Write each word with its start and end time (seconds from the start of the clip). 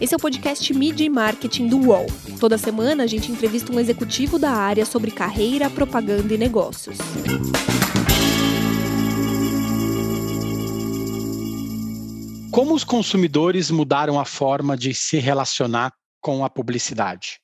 Esse 0.00 0.14
é 0.14 0.16
o 0.16 0.20
podcast 0.20 0.72
Media 0.72 1.06
e 1.06 1.10
Marketing 1.10 1.68
do 1.68 1.78
UOL. 1.78 2.06
Toda 2.40 2.56
semana 2.56 3.04
a 3.04 3.06
gente 3.06 3.30
entrevista 3.30 3.70
um 3.70 3.78
executivo 3.78 4.38
da 4.38 4.50
área 4.50 4.86
sobre 4.86 5.10
carreira, 5.10 5.68
propaganda 5.68 6.32
e 6.32 6.38
negócios. 6.38 6.96
Como 12.50 12.74
os 12.74 12.82
consumidores 12.82 13.70
mudaram 13.70 14.18
a 14.18 14.24
forma 14.24 14.76
de 14.76 14.92
se 14.94 15.18
relacionar 15.18 15.92
com 16.20 16.44
a 16.44 16.50
publicidade? 16.50 17.38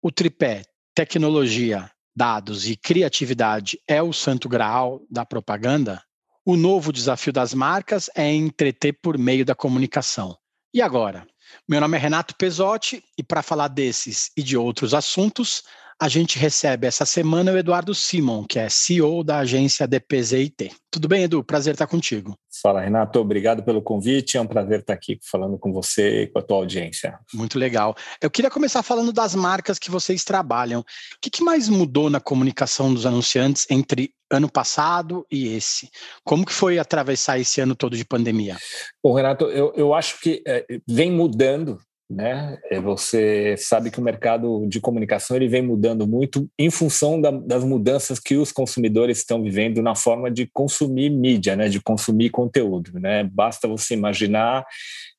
O 0.00 0.12
tripé 0.12 0.62
tecnologia, 0.94 1.90
dados 2.14 2.68
e 2.68 2.76
criatividade 2.76 3.78
é 3.88 4.02
o 4.02 4.12
santo 4.12 4.48
graal 4.48 5.00
da 5.10 5.24
propaganda? 5.24 6.02
O 6.44 6.56
novo 6.56 6.92
desafio 6.92 7.32
das 7.32 7.54
marcas 7.54 8.10
é 8.14 8.30
entreter 8.32 8.98
por 9.02 9.16
meio 9.16 9.44
da 9.44 9.54
comunicação. 9.54 10.36
E 10.74 10.80
agora? 10.80 11.26
Meu 11.68 11.80
nome 11.82 11.98
é 11.98 12.00
Renato 12.00 12.34
Pesotti 12.34 13.04
e 13.18 13.22
para 13.22 13.42
falar 13.42 13.68
desses 13.68 14.30
e 14.34 14.42
de 14.42 14.56
outros 14.56 14.94
assuntos, 14.94 15.62
a 16.02 16.08
gente 16.08 16.36
recebe 16.36 16.84
essa 16.84 17.06
semana 17.06 17.52
o 17.52 17.56
Eduardo 17.56 17.94
Simon, 17.94 18.44
que 18.44 18.58
é 18.58 18.68
CEO 18.68 19.22
da 19.22 19.38
agência 19.38 19.86
DPZIT. 19.86 20.72
Tudo 20.90 21.06
bem, 21.06 21.22
Edu? 21.22 21.44
Prazer 21.44 21.74
estar 21.74 21.86
contigo. 21.86 22.36
Fala, 22.60 22.80
Renato. 22.80 23.20
Obrigado 23.20 23.62
pelo 23.62 23.80
convite. 23.80 24.36
É 24.36 24.40
um 24.40 24.46
prazer 24.48 24.80
estar 24.80 24.94
aqui 24.94 25.20
falando 25.22 25.56
com 25.56 25.72
você 25.72 26.24
e 26.24 26.26
com 26.26 26.40
a 26.40 26.42
tua 26.42 26.56
audiência. 26.56 27.20
Muito 27.32 27.56
legal. 27.56 27.94
Eu 28.20 28.28
queria 28.32 28.50
começar 28.50 28.82
falando 28.82 29.12
das 29.12 29.36
marcas 29.36 29.78
que 29.78 29.92
vocês 29.92 30.24
trabalham. 30.24 30.80
O 30.80 30.84
que, 31.20 31.30
que 31.30 31.44
mais 31.44 31.68
mudou 31.68 32.10
na 32.10 32.18
comunicação 32.18 32.92
dos 32.92 33.06
anunciantes 33.06 33.64
entre 33.70 34.12
ano 34.28 34.50
passado 34.50 35.24
e 35.30 35.54
esse? 35.54 35.88
Como 36.24 36.44
que 36.44 36.52
foi 36.52 36.80
atravessar 36.80 37.38
esse 37.38 37.60
ano 37.60 37.76
todo 37.76 37.96
de 37.96 38.04
pandemia? 38.04 38.56
Bom, 39.00 39.14
Renato, 39.14 39.44
eu, 39.44 39.72
eu 39.76 39.94
acho 39.94 40.20
que 40.20 40.42
é, 40.44 40.66
vem 40.84 41.12
mudando 41.12 41.78
né? 42.12 42.58
É, 42.70 42.80
você 42.80 43.56
sabe 43.56 43.90
que 43.90 43.98
o 43.98 44.02
mercado 44.02 44.66
de 44.68 44.80
comunicação 44.80 45.36
ele 45.36 45.48
vem 45.48 45.62
mudando 45.62 46.06
muito 46.06 46.48
em 46.58 46.70
função 46.70 47.20
da, 47.20 47.30
das 47.30 47.64
mudanças 47.64 48.18
que 48.18 48.36
os 48.36 48.52
consumidores 48.52 49.18
estão 49.18 49.42
vivendo 49.42 49.82
na 49.82 49.94
forma 49.94 50.30
de 50.30 50.46
consumir 50.52 51.10
mídia, 51.10 51.56
né? 51.56 51.68
De 51.68 51.80
consumir 51.80 52.30
conteúdo, 52.30 52.98
né? 53.00 53.24
Basta 53.24 53.66
você 53.66 53.94
imaginar 53.94 54.64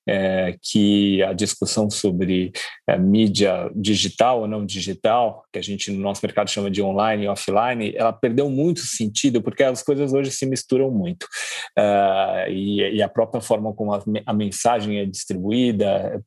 é, 0.07 0.55
que 0.61 1.21
a 1.23 1.33
discussão 1.33 1.89
sobre 1.89 2.51
é, 2.87 2.97
mídia 2.97 3.69
digital 3.75 4.41
ou 4.41 4.47
não 4.47 4.65
digital, 4.65 5.43
que 5.51 5.59
a 5.59 5.61
gente 5.61 5.91
no 5.91 5.99
nosso 5.99 6.21
mercado 6.23 6.49
chama 6.49 6.69
de 6.69 6.81
online 6.81 7.23
e 7.23 7.27
offline, 7.27 7.93
ela 7.95 8.11
perdeu 8.13 8.49
muito 8.49 8.81
sentido 8.81 9.41
porque 9.41 9.63
as 9.63 9.81
coisas 9.81 10.13
hoje 10.13 10.31
se 10.31 10.45
misturam 10.45 10.91
muito. 10.91 11.23
Uh, 11.77 12.49
e, 12.49 12.97
e, 12.97 13.01
a 13.01 13.09
própria 13.09 13.41
forma 13.41 13.73
como 13.73 13.93
a, 13.93 14.03
a 14.25 14.33
mensagem 14.33 14.99
é 14.99 15.05
distribuída 15.05 16.21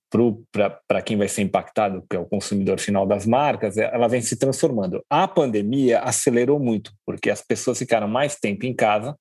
para 0.89 1.03
quem 1.03 1.17
vai 1.17 1.29
ser 1.29 1.43
impactado, 1.43 2.05
que 2.09 2.17
é 2.17 2.19
o 2.19 2.27
consumidor 2.27 2.81
final 2.81 3.07
das 3.07 3.27
marcas, 3.27 3.77
ela 3.77 4.09
vem 4.09 4.21
se 4.21 4.39
transformando. 4.39 5.05
A 5.11 5.29
pandemia 5.29 6.01
acelerou 6.01 6.59
muito, 6.59 6.93
porque 7.05 7.31
as 7.31 7.43
pessoas 7.43 7.79
ficaram 7.79 8.09
mais 8.09 8.37
tempo 8.37 8.67
em 8.67 8.75
casa, 8.75 9.17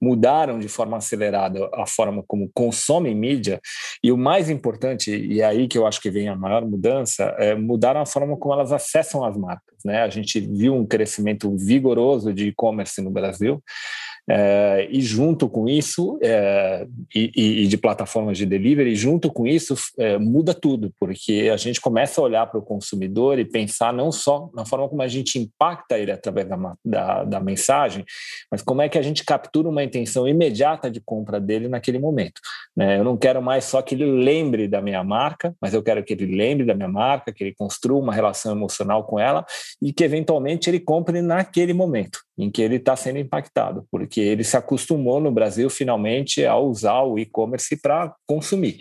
mudaram 0.00 0.58
de 0.58 0.68
forma 0.68 0.96
acelerada 0.96 1.68
a 1.74 1.86
forma 1.86 2.22
como 2.26 2.50
consomem 2.54 3.14
mídia, 3.14 3.60
e 4.02 4.12
o 4.12 4.16
mais 4.16 4.50
importante, 4.50 5.14
e 5.14 5.40
é 5.40 5.44
aí 5.44 5.68
que 5.68 5.76
eu 5.76 5.86
acho 5.86 6.00
que 6.00 6.10
vem 6.10 6.28
a 6.28 6.36
maior 6.36 6.64
mudança, 6.64 7.34
é 7.38 7.54
mudaram 7.54 8.00
a 8.00 8.06
forma 8.06 8.36
como 8.36 8.54
elas 8.54 8.72
acessam 8.72 9.24
as 9.24 9.36
marcas. 9.36 9.76
Né? 9.84 10.02
A 10.02 10.08
gente 10.08 10.40
viu 10.40 10.74
um 10.74 10.86
crescimento 10.86 11.54
vigoroso 11.56 12.32
de 12.32 12.48
e-commerce 12.48 13.00
no 13.00 13.10
Brasil, 13.10 13.62
é, 14.28 14.86
e 14.90 15.00
junto 15.00 15.48
com 15.48 15.66
isso, 15.66 16.18
é, 16.22 16.86
e, 17.14 17.62
e, 17.62 17.66
de 17.66 17.78
plataformas 17.78 18.36
de 18.36 18.44
delivery, 18.44 18.94
junto 18.94 19.32
com 19.32 19.46
isso, 19.46 19.74
é, 19.98 20.18
muda 20.18 20.52
tudo, 20.52 20.92
porque 21.00 21.48
a 21.52 21.56
gente 21.56 21.80
começa 21.80 22.20
a 22.20 22.24
olhar 22.24 22.46
para 22.46 22.60
o 22.60 22.62
consumidor 22.62 23.38
e 23.38 23.44
pensar 23.44 23.92
não 23.92 24.12
só 24.12 24.50
na 24.54 24.66
forma 24.66 24.86
como 24.88 25.00
a 25.00 25.08
gente 25.08 25.38
impacta 25.38 25.98
ele 25.98 26.12
através 26.12 26.46
da, 26.46 26.74
da, 26.84 27.24
da, 27.24 27.40
mensagem, 27.40 28.04
mas 28.50 28.60
como 28.60 28.82
é 28.82 28.88
que 28.88 28.98
a 28.98 29.02
gente 29.02 29.24
captura 29.24 29.68
uma 29.68 29.82
intenção 29.82 30.28
imediata 30.28 30.90
de 30.90 31.00
compra 31.00 31.40
dele 31.40 31.66
naquele 31.66 31.98
momento. 31.98 32.40
Né? 32.76 32.98
Eu 32.98 33.04
não 33.04 33.16
quero 33.16 33.40
mais 33.40 33.64
só 33.64 33.80
que 33.80 33.94
ele 33.94 34.04
lembre 34.04 34.68
da 34.68 34.82
minha 34.82 35.02
marca, 35.02 35.54
mas 35.60 35.72
eu 35.72 35.82
quero 35.82 36.04
que 36.04 36.12
ele 36.12 36.26
lembre 36.26 36.66
da 36.66 36.74
minha 36.74 36.88
marca, 36.88 37.32
que 37.32 37.44
ele 37.44 37.54
construa 37.54 37.98
uma 37.98 38.12
relação 38.12 38.52
emocional 38.52 39.04
com 39.04 39.18
ela 39.18 39.46
e 39.80 39.90
que 39.90 40.04
eventualmente 40.04 40.68
ele 40.68 40.80
compre 40.80 41.22
naquele 41.22 41.72
momento 41.72 42.27
em 42.38 42.50
que 42.50 42.62
ele 42.62 42.76
está 42.76 42.94
sendo 42.94 43.18
impactado, 43.18 43.84
porque 43.90 44.20
ele 44.20 44.44
se 44.44 44.56
acostumou 44.56 45.20
no 45.20 45.32
Brasil 45.32 45.68
finalmente 45.68 46.44
a 46.46 46.56
usar 46.56 47.02
o 47.02 47.18
e-commerce 47.18 47.76
para 47.76 48.14
consumir, 48.26 48.78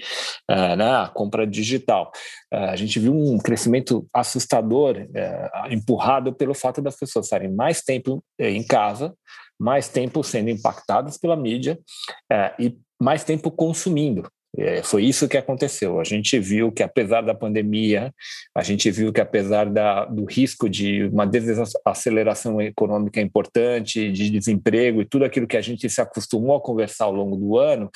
uh, 0.50 0.76
né, 0.76 0.90
a 0.90 1.12
compra 1.14 1.48
digital. 1.48 2.12
Uh, 2.54 2.70
a 2.70 2.76
gente 2.76 3.00
viu 3.00 3.14
um 3.14 3.40
crescimento 3.40 4.08
assustador, 4.14 4.98
uh, 4.98 5.74
empurrado 5.74 6.32
pelo 6.32 6.54
fato 6.54 6.82
das 6.82 6.96
pessoas 6.96 7.26
estarem 7.26 7.52
mais 7.52 7.82
tempo 7.82 8.24
em 8.40 8.64
casa, 8.64 9.16
mais 9.60 9.90
tempo 9.90 10.24
sendo 10.24 10.52
impactadas 10.52 11.18
pela 11.18 11.36
mídia 11.36 11.80
e 12.60 12.78
mais 13.02 13.24
tempo 13.24 13.50
consumindo. 13.50 14.30
É, 14.60 14.82
foi 14.82 15.06
isso 15.06 15.28
que 15.28 15.38
aconteceu. 15.38 16.00
A 16.00 16.04
gente 16.04 16.40
viu 16.40 16.72
que, 16.72 16.82
apesar 16.82 17.22
da 17.22 17.36
pandemia, 17.36 18.12
a 18.56 18.64
gente 18.64 18.90
viu 18.90 19.14
que, 19.14 19.22
apesar 19.22 19.66
da, 19.66 20.06
do 20.06 20.26
risco 20.26 20.68
de 20.68 21.04
uma 21.06 21.28
desaceleração 21.28 22.60
econômica 22.60 23.22
importante, 23.22 24.12
de 24.12 24.32
desemprego 24.32 25.02
e 25.02 25.06
tudo 25.06 25.26
aquilo 25.26 25.46
que 25.46 25.58
a 25.58 25.62
gente 25.62 25.88
se 25.88 26.02
acostumou 26.02 26.56
a 26.56 26.62
conversar 26.62 27.06
ao 27.06 27.14
longo 27.14 27.36
do 27.36 27.58
ano, 27.58 27.90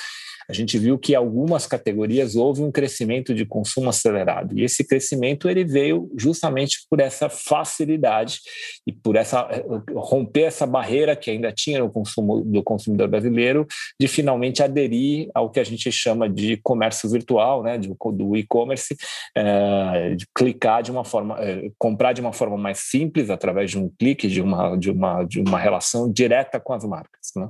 a 0.51 0.53
gente 0.53 0.77
viu 0.77 0.99
que 0.99 1.15
algumas 1.15 1.65
categorias 1.65 2.35
houve 2.35 2.61
um 2.61 2.71
crescimento 2.71 3.33
de 3.33 3.45
consumo 3.45 3.89
acelerado. 3.89 4.57
E 4.57 4.63
esse 4.63 4.85
crescimento 4.85 5.49
ele 5.49 5.63
veio 5.63 6.11
justamente 6.17 6.85
por 6.89 6.99
essa 6.99 7.29
facilidade 7.29 8.39
e 8.85 8.91
por 8.91 9.15
essa 9.15 9.47
romper 9.95 10.43
essa 10.43 10.67
barreira 10.67 11.15
que 11.15 11.31
ainda 11.31 11.51
tinha 11.53 11.79
no 11.79 11.89
consumo 11.89 12.43
do 12.43 12.61
consumidor 12.61 13.07
brasileiro 13.07 13.65
de 13.99 14.07
finalmente 14.09 14.61
aderir 14.61 15.29
ao 15.33 15.49
que 15.49 15.59
a 15.59 15.63
gente 15.63 15.89
chama 15.89 16.29
de 16.29 16.57
comércio 16.57 17.09
virtual, 17.09 17.63
né, 17.63 17.77
do 17.77 18.35
e-commerce, 18.35 18.95
é, 19.35 20.15
de 20.15 20.27
clicar 20.35 20.83
de 20.83 20.91
uma 20.91 21.05
forma, 21.05 21.39
é, 21.39 21.71
comprar 21.79 22.11
de 22.11 22.19
uma 22.19 22.33
forma 22.33 22.57
mais 22.57 22.79
simples 22.79 23.29
através 23.29 23.71
de 23.71 23.79
um 23.79 23.89
clique, 23.97 24.27
de 24.27 24.41
uma 24.41 24.75
de 24.75 24.91
uma 24.91 25.23
de 25.23 25.39
uma 25.39 25.57
relação 25.57 26.11
direta 26.11 26.59
com 26.59 26.73
as 26.73 26.83
marcas. 26.83 27.31
Né? 27.37 27.47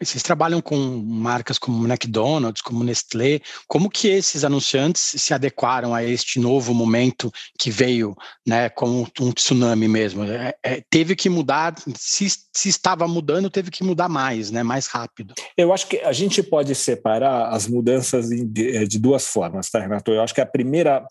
Vocês 0.00 0.22
trabalham 0.22 0.60
com 0.60 0.76
marcas 0.76 1.58
como 1.58 1.86
McDonald's, 1.86 2.41
como 2.64 2.82
Nestlé. 2.82 3.40
Como 3.68 3.90
que 3.90 4.08
esses 4.08 4.44
anunciantes 4.44 5.14
se 5.16 5.34
adequaram 5.34 5.94
a 5.94 6.02
este 6.02 6.40
novo 6.40 6.74
momento 6.74 7.30
que 7.58 7.70
veio, 7.70 8.16
né, 8.46 8.68
como 8.70 9.06
um 9.20 9.32
tsunami 9.32 9.86
mesmo? 9.86 10.24
É, 10.24 10.54
é, 10.62 10.82
teve 10.90 11.14
que 11.14 11.28
mudar. 11.28 11.74
Se, 11.96 12.28
se, 12.28 12.68
estava 12.68 13.06
mudando, 13.06 13.50
teve 13.50 13.70
que 13.70 13.84
mudar 13.84 14.08
mais, 14.08 14.50
né, 14.50 14.62
mais 14.62 14.86
rápido. 14.86 15.34
Eu 15.56 15.72
acho 15.72 15.86
que 15.86 15.98
a 15.98 16.12
gente 16.12 16.42
pode 16.42 16.74
separar 16.74 17.50
as 17.50 17.66
mudanças 17.66 18.28
de, 18.28 18.86
de 18.86 18.98
duas 18.98 19.26
formas, 19.26 19.70
tá, 19.70 19.80
Renato? 19.80 20.10
Eu 20.10 20.22
acho 20.22 20.34
que 20.34 20.40
a 20.40 20.46
primeira 20.46 21.06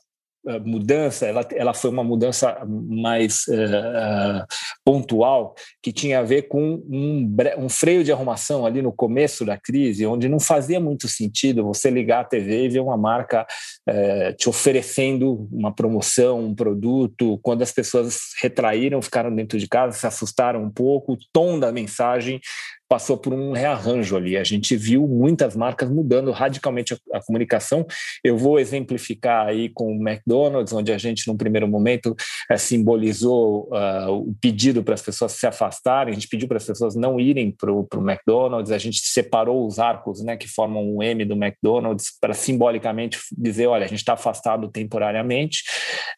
mudança, 0.63 1.25
ela, 1.25 1.47
ela 1.52 1.74
foi 1.74 1.90
uma 1.90 2.03
mudança 2.03 2.57
mais 2.66 3.46
uh, 3.47 4.46
pontual, 4.84 5.53
que 5.81 5.91
tinha 5.91 6.19
a 6.19 6.24
ver 6.24 6.44
com 6.44 6.84
um, 6.90 7.35
um 7.57 7.69
freio 7.69 8.03
de 8.03 8.12
arrumação 8.12 8.66
ali 8.66 8.81
no 8.81 8.91
começo 8.91 9.46
da 9.46 9.57
crise, 9.57 10.06
onde 10.06 10.28
não 10.28 10.40
fazia 10.40 10.79
muito 10.79 11.07
sentido 11.07 11.63
você 11.63 11.90
ligar 11.90 12.22
a 12.22 12.25
TV 12.25 12.66
e 12.66 12.69
ver 12.69 12.79
uma 12.79 12.97
marca 12.97 13.46
uh, 13.88 14.35
te 14.35 14.50
oferecendo 14.50 15.47
uma 15.52 15.74
promoção, 15.74 16.40
um 16.40 16.56
produto, 16.56 17.40
quando 17.44 17.62
as 17.62 17.72
pessoas 17.72 18.19
retraíram, 18.41 19.02
ficaram 19.02 19.34
dentro 19.34 19.59
de 19.59 19.68
casa, 19.68 19.97
se 19.97 20.08
assustaram 20.08 20.63
um 20.63 20.72
pouco, 20.72 21.13
o 21.13 21.18
tom 21.31 21.59
da 21.59 21.72
mensagem 21.72 22.41
passou 22.91 23.16
por 23.16 23.34
um 23.34 23.53
rearranjo 23.53 24.18
ali. 24.18 24.35
A 24.35 24.44
gente 24.44 24.75
viu 24.75 25.07
muitas 25.07 25.56
marcas 25.56 25.90
mudando 25.90 26.29
radicalmente 26.31 26.94
a, 26.94 26.97
a, 27.13 27.24
comunicação. 27.24 27.85
Eu 28.22 28.38
vou 28.38 28.59
exemplificar 28.59 29.47
aí 29.47 29.70
com 29.70 29.96
o 29.96 30.09
McDonald's, 30.09 30.73
onde 30.73 30.91
a 30.91 30.97
gente, 30.97 31.26
num 31.26 31.38
primeiro 31.38 31.70
momento, 31.70 32.14
é, 32.49 32.58
simbolizou 32.58 33.70
uh, 33.72 34.11
o 34.11 34.35
pedido 34.41 34.84
para 34.84 34.93
as 34.93 35.02
pessoas 35.02 35.32
se 35.32 35.47
afastarem, 35.47 36.11
a 36.11 36.14
gente 36.14 36.28
pediu 36.28 36.49
para 36.49 36.58
as 36.58 36.66
pessoas 36.66 36.93
não 36.93 37.17
irem 37.17 37.49
para 37.49 37.72
o 37.72 37.88
McDonald's, 37.96 38.73
a 38.73 38.78
gente 38.78 38.99
separou 38.99 39.66
os 39.66 39.79
arcos 39.79 40.22
né, 40.22 40.35
que 40.35 40.49
formam 40.49 40.84
um 40.84 41.02
M 41.02 41.23
do 41.23 41.41
McDonald's 41.41 42.11
para 42.20 42.34
simbolicamente 42.34 43.20
dizer: 43.32 43.67
olha, 43.67 43.85
a 43.85 43.88
gente 43.88 43.99
está 43.99 44.14
afastado 44.14 44.67
temporariamente. 44.67 45.64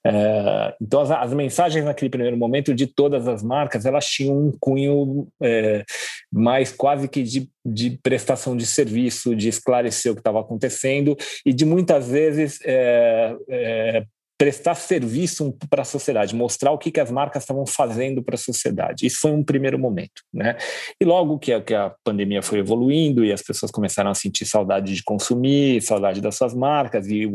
Uh, 0.08 0.74
então, 0.82 1.02
as, 1.02 1.12
as, 1.12 1.34
mensagens 1.34 1.86
naquele 1.86 2.10
primeiro 2.10 2.36
momento 2.36 2.74
de 2.74 2.88
todas 2.88 3.28
as 3.28 3.44
marcas 3.44 3.86
elas 3.86 4.06
tinham 4.06 4.48
um 4.48 4.52
cunho 4.60 5.28
uh, 5.40 5.84
mais 6.32 6.63
mas 6.64 6.72
quase 6.72 7.10
que 7.10 7.22
de, 7.24 7.50
de 7.66 8.00
prestação 8.02 8.56
de 8.56 8.66
serviço, 8.66 9.36
de 9.36 9.50
esclarecer 9.50 10.12
o 10.12 10.16
que 10.16 10.22
estava 10.22 10.40
acontecendo 10.40 11.18
e 11.46 11.52
de 11.52 11.66
muitas 11.66 12.08
vezes 12.08 12.60
é, 12.64 13.36
é, 13.50 14.06
prestar 14.38 14.76
serviço 14.76 15.56
para 15.70 15.84
a 15.84 15.86
sociedade, 15.86 16.36
mostrar 16.36 16.72
o 16.72 16.78
que, 16.78 16.92
que 16.92 17.00
as 17.00 17.12
marcas 17.12 17.44
estavam 17.44 17.66
fazendo 17.66 18.24
para 18.24 18.36
a 18.36 18.38
sociedade. 18.38 19.06
Isso 19.06 19.20
foi 19.22 19.32
um 19.32 19.44
primeiro 19.44 19.78
momento. 19.78 20.24
Né? 20.34 20.58
E 21.00 21.06
logo 21.06 21.40
que 21.40 21.54
a, 21.54 21.94
pandemia 22.04 22.42
foi 22.42 22.60
evoluindo 22.60 23.24
e 23.24 23.32
as 23.32 23.42
pessoas 23.42 23.72
começaram 23.72 24.10
a 24.10 24.16
sentir 24.16 24.46
saudade 24.46 24.94
de 24.96 25.04
consumir, 25.04 25.82
saudade 25.82 26.20
das 26.20 26.36
suas 26.36 26.54
marcas, 26.54 27.08
e, 27.08 27.30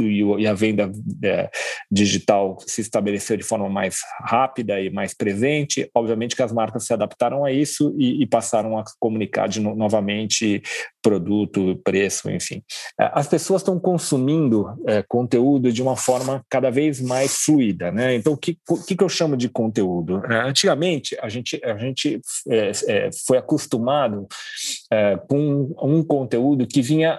e, 0.00 0.22
e 0.38 0.46
a 0.46 0.54
venda 0.54 0.90
é, 1.22 1.50
digital 1.90 2.56
se 2.66 2.80
estabeleceu 2.80 3.36
de 3.36 3.42
forma 3.42 3.68
mais 3.68 3.98
rápida 4.20 4.80
e 4.80 4.90
mais 4.90 5.14
presente, 5.14 5.90
obviamente 5.94 6.36
que 6.36 6.42
as 6.42 6.52
marcas 6.52 6.84
se 6.84 6.92
adaptaram 6.92 7.44
a 7.44 7.52
isso 7.52 7.94
e, 7.98 8.22
e 8.22 8.26
passaram 8.26 8.78
a 8.78 8.84
comunicar 8.98 9.48
de 9.48 9.60
no, 9.60 9.74
novamente 9.74 10.62
produto, 11.02 11.78
preço, 11.84 12.30
enfim. 12.30 12.62
É, 12.98 13.10
as 13.12 13.26
pessoas 13.26 13.60
estão 13.60 13.78
consumindo 13.78 14.66
é, 14.86 15.02
conteúdo 15.06 15.72
de 15.72 15.82
uma 15.82 15.96
forma 15.96 16.43
cada 16.48 16.70
vez 16.70 17.00
mais 17.00 17.36
fluida, 17.44 17.90
né? 17.90 18.14
Então, 18.14 18.32
o 18.32 18.36
que, 18.36 18.56
que, 18.56 19.02
eu 19.02 19.08
chamo 19.08 19.36
de 19.36 19.48
conteúdo? 19.48 20.22
É, 20.26 20.40
antigamente, 20.40 21.16
a 21.20 21.28
gente, 21.28 21.60
a 21.64 21.76
gente 21.76 22.20
é, 22.48 22.70
é 22.88 23.10
foi 23.26 23.38
acostumado 23.38 24.26
é, 24.90 25.16
com 25.28 25.74
um 25.82 26.02
conteúdo 26.02 26.66
que 26.66 26.82
vinha 26.82 27.18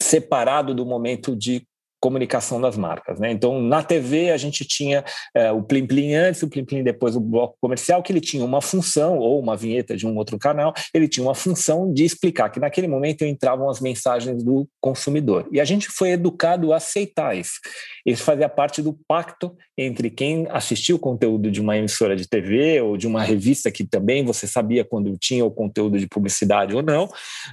separado 0.00 0.74
do 0.74 0.86
momento 0.86 1.34
de 1.34 1.66
comunicação 2.00 2.60
das 2.60 2.76
marcas. 2.76 3.18
Né? 3.18 3.30
Então, 3.30 3.60
na 3.60 3.82
TV, 3.82 4.30
a 4.30 4.36
gente 4.36 4.64
tinha 4.64 5.04
é, 5.34 5.50
o 5.50 5.62
Plim 5.62 5.86
Plim 5.86 6.14
antes, 6.14 6.42
o 6.42 6.48
Plim 6.48 6.64
Plim 6.64 6.82
depois, 6.82 7.16
o 7.16 7.20
bloco 7.20 7.56
comercial, 7.60 8.02
que 8.02 8.12
ele 8.12 8.20
tinha 8.20 8.44
uma 8.44 8.60
função, 8.60 9.18
ou 9.18 9.40
uma 9.40 9.56
vinheta 9.56 9.96
de 9.96 10.06
um 10.06 10.16
outro 10.16 10.38
canal, 10.38 10.72
ele 10.94 11.08
tinha 11.08 11.24
uma 11.24 11.34
função 11.34 11.92
de 11.92 12.04
explicar 12.04 12.50
que 12.50 12.60
naquele 12.60 12.86
momento 12.86 13.24
entravam 13.24 13.68
as 13.68 13.80
mensagens 13.80 14.42
do 14.42 14.68
consumidor. 14.80 15.48
E 15.50 15.60
a 15.60 15.64
gente 15.64 15.88
foi 15.88 16.10
educado 16.10 16.72
a 16.72 16.76
aceitar 16.76 17.36
isso. 17.36 17.60
Isso 18.06 18.22
fazia 18.22 18.48
parte 18.48 18.80
do 18.80 18.98
pacto 19.06 19.56
entre 19.76 20.10
quem 20.10 20.46
assistia 20.50 20.94
o 20.94 20.98
conteúdo 20.98 21.50
de 21.50 21.60
uma 21.60 21.76
emissora 21.76 22.16
de 22.16 22.28
TV 22.28 22.80
ou 22.80 22.96
de 22.96 23.06
uma 23.06 23.22
revista 23.22 23.70
que 23.70 23.84
também 23.84 24.24
você 24.24 24.46
sabia 24.46 24.84
quando 24.84 25.16
tinha 25.18 25.44
o 25.44 25.50
conteúdo 25.50 25.98
de 25.98 26.06
publicidade 26.06 26.74
ou 26.74 26.82
não, 26.82 27.08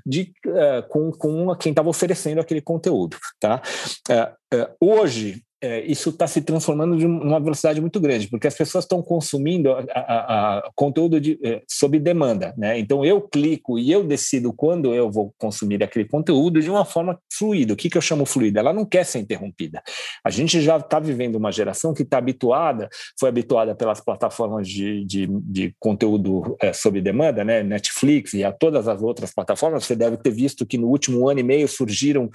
de, 0.06 0.34
uh, 0.46 0.88
com, 0.90 1.12
com 1.12 1.56
quem 1.56 1.72
estava 1.72 1.90
oferecendo 1.90 2.40
aquele 2.40 2.62
conteúdo. 2.62 3.18
Tá? 3.40 3.62
Uh, 4.10 4.35
hoje, 4.80 5.42
é, 5.66 5.84
isso 5.86 6.10
está 6.10 6.28
se 6.28 6.42
transformando 6.42 6.96
de 6.96 7.06
uma 7.06 7.40
velocidade 7.40 7.82
muito 7.82 8.00
grande, 8.00 8.28
porque 8.28 8.48
as 8.48 8.56
pessoas 8.56 8.84
estão 8.84 9.02
consumindo 9.02 9.72
a, 9.72 9.84
a, 9.94 10.58
a 10.58 10.72
conteúdo 10.76 11.20
de, 11.20 11.40
é, 11.44 11.64
sob 11.68 11.98
demanda. 11.98 12.54
Né? 12.56 12.78
Então, 12.78 13.04
eu 13.04 13.20
clico 13.22 13.80
e 13.80 13.92
eu 13.92 14.04
decido 14.04 14.54
quando 14.54 14.94
eu 14.94 15.10
vou 15.10 15.34
consumir 15.40 15.84
aquele 15.84 16.06
conteúdo 16.06 16.62
de 16.62 16.70
uma 16.70 16.86
forma 16.86 17.20
fluida. 17.34 17.74
O 17.74 17.76
que, 17.76 17.90
que 17.90 17.98
eu 17.98 18.02
chamo 18.02 18.26
fluida? 18.26 18.60
Ela 18.60 18.74
não 18.74 18.86
quer 18.86 19.06
ser 19.06 19.20
interrompida. 19.20 19.82
A 20.24 20.30
gente 20.30 20.62
já 20.62 20.78
está 20.78 21.00
vivendo 21.00 21.36
uma 21.36 21.52
geração 21.52 21.94
que 21.94 22.04
está 22.04 22.20
habituada, 22.20 22.88
foi 23.20 23.30
habituada 23.30 23.74
pelas 23.74 24.00
plataformas 24.00 24.68
de, 24.68 25.04
de, 25.06 25.28
de 25.28 25.76
conteúdo 25.80 26.56
é, 26.62 26.74
sob 26.74 27.02
demanda, 27.02 27.44
né? 27.44 27.64
Netflix 27.64 28.34
e 28.34 28.44
a 28.44 28.52
todas 28.52 28.88
as 28.88 29.02
outras 29.02 29.34
plataformas. 29.34 29.86
Você 29.86 29.96
deve 29.96 30.18
ter 30.18 30.32
visto 30.32 30.66
que 30.66 30.78
no 30.78 30.88
último 30.88 31.28
ano 31.28 31.40
e 31.40 31.44
meio 31.44 31.68
surgiram 31.68 32.30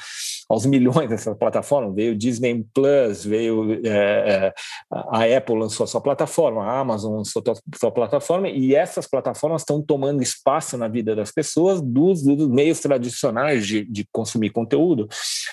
aos 0.49 0.67
milhões 0.67 1.11
essas 1.13 1.37
plataformas. 1.37 1.95
Veio 1.95 2.17
Disney 2.17 2.65
Plus, 2.75 3.20
veio 3.25 3.81
é, 3.87 3.89
é, 3.89 4.55
a 4.91 5.25
Apple 5.37 5.59
lançou 5.59 5.85
a 5.85 5.87
sua 5.87 6.01
plataforma, 6.01 6.65
a 6.65 6.81
Amazon 6.81 7.17
lançou 7.17 7.43
a 7.47 7.77
sua 7.77 7.91
plataforma, 7.91 8.49
e 8.49 8.75
essas 8.75 9.07
plataformas 9.07 9.63
estão 9.63 9.83
tomando 9.83 10.23
espaço 10.23 10.77
na 10.77 10.89
vida 10.89 11.15
das 11.15 11.31
pessoas 11.31 11.81
dos, 11.81 12.23
dos 12.23 12.49
meios 12.49 12.81
tradicionais 12.81 13.67
de, 13.67 13.85
de, 13.85 14.07
consumir 14.13 14.51
conteúdo. 14.51 15.09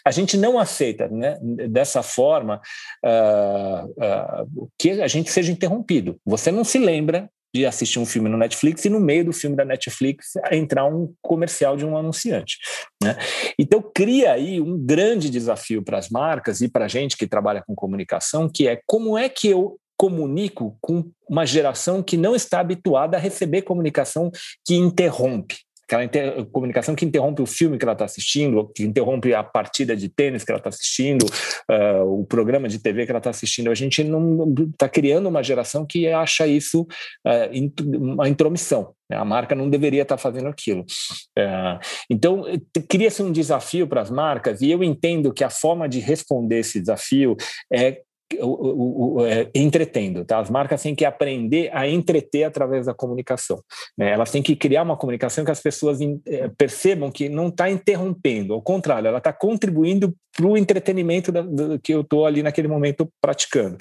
A 0.06 0.12
gente 0.12 0.38
não 0.38 0.60
aceita 0.60 1.08
né, 1.08 1.38
dessa 1.42 2.02
forma 2.02 2.62
uh, 3.04 3.86
uh, 3.86 4.70
que 4.78 5.02
a 5.02 5.08
gente 5.08 5.32
seja 5.32 5.52
interrompido. 5.52 6.20
Você 6.26 6.52
não 6.52 6.64
se 6.64 6.78
lembra 6.78 7.30
de 7.54 7.66
assistir 7.66 8.00
um 8.00 8.06
filme 8.06 8.30
no 8.30 8.38
Netflix 8.38 8.86
e 8.86 8.90
no 8.90 9.00
meio 9.00 9.26
do 9.26 9.34
filme 9.34 9.56
da 9.56 9.66
Netflix 9.66 10.34
entrar 10.52 10.86
um 10.86 11.14
comercial 11.22 11.76
de 11.76 11.86
um 11.86 11.98
anunciante. 11.98 12.58
Né? 13.04 13.18
Então 13.58 13.82
cria 13.82 14.34
aí 14.34 14.60
um 14.62 14.78
grande 14.78 15.30
desafio 15.30 15.84
para 15.84 15.98
as 15.98 16.10
marcas 16.10 16.62
e 16.62 16.68
para 16.70 16.86
a 16.86 16.88
gente 16.88 17.18
que 17.18 17.28
trabalha 17.28 17.64
com 17.66 17.76
comunicação, 17.76 18.50
que 18.50 18.68
é 18.68 18.80
como 18.86 19.18
é 19.18 19.30
que 19.30 19.48
eu 19.48 19.80
comunico 19.98 20.78
com 20.80 21.10
uma 21.28 21.46
geração 21.46 22.04
que 22.04 22.16
não 22.16 22.36
está 22.36 22.60
habituada 22.60 23.18
a 23.18 23.20
receber 23.20 23.64
comunicação 23.64 24.30
que 24.66 24.76
interrompe 24.76 25.67
aquela 25.88 26.04
inter... 26.04 26.46
comunicação 26.48 26.94
que 26.94 27.06
interrompe 27.06 27.42
o 27.42 27.46
filme 27.46 27.78
que 27.78 27.86
ela 27.86 27.94
está 27.94 28.06
assistindo, 28.06 28.70
que 28.76 28.84
interrompe 28.84 29.34
a 29.34 29.44
partida 29.44 29.96
de 29.96 30.10
tênis 30.10 30.44
que 30.44 30.52
ela 30.52 30.60
está 30.60 30.70
assistindo, 30.70 31.26
uh, 31.26 32.04
o 32.04 32.26
programa 32.26 32.68
de 32.68 32.78
TV 32.78 33.06
que 33.06 33.12
ela 33.12 33.20
está 33.20 33.30
assistindo. 33.30 33.72
A 33.72 33.76
gente 33.76 34.04
não 34.04 34.54
está 34.72 34.90
criando 34.90 35.28
uma 35.28 35.42
geração 35.42 35.86
que 35.86 36.08
acha 36.08 36.46
isso 36.46 36.82
uh, 37.26 37.98
uma 37.98 38.28
intromissão. 38.28 38.94
Né? 39.10 39.18
A 39.18 39.24
marca 39.24 39.56
não 39.56 39.70
deveria 39.70 40.02
estar 40.02 40.18
tá 40.18 40.22
fazendo 40.22 40.48
aquilo. 40.48 40.82
Uh, 41.38 41.80
então, 42.10 42.44
cria-se 42.90 43.24
um 43.24 43.32
desafio 43.32 43.88
para 43.88 44.02
as 44.02 44.12
marcas, 44.12 44.62
e 44.62 44.70
eu 44.70 44.84
entendo 44.84 45.34
que 45.34 45.44
a 45.44 45.50
forma 45.50 45.88
de 45.88 46.00
responder 46.00 46.60
esse 46.60 46.80
desafio 46.80 47.36
é 47.72 48.02
o, 48.40 49.20
o, 49.20 49.26
é, 49.26 49.50
entretendo. 49.56 50.26
Tá? 50.26 50.40
As 50.40 50.50
marcas 50.50 50.82
têm 50.82 50.96
que 50.96 51.06
aprender 51.06 51.70
a 51.74 51.88
entreter 51.88 52.44
através 52.44 52.86
da 52.86 52.94
comunicação. 52.94 53.62
Né? 53.98 54.12
Elas 54.12 54.32
têm 54.32 54.44
que 54.44 54.56
criar 54.56 54.84
uma 54.84 54.98
comunicação 54.98 55.46
que 55.46 55.52
as 55.52 55.62
pessoas 55.62 56.02
in, 56.02 56.22
é, 56.28 56.50
percebam 56.50 57.12
que 57.12 57.30
não 57.30 57.48
está 57.48 57.70
interrompendo, 57.70 58.54
ao 58.54 58.62
contrário, 58.62 59.08
ela 59.08 59.20
está 59.20 59.32
contribuindo 59.32 60.14
para 60.36 60.46
o 60.46 60.58
entretenimento 60.58 61.32
da, 61.32 61.44
que 61.82 61.94
eu 61.94 62.02
estou 62.02 62.26
ali 62.26 62.44
naquele 62.44 62.68
momento 62.68 63.10
praticando. 63.20 63.78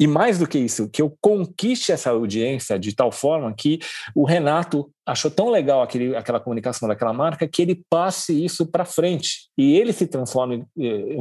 E 0.00 0.06
mais 0.06 0.38
do 0.38 0.48
que 0.48 0.58
isso, 0.58 0.88
que 0.88 1.00
eu 1.00 1.16
conquiste 1.20 1.92
essa 1.92 2.10
audiência 2.10 2.78
de 2.78 2.94
tal 2.94 3.12
forma 3.12 3.54
que 3.56 3.78
o 4.14 4.24
Renato 4.24 4.90
achou 5.06 5.30
tão 5.30 5.50
legal 5.50 5.82
aquele, 5.82 6.14
aquela 6.14 6.38
comunicação 6.38 6.88
daquela 6.88 7.12
marca 7.12 7.48
que 7.48 7.62
ele 7.62 7.82
passe 7.90 8.44
isso 8.44 8.66
para 8.66 8.84
frente 8.84 9.48
e 9.58 9.76
ele 9.76 9.92
se 9.92 10.06
transforme 10.06 10.64
eh, 10.78 11.16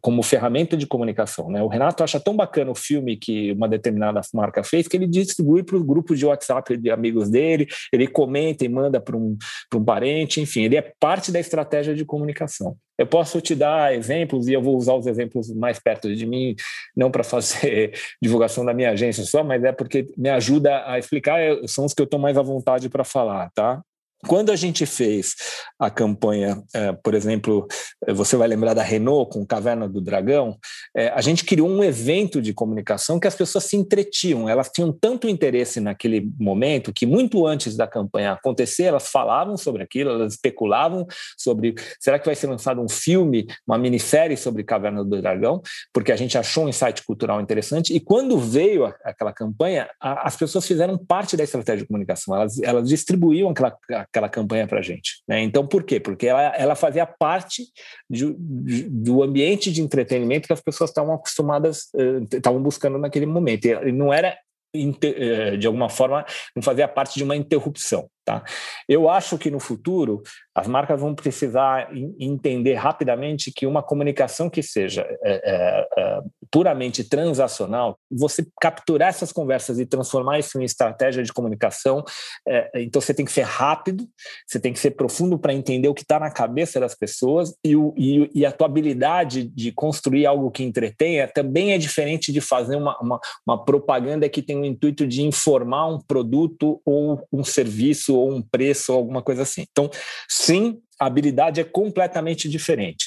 como 0.00 0.22
ferramenta 0.22 0.76
de 0.76 0.86
comunicação. 0.86 1.50
Né? 1.50 1.62
O 1.62 1.68
Renato 1.68 2.04
acha 2.04 2.20
tão 2.20 2.36
bacana 2.36 2.70
o 2.70 2.74
filme 2.74 3.16
que 3.16 3.52
uma 3.52 3.68
determinada 3.68 4.20
marca 4.34 4.62
fez 4.62 4.86
que 4.86 4.96
ele 4.96 5.06
distribui 5.06 5.62
para 5.62 5.76
os 5.76 5.82
grupos 5.82 6.18
de 6.18 6.26
WhatsApp 6.26 6.76
de 6.76 6.90
amigos 6.90 7.30
dele, 7.30 7.66
ele 7.92 8.06
comenta 8.06 8.64
e 8.64 8.68
manda 8.68 9.00
para 9.00 9.16
um, 9.16 9.36
um 9.74 9.84
parente, 9.84 10.40
enfim, 10.40 10.62
ele 10.62 10.76
é 10.76 10.92
parte 11.00 11.32
da 11.32 11.40
estratégia 11.40 11.94
de 11.94 12.04
comunicação. 12.04 12.76
Eu 12.98 13.06
posso 13.06 13.40
te 13.40 13.54
dar 13.54 13.94
exemplos, 13.94 14.48
e 14.48 14.52
eu 14.52 14.60
vou 14.60 14.76
usar 14.76 14.94
os 14.94 15.06
exemplos 15.06 15.54
mais 15.54 15.78
perto 15.78 16.14
de 16.14 16.26
mim, 16.26 16.56
não 16.96 17.10
para 17.10 17.22
fazer 17.22 17.92
divulgação 18.20 18.64
da 18.64 18.74
minha 18.74 18.90
agência 18.90 19.24
só, 19.24 19.44
mas 19.44 19.62
é 19.62 19.72
porque 19.72 20.08
me 20.16 20.28
ajuda 20.28 20.84
a 20.84 20.98
explicar, 20.98 21.38
são 21.66 21.84
os 21.84 21.94
que 21.94 22.02
eu 22.02 22.04
estou 22.04 22.18
mais 22.18 22.36
à 22.36 22.42
vontade 22.42 22.88
para 22.88 23.04
falar, 23.04 23.50
tá? 23.54 23.80
Quando 24.26 24.50
a 24.50 24.56
gente 24.56 24.84
fez 24.84 25.34
a 25.78 25.88
campanha, 25.88 26.60
é, 26.74 26.92
por 26.92 27.14
exemplo, 27.14 27.68
é, 28.04 28.12
você 28.12 28.36
vai 28.36 28.48
lembrar 28.48 28.74
da 28.74 28.82
Renault 28.82 29.32
com 29.32 29.46
Caverna 29.46 29.88
do 29.88 30.00
Dragão, 30.00 30.58
é, 30.96 31.08
a 31.08 31.20
gente 31.20 31.44
criou 31.44 31.68
um 31.68 31.84
evento 31.84 32.42
de 32.42 32.52
comunicação 32.52 33.20
que 33.20 33.28
as 33.28 33.36
pessoas 33.36 33.64
se 33.64 33.76
entretiam, 33.76 34.48
elas 34.48 34.70
tinham 34.70 34.92
tanto 34.92 35.28
interesse 35.28 35.78
naquele 35.78 36.28
momento 36.38 36.92
que 36.92 37.06
muito 37.06 37.46
antes 37.46 37.76
da 37.76 37.86
campanha 37.86 38.32
acontecer, 38.32 38.84
elas 38.84 39.08
falavam 39.08 39.56
sobre 39.56 39.84
aquilo, 39.84 40.10
elas 40.10 40.32
especulavam 40.34 41.06
sobre 41.36 41.76
será 42.00 42.18
que 42.18 42.26
vai 42.26 42.34
ser 42.34 42.48
lançado 42.48 42.80
um 42.80 42.88
filme, 42.88 43.46
uma 43.66 43.78
minissérie 43.78 44.36
sobre 44.36 44.64
Caverna 44.64 45.04
do 45.04 45.20
Dragão, 45.20 45.62
porque 45.92 46.10
a 46.10 46.16
gente 46.16 46.36
achou 46.36 46.64
um 46.64 46.68
insight 46.68 47.04
cultural 47.04 47.40
interessante, 47.40 47.94
e 47.94 48.00
quando 48.00 48.36
veio 48.36 48.86
aquela 49.04 49.32
campanha, 49.32 49.88
as 50.00 50.34
pessoas 50.34 50.66
fizeram 50.66 50.98
parte 50.98 51.36
da 51.36 51.44
estratégia 51.44 51.82
de 51.82 51.86
comunicação, 51.86 52.34
elas, 52.34 52.60
elas 52.60 52.88
distribuíam 52.88 53.50
aquela 53.50 53.78
aquela 54.10 54.28
campanha 54.28 54.66
para 54.66 54.78
a 54.78 54.82
gente. 54.82 55.22
Né? 55.26 55.42
Então, 55.42 55.66
por 55.66 55.84
quê? 55.84 56.00
Porque 56.00 56.26
ela, 56.26 56.54
ela 56.56 56.74
fazia 56.74 57.06
parte 57.06 57.64
de, 58.08 58.34
de, 58.38 58.82
do 58.88 59.22
ambiente 59.22 59.70
de 59.70 59.82
entretenimento 59.82 60.46
que 60.46 60.52
as 60.52 60.60
pessoas 60.60 60.90
estavam 60.90 61.14
acostumadas, 61.14 61.88
eh, 61.94 62.36
estavam 62.36 62.62
buscando 62.62 62.98
naquele 62.98 63.26
momento. 63.26 63.66
E 63.66 63.92
não 63.92 64.12
era 64.12 64.36
eh, 64.74 65.56
de 65.56 65.66
alguma 65.66 65.88
forma 65.88 66.24
não 66.54 66.62
fazia 66.62 66.86
parte 66.86 67.14
de 67.14 67.24
uma 67.24 67.36
interrupção. 67.36 68.08
Tá? 68.28 68.44
Eu 68.86 69.08
acho 69.08 69.38
que 69.38 69.50
no 69.50 69.58
futuro 69.58 70.22
as 70.54 70.66
marcas 70.66 71.00
vão 71.00 71.14
precisar 71.14 71.88
entender 72.20 72.74
rapidamente 72.74 73.50
que 73.50 73.66
uma 73.66 73.82
comunicação 73.82 74.50
que 74.50 74.62
seja 74.62 75.00
é, 75.22 75.32
é, 75.32 75.88
é, 75.96 76.20
puramente 76.50 77.02
transacional, 77.04 77.98
você 78.10 78.44
capturar 78.60 79.08
essas 79.08 79.32
conversas 79.32 79.78
e 79.78 79.86
transformar 79.86 80.38
isso 80.38 80.60
em 80.60 80.64
estratégia 80.64 81.22
de 81.22 81.32
comunicação, 81.32 82.04
é, 82.46 82.82
então 82.82 83.00
você 83.00 83.14
tem 83.14 83.24
que 83.24 83.32
ser 83.32 83.46
rápido, 83.46 84.06
você 84.46 84.60
tem 84.60 84.74
que 84.74 84.78
ser 84.78 84.90
profundo 84.90 85.38
para 85.38 85.54
entender 85.54 85.88
o 85.88 85.94
que 85.94 86.02
está 86.02 86.20
na 86.20 86.30
cabeça 86.30 86.78
das 86.78 86.94
pessoas 86.94 87.54
e, 87.64 87.76
o, 87.76 87.94
e, 87.96 88.30
e, 88.34 88.44
a 88.44 88.52
tua 88.52 88.66
habilidade 88.66 89.44
de 89.44 89.72
construir 89.72 90.26
algo 90.26 90.50
que 90.50 90.62
entretenha 90.62 91.26
também 91.28 91.72
é 91.72 91.78
diferente 91.78 92.30
de 92.30 92.42
fazer 92.42 92.76
uma, 92.76 92.98
uma, 93.00 93.20
uma 93.46 93.64
propaganda 93.64 94.28
que 94.28 94.42
tem 94.42 94.58
o 94.58 94.66
intuito 94.66 95.06
de 95.06 95.22
informar 95.22 95.86
um 95.86 95.98
produto 95.98 96.82
ou 96.84 97.26
um 97.32 97.42
serviço 97.42 98.17
ou 98.18 98.32
um 98.32 98.42
preço 98.42 98.92
ou 98.92 98.98
alguma 98.98 99.22
coisa 99.22 99.42
assim. 99.42 99.64
Então, 99.70 99.90
sim, 100.28 100.80
a 100.98 101.06
habilidade 101.06 101.60
é 101.60 101.64
completamente 101.64 102.48
diferente. 102.48 103.06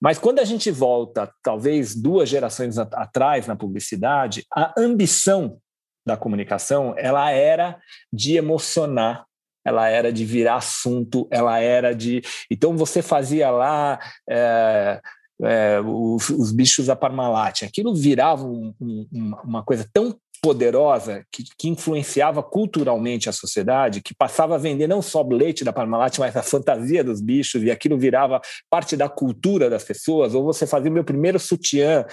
Mas 0.00 0.18
quando 0.18 0.38
a 0.38 0.44
gente 0.44 0.70
volta, 0.70 1.32
talvez 1.42 1.94
duas 1.94 2.28
gerações 2.28 2.78
atrás 2.78 3.46
na 3.46 3.56
publicidade, 3.56 4.44
a 4.52 4.72
ambição 4.78 5.58
da 6.06 6.16
comunicação 6.16 6.94
ela 6.96 7.30
era 7.30 7.78
de 8.12 8.36
emocionar 8.36 9.24
ela 9.64 9.88
era 9.88 10.12
de 10.12 10.24
virar 10.24 10.56
assunto, 10.56 11.28
ela 11.30 11.58
era 11.58 11.94
de. 11.94 12.22
Então 12.50 12.76
você 12.76 13.00
fazia 13.00 13.50
lá 13.50 13.98
é, 14.28 15.00
é, 15.42 15.80
os, 15.80 16.28
os, 16.30 16.52
bichos 16.52 16.86
da 16.86 16.96
Parmalat, 16.96 17.62
aquilo 17.62 17.94
virava 17.94 18.44
um, 18.44 18.74
um, 18.80 19.34
uma 19.44 19.62
coisa 19.62 19.88
tão 19.92 20.16
poderosa 20.42 21.24
que, 21.30 21.44
que, 21.56 21.68
influenciava 21.68 22.42
culturalmente 22.42 23.28
a 23.28 23.32
sociedade, 23.32 24.02
que 24.02 24.12
passava 24.12 24.56
a 24.56 24.58
vender 24.58 24.88
não 24.88 25.00
só 25.00 25.22
o 25.22 25.32
leite 25.32 25.62
da 25.62 25.72
Parmalat, 25.72 26.18
mas 26.18 26.36
a 26.36 26.42
fantasia 26.42 27.04
dos 27.04 27.20
bichos, 27.20 27.62
e 27.62 27.70
aquilo 27.70 27.96
virava 27.96 28.40
parte 28.68 28.96
da 28.96 29.08
cultura 29.08 29.70
das 29.70 29.84
pessoas, 29.84 30.34
ou 30.34 30.42
você 30.42 30.66
fazia 30.66 30.90
o 30.90 30.94
meu 30.94 31.04
primeiro 31.04 31.38
sutiã, 31.38 32.04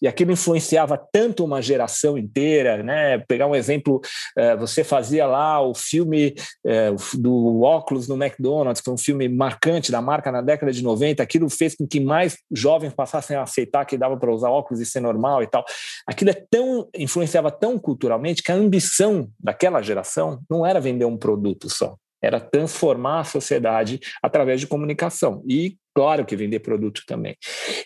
e 0.00 0.08
aquilo 0.08 0.32
influenciava 0.32 0.98
tanto 1.12 1.44
uma 1.44 1.60
geração 1.60 2.16
inteira, 2.16 2.82
né? 2.82 3.18
Pegar 3.18 3.46
um 3.46 3.54
exemplo, 3.54 4.00
eh, 4.36 4.56
você 4.56 4.82
fazia 4.82 5.26
lá 5.26 5.60
o 5.60 5.74
filme 5.74 6.34
eh, 6.66 6.94
do 7.12 7.60
óculos 7.60 8.08
no 8.08 8.14
McDonald's, 8.14 8.80
que 8.80 8.86
foi 8.86 8.94
um 8.94 8.98
filme 8.98 9.28
marcante 9.28 9.92
da 9.92 10.00
marca 10.00 10.32
na 10.32 10.40
década 10.40 10.72
de 10.72 10.82
90, 10.82 11.22
aquilo 11.22 11.50
fez 11.50 11.76
com 11.76 11.86
que 11.86 12.00
mais 12.00 12.38
jovens 12.50 12.94
passassem 12.94 13.36
a 13.36 13.42
aceitar 13.42 13.84
que 13.84 13.98
dava 13.98 14.16
para 14.16 14.32
usar 14.32 14.48
óculos 14.48 14.80
e 14.80 14.86
ser 14.86 15.00
normal 15.00 15.42
e 15.42 15.46
tal. 15.46 15.62
Aquilo 16.06 16.30
é 16.30 16.44
tão 16.50 16.88
influenciava 16.96 17.50
tão 17.50 17.73
culturalmente 17.78 18.42
que 18.42 18.52
a 18.52 18.56
ambição 18.56 19.28
daquela 19.38 19.82
geração 19.82 20.40
não 20.48 20.64
era 20.64 20.80
vender 20.80 21.04
um 21.04 21.16
produto 21.16 21.68
só, 21.68 21.96
era 22.22 22.40
transformar 22.40 23.20
a 23.20 23.24
sociedade 23.24 24.00
através 24.22 24.60
de 24.60 24.66
comunicação. 24.66 25.42
E 25.48 25.76
claro 25.94 26.24
que 26.24 26.36
vender 26.36 26.60
produto 26.60 27.02
também. 27.06 27.36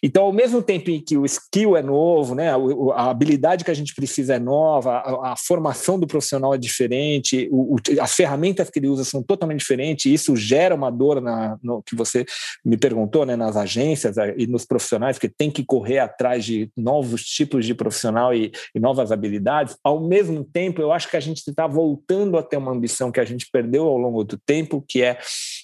Então, 0.02 0.24
ao 0.24 0.32
mesmo 0.32 0.62
tempo 0.62 0.90
em 0.90 1.00
que 1.00 1.16
o 1.16 1.24
skill 1.24 1.76
é 1.76 1.82
novo, 1.82 2.34
né, 2.34 2.50
a 2.94 3.10
habilidade 3.10 3.64
que 3.64 3.70
a 3.70 3.74
gente 3.74 3.94
precisa 3.94 4.34
é 4.34 4.38
nova, 4.38 4.98
a, 4.98 5.32
a 5.32 5.36
formação 5.36 5.98
do 5.98 6.06
profissional 6.06 6.54
é 6.54 6.58
diferente, 6.58 7.48
o, 7.50 7.74
o, 7.74 7.78
as 8.00 8.14
ferramentas 8.14 8.70
que 8.70 8.78
ele 8.78 8.88
usa 8.88 9.04
são 9.04 9.22
totalmente 9.22 9.60
diferentes, 9.60 10.06
e 10.06 10.14
isso 10.14 10.34
gera 10.36 10.74
uma 10.74 10.90
dor 10.90 11.20
na, 11.20 11.58
no 11.62 11.82
que 11.82 11.94
você 11.94 12.24
me 12.64 12.76
perguntou, 12.76 13.26
né, 13.26 13.36
nas 13.36 13.56
agências 13.56 14.16
e 14.36 14.46
nos 14.46 14.64
profissionais, 14.64 15.18
que 15.18 15.28
tem 15.28 15.50
que 15.50 15.64
correr 15.64 15.98
atrás 15.98 16.44
de 16.44 16.70
novos 16.76 17.22
tipos 17.24 17.66
de 17.66 17.74
profissional 17.74 18.34
e, 18.34 18.50
e 18.74 18.80
novas 18.80 19.12
habilidades. 19.12 19.76
Ao 19.84 20.00
mesmo 20.00 20.44
tempo, 20.44 20.80
eu 20.80 20.92
acho 20.92 21.10
que 21.10 21.16
a 21.16 21.20
gente 21.20 21.38
está 21.38 21.66
voltando 21.66 22.38
a 22.38 22.42
ter 22.42 22.56
uma 22.56 22.72
ambição 22.72 23.12
que 23.12 23.20
a 23.20 23.24
gente 23.24 23.48
perdeu 23.52 23.86
ao 23.86 23.98
longo 23.98 24.24
do 24.24 24.38
tempo, 24.38 24.84
que 24.86 25.02
é 25.02 25.18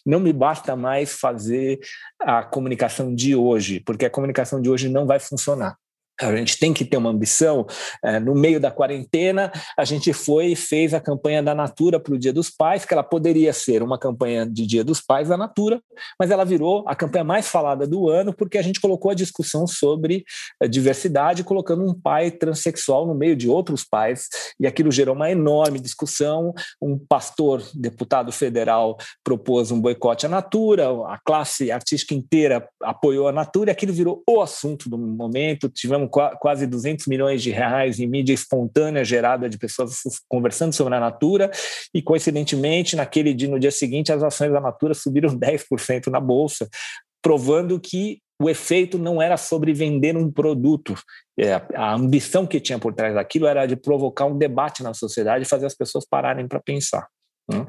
não 0.05 0.21
me 0.21 0.33
basta 0.33 0.77
mais 0.77 1.13
fazer 1.15 1.79
comunicação 2.43 3.15
de 3.15 3.37
hoje, 3.37 3.81
porque 3.81 4.05
a 4.05 4.11
comunicação 4.11 4.61
de 4.61 4.69
hoje 4.69 4.89
não 4.89 5.07
vai 5.07 5.21
funcionar. 5.21 5.77
A 6.21 6.37
gente 6.37 6.59
tem 6.59 6.73
que 6.73 6.85
ter 6.85 6.97
uma 6.97 7.11
ambição. 7.11 7.67
É, 8.05 8.21
no 8.21 8.35
meio 8.35 8.61
da 8.61 8.71
quarentena, 8.71 9.51
a 9.77 9.85
gente 9.85 10.13
foi 10.13 10.53
e 10.53 10.57
fez 10.57 10.95
a 10.95 11.01
campanha 11.01 11.43
da 11.43 11.55
Natura 11.55 11.99
para 11.99 12.15
o 12.15 12.19
Dia 12.19 12.33
dos 12.33 12.51
Pais, 12.51 12.85
que 12.85 12.95
ela 12.95 13.03
poderia 13.03 13.53
ser 13.53 13.83
uma 13.83 13.99
campanha 13.99 14.47
de 14.47 14.65
Dia 14.65 14.85
dos 14.85 15.01
Pais 15.01 15.29
da 15.29 15.37
Natura, 15.37 15.81
mas 16.19 16.31
ela 16.31 16.45
virou 16.45 16.85
a 16.87 16.95
campanha 16.95 17.25
mais 17.25 17.49
falada 17.49 17.85
do 17.85 18.09
ano, 18.09 18.33
porque 18.33 18.59
a 18.59 18.63
gente 18.63 18.81
colocou 18.81 19.11
a 19.11 19.15
discussão 19.15 19.67
sobre 19.67 20.25
a 20.63 20.67
diversidade, 20.67 21.43
colocando 21.43 21.85
um 21.85 21.93
pai 21.93 22.31
transexual 22.31 23.07
no 23.07 23.15
meio 23.15 23.35
de 23.35 23.49
outros 23.49 23.85
pais, 23.85 24.29
e 24.61 24.67
aquilo 24.69 24.93
gerou 24.93 25.17
uma 25.17 25.31
enorme 25.31 25.81
discussão. 25.81 26.55
Um 26.81 26.97
pastor, 26.97 27.61
deputado 27.75 28.31
federal, 28.31 28.97
propôs 29.25 29.73
um 29.73 29.81
boicote 29.81 30.27
à 30.27 30.29
Natura, 30.29 30.89
a 31.09 31.19
classe 31.25 31.73
artística 31.73 32.15
inteira 32.15 32.69
apoiou 32.81 33.27
a 33.27 33.33
Natura, 33.33 33.71
e 33.71 33.73
aquilo 33.73 33.93
virou 33.93 34.23
o 34.29 34.41
assunto 34.41 34.89
do 34.89 34.97
momento. 34.97 35.69
Tivemos 35.69 36.04
quase 36.09 36.67
200 36.67 37.07
milhões 37.07 37.43
de 37.43 37.51
reais 37.51 37.99
em 37.99 38.07
mídia 38.07 38.33
espontânea 38.33 39.05
gerada 39.05 39.49
de 39.49 39.59
pessoas 39.59 40.01
conversando 40.29 40.73
sobre 40.73 40.95
a 40.95 41.01
Natura 41.01 41.51
e, 41.95 42.03
coincidentemente, 42.03 42.97
naquele 42.97 43.35
dia, 43.35 43.49
no 43.49 43.59
dia 43.59 43.71
seguinte, 43.71 44.13
as 44.13 44.23
ações 44.23 44.53
da 44.53 44.61
Natura 44.61 44.95
subiram 44.95 45.31
10% 45.37 46.09
na 46.09 46.21
Bolsa, 46.21 46.69
provando 47.23 47.79
que 47.81 48.19
o 48.41 48.51
efeito 48.51 48.99
não 48.99 49.23
era 49.23 49.37
sobre 49.37 49.73
vender 49.73 50.17
um 50.17 50.31
produto. 50.31 50.95
É, 51.39 51.55
a 51.75 51.95
ambição 51.95 52.47
que 52.47 52.61
tinha 52.61 52.79
por 52.79 52.93
trás 52.93 53.15
daquilo 53.15 53.47
era 53.47 53.65
de 53.67 53.77
provocar 53.77 54.27
um 54.27 54.37
debate 54.37 54.83
na 54.83 54.93
sociedade 54.93 55.45
e 55.45 55.49
fazer 55.49 55.67
as 55.67 55.75
pessoas 55.75 56.05
pararem 56.09 56.49
para 56.49 56.61
pensar. 56.61 57.07
Né? 57.49 57.65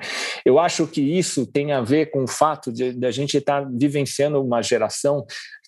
Eu 0.46 0.58
acho 0.58 0.88
que 0.88 1.02
isso 1.02 1.46
tem 1.46 1.72
a 1.72 1.82
ver 1.82 2.10
com 2.10 2.24
o 2.24 2.28
fato 2.28 2.72
de, 2.72 2.94
de 2.94 3.06
a 3.06 3.12
gente 3.12 3.38
estar 3.38 3.64
tá 3.64 3.70
vivenciando 3.72 4.42
uma 4.42 4.62
geração 4.62 5.26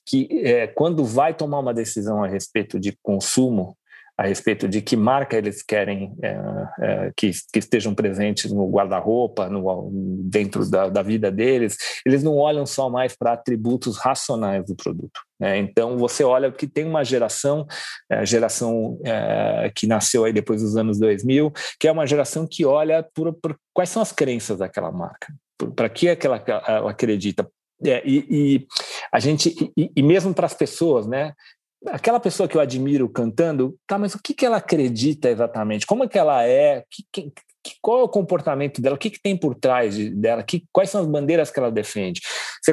que 0.07 0.27
é, 0.31 0.67
quando 0.67 1.03
vai 1.03 1.33
tomar 1.33 1.59
uma 1.59 1.73
decisão 1.73 2.23
a 2.23 2.27
respeito 2.27 2.79
de 2.79 2.97
consumo, 3.03 3.77
a 4.17 4.25
respeito 4.25 4.67
de 4.67 4.81
que 4.81 4.95
marca 4.95 5.37
eles 5.37 5.61
querem 5.61 6.15
é, 6.23 6.39
é, 6.81 7.11
que, 7.15 7.29
que, 7.53 7.59
estejam 7.59 7.93
presentes 7.93 8.51
no 8.51 8.67
guarda-roupa, 8.67 9.47
dentro 10.23 10.67
da, 10.67 10.89
da, 10.89 11.03
vida 11.03 11.31
deles, 11.31 11.77
eles 12.03 12.23
não 12.23 12.35
olham 12.35 12.65
só 12.65 12.89
mais 12.89 13.15
para 13.15 13.33
atributos 13.33 13.97
racionais 13.97 14.65
do 14.65 14.75
produto. 14.75 15.21
Né? 15.39 15.59
Então, 15.59 15.99
você 15.99 16.23
olha 16.23 16.51
que 16.51 16.65
tem 16.65 16.83
uma 16.83 17.03
geração, 17.03 17.67
é, 18.09 18.25
geração 18.25 18.99
é, 19.05 19.71
que 19.75 19.85
nasceu 19.85 20.25
aí 20.25 20.33
depois 20.33 20.63
dos 20.63 20.75
anos 20.75 20.97
2000, 20.97 21.53
que 21.79 21.87
é 21.87 21.91
uma 21.91 22.07
geração 22.07 22.47
que 22.49 22.65
olha 22.65 23.07
por, 23.13 23.31
por 23.33 23.55
quais 23.71 23.89
são 23.89 24.01
as 24.01 24.11
crenças 24.11 24.57
daquela 24.57 24.91
marca, 24.91 25.31
para 25.75 25.89
que, 25.89 26.07
é 26.07 26.15
que 26.15 26.25
ela, 26.25 26.43
ela 26.47 26.89
acredita, 26.89 27.47
é, 27.83 28.01
e, 28.05 28.25
e, 28.29 28.67
a 29.11 29.19
gente, 29.19 29.71
e, 29.77 29.91
e 29.95 30.03
mesmo 30.03 30.33
para 30.33 30.45
as 30.45 30.53
pessoas, 30.53 31.07
né? 31.07 31.33
Aquela 31.87 32.19
pessoa 32.19 32.49
que 32.49 32.57
eu 32.57 32.61
admiro 32.61 33.07
cantando, 33.07 33.77
tá, 33.85 33.99
mas 33.99 34.15
o 34.15 34.21
que, 34.21 34.33
que 34.33 34.45
ela 34.45 34.57
acredita 34.57 35.29
exatamente? 35.29 35.85
Como 35.85 36.03
é 36.03 36.07
que 36.07 36.17
ela 36.17 36.43
é? 36.43 36.83
Que, 36.89 37.03
que, 37.11 37.33
qual 37.81 37.99
é 37.99 38.03
o 38.03 38.09
comportamento 38.09 38.81
dela? 38.81 38.95
O 38.95 38.99
que, 38.99 39.09
que 39.09 39.21
tem 39.21 39.37
por 39.37 39.55
trás 39.55 39.95
dela? 40.15 40.43
Que, 40.43 40.63
quais 40.71 40.89
são 40.89 41.01
as 41.01 41.07
bandeiras 41.07 41.51
que 41.51 41.59
ela 41.59 41.71
defende? 41.71 42.21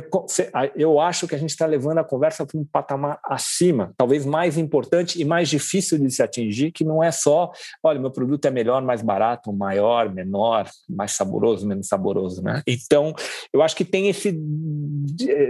Você, 0.00 0.50
eu 0.76 0.98
acho 0.98 1.28
que 1.28 1.34
a 1.34 1.38
gente 1.38 1.50
está 1.50 1.66
levando 1.66 1.98
a 1.98 2.04
conversa 2.04 2.44
para 2.44 2.58
um 2.58 2.64
patamar 2.64 3.18
acima, 3.24 3.92
talvez 3.96 4.26
mais 4.26 4.58
importante 4.58 5.20
e 5.20 5.24
mais 5.24 5.48
difícil 5.48 5.98
de 5.98 6.10
se 6.10 6.22
atingir, 6.22 6.72
que 6.72 6.84
não 6.84 7.02
é 7.02 7.10
só, 7.10 7.50
olha, 7.82 8.00
meu 8.00 8.10
produto 8.10 8.44
é 8.46 8.50
melhor, 8.50 8.82
mais 8.82 9.02
barato, 9.02 9.52
maior, 9.52 10.12
menor, 10.12 10.68
mais 10.88 11.12
saboroso, 11.12 11.66
menos 11.66 11.86
saboroso, 11.86 12.42
né? 12.42 12.62
Então, 12.66 13.14
eu 13.52 13.62
acho 13.62 13.76
que 13.76 13.84
tem 13.84 14.08
esse 14.08 14.32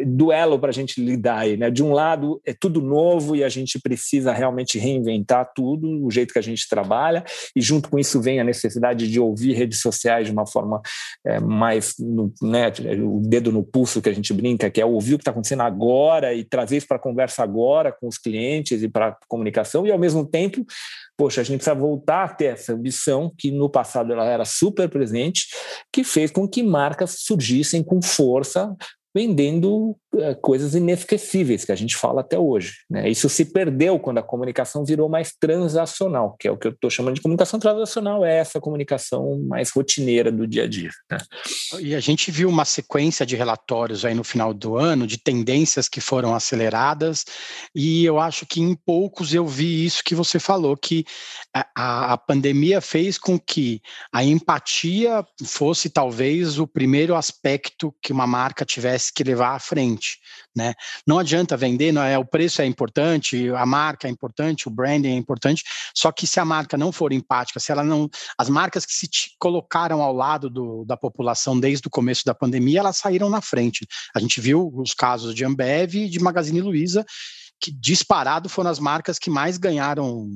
duelo 0.07 0.59
para 0.59 0.71
a 0.71 0.73
gente 0.73 1.01
lidar 1.01 1.39
aí, 1.39 1.57
né? 1.57 1.71
De 1.71 1.83
um 1.83 1.93
lado, 1.93 2.41
é 2.45 2.53
tudo 2.53 2.81
novo 2.81 3.35
e 3.35 3.43
a 3.43 3.49
gente 3.49 3.79
precisa 3.81 4.33
realmente 4.33 4.79
reinventar 4.79 5.53
tudo, 5.55 6.05
o 6.05 6.11
jeito 6.11 6.33
que 6.33 6.39
a 6.39 6.43
gente 6.43 6.69
trabalha, 6.69 7.25
e 7.57 7.61
junto 7.61 7.89
com 7.89 7.99
isso 7.99 8.21
vem 8.21 8.41
a 8.41 8.45
necessidade 8.45 9.11
de 9.11 9.19
ouvir 9.19 9.55
redes 9.55 9.81
sociais 9.81 10.27
de 10.27 10.33
uma 10.33 10.47
forma 10.47 10.81
é, 11.25 11.41
mais, 11.41 11.95
no, 11.99 12.33
né, 12.43 12.73
o 13.03 13.21
dedo 13.21 13.51
no 13.51 13.63
pulso 13.63 14.03
que 14.03 14.09
a 14.09 14.15
gente 14.15 14.34
brinca, 14.35 14.71
que 14.71 14.81
é 14.81 14.85
ouvir 14.85 15.15
o 15.15 15.19
que 15.19 15.23
está 15.23 15.31
acontecendo 15.31 15.63
agora 15.63 16.35
e 16.35 16.45
trazer 16.45 16.77
isso 16.77 16.87
para 16.87 16.97
a 16.97 17.01
conversa 17.01 17.43
agora 17.43 17.93
com 17.93 18.07
os 18.09 18.19
clientes 18.19 18.83
e 18.83 18.89
para 18.89 19.09
a 19.09 19.17
comunicação, 19.29 19.87
e 19.87 19.93
ao 19.93 19.99
mesmo 19.99 20.27
tempo, 20.27 20.65
poxa, 21.17 21.41
a 21.41 21.45
gente 21.45 21.57
precisa 21.57 21.75
voltar 21.75 22.25
a 22.25 22.29
ter 22.29 22.47
essa 22.47 22.73
ambição 22.73 23.33
que 23.39 23.51
no 23.51 23.71
passado 23.71 24.13
ela 24.13 24.27
era 24.27 24.45
super 24.45 24.89
presente, 24.89 25.47
que 25.93 26.05
fez 26.05 26.31
com 26.31 26.49
que 26.49 26.63
marcas 26.63 27.17
surgissem 27.21 27.83
com 27.83 28.03
força 28.03 28.75
vendendo 29.15 29.97
é, 30.17 30.35
coisas 30.35 30.75
inesquecíveis 30.75 31.65
que 31.65 31.73
a 31.73 31.77
gente 31.77 31.97
fala 31.97 32.21
até 32.21 32.39
hoje. 32.39 32.75
Né? 32.91 33.09
Isso 33.09 33.29
se 33.29 33.45
perdeu 33.45 33.99
quando 33.99 34.19
a 34.19 34.23
comunicação 34.23 34.85
virou 34.85 35.09
mais 35.09 35.33
transacional, 35.39 36.37
que 36.39 36.49
é 36.49 36.51
o 36.51 36.57
que 36.57 36.67
eu 36.67 36.73
estou 36.73 36.91
chamando 36.91 37.15
de 37.15 37.21
comunicação 37.21 37.61
transacional, 37.61 38.25
é 38.25 38.39
essa 38.39 38.61
comunicação 38.61 39.41
mais 39.47 39.71
rotineira 39.71 40.33
do 40.33 40.47
dia 40.47 40.65
a 40.65 40.69
dia. 40.69 40.91
Né? 41.11 41.19
E 41.81 41.95
a 41.95 42.01
gente 42.01 42.31
viu 42.31 42.49
uma 42.49 42.65
sequência 42.65 43.25
de 43.25 43.37
relatórios 43.37 44.05
aí 44.05 44.15
no 44.15 44.25
final 44.25 44.53
do 44.53 44.77
ano 44.77 45.07
de 45.07 45.19
tendências 45.19 45.89
que 45.89 46.01
foram 46.01 46.35
aceleradas, 46.35 47.25
e 47.75 48.05
eu 48.05 48.19
acho 48.19 48.47
que 48.47 48.61
em 48.61 48.75
poucos 48.75 49.33
eu 49.33 49.47
vi 49.47 49.85
isso 49.85 50.03
que 50.05 50.15
você 50.15 50.39
falou, 50.39 50.77
que 50.77 51.05
a, 51.53 52.15
a 52.15 52.17
pandemia 52.17 52.81
fez 52.81 53.19
com 53.19 53.39
que 53.39 53.81
a 54.13 54.25
empatia 54.25 55.25
fosse 55.45 55.89
talvez 55.89 56.59
o 56.59 56.67
primeiro 56.67 57.15
aspecto 57.15 57.95
que 58.03 58.13
uma 58.13 58.27
marca 58.27 58.65
tivesse 58.65 59.04
tivesse 59.05 59.13
que 59.13 59.25
levar 59.25 59.55
à 59.55 59.59
frente, 59.59 60.19
né? 60.57 60.75
Não 61.07 61.19
adianta 61.19 61.57
vender, 61.57 61.93
não 61.93 62.03
é 62.03 62.17
o 62.17 62.25
preço 62.25 62.63
é 62.63 62.67
importante, 62.67 63.51
a 63.51 63.67
marca 63.67 64.07
é 64.07 64.11
importante, 64.11 64.69
o 64.69 64.71
branding 64.71 65.09
é 65.09 65.17
importante, 65.17 65.65
só 65.95 66.13
que 66.13 66.27
se 66.27 66.41
a 66.41 66.45
marca 66.45 66.77
não 66.77 66.93
for 66.93 67.13
empática, 67.13 67.61
se 67.61 67.73
ela 67.73 67.85
não, 67.85 68.09
as 68.39 68.49
marcas 68.49 68.87
que 68.87 68.93
se 68.93 69.09
colocaram 69.39 70.01
ao 70.01 70.13
lado 70.15 70.49
do, 70.49 70.85
da 70.85 70.97
população 70.97 71.59
desde 71.59 71.87
o 71.87 71.91
começo 71.91 72.25
da 72.25 72.35
pandemia, 72.35 72.81
elas 72.81 72.97
saíram 72.97 73.29
na 73.29 73.41
frente. 73.41 73.87
A 74.15 74.21
gente 74.21 74.41
viu 74.41 74.73
os 74.75 74.95
casos 74.95 75.35
de 75.35 75.45
Ambev 75.45 75.95
e 75.95 76.09
de 76.09 76.21
Magazine 76.21 76.61
Luiza, 76.61 77.05
que 77.61 77.71
disparado 77.71 78.49
foram 78.49 78.71
as 78.71 78.79
marcas 78.79 79.19
que 79.19 79.31
mais 79.31 79.59
ganharam 79.59 80.29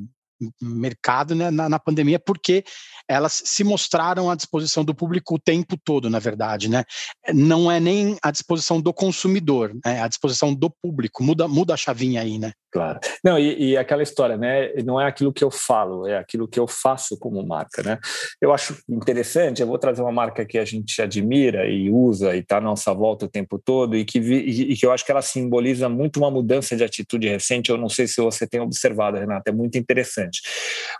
mercado 0.60 1.34
né, 1.34 1.50
na, 1.50 1.68
na, 1.68 1.78
pandemia, 1.78 2.18
porque 2.18 2.64
elas 3.08 3.42
se 3.44 3.64
mostraram 3.64 4.30
à 4.30 4.34
disposição 4.34 4.84
do 4.84 4.94
público 4.94 5.34
o 5.34 5.38
tempo 5.38 5.76
todo, 5.82 6.08
na 6.08 6.18
verdade, 6.18 6.68
né? 6.68 6.84
Não 7.32 7.70
é 7.70 7.80
nem 7.80 8.16
à 8.22 8.30
disposição 8.30 8.80
do 8.80 8.92
consumidor, 8.92 9.72
é 9.84 10.00
à 10.00 10.08
disposição 10.08 10.54
do 10.54 10.70
público. 10.70 11.22
Muda, 11.22 11.48
muda 11.48 11.74
a 11.74 11.76
chavinha 11.76 12.22
aí, 12.22 12.38
né? 12.38 12.52
Claro. 12.70 13.00
Não, 13.24 13.38
e, 13.38 13.70
e, 13.70 13.76
aquela 13.78 14.02
história, 14.02 14.36
né? 14.36 14.74
Não 14.84 15.00
é 15.00 15.06
aquilo 15.06 15.32
que 15.32 15.42
eu 15.42 15.50
falo, 15.50 16.06
é 16.06 16.18
aquilo 16.18 16.46
que 16.46 16.60
eu 16.60 16.68
faço 16.68 17.18
como 17.18 17.42
marca, 17.46 17.82
né? 17.82 17.98
Eu 18.42 18.52
acho 18.52 18.76
interessante, 18.86 19.62
eu 19.62 19.66
vou 19.66 19.78
trazer 19.78 20.02
uma 20.02 20.12
marca 20.12 20.44
que 20.44 20.58
a 20.58 20.64
gente 20.66 21.00
admira 21.00 21.66
e 21.66 21.90
usa 21.90 22.36
e 22.36 22.40
está 22.40 22.58
à 22.58 22.60
nossa 22.60 22.92
volta 22.92 23.24
o 23.24 23.28
tempo 23.28 23.58
todo 23.58 23.96
e 23.96 24.04
que, 24.04 24.18
e, 24.18 24.72
e 24.72 24.76
que 24.76 24.84
eu 24.84 24.92
acho 24.92 25.04
que 25.04 25.10
ela 25.10 25.22
simboliza 25.22 25.88
muito 25.88 26.18
uma 26.18 26.30
mudança 26.30 26.76
de 26.76 26.84
atitude 26.84 27.26
recente. 27.26 27.70
Eu 27.70 27.78
não 27.78 27.88
sei 27.88 28.06
se 28.06 28.20
você 28.20 28.46
tem 28.46 28.60
observado, 28.60 29.16
Renata, 29.16 29.48
é 29.48 29.52
muito 29.52 29.78
interessante. 29.78 30.42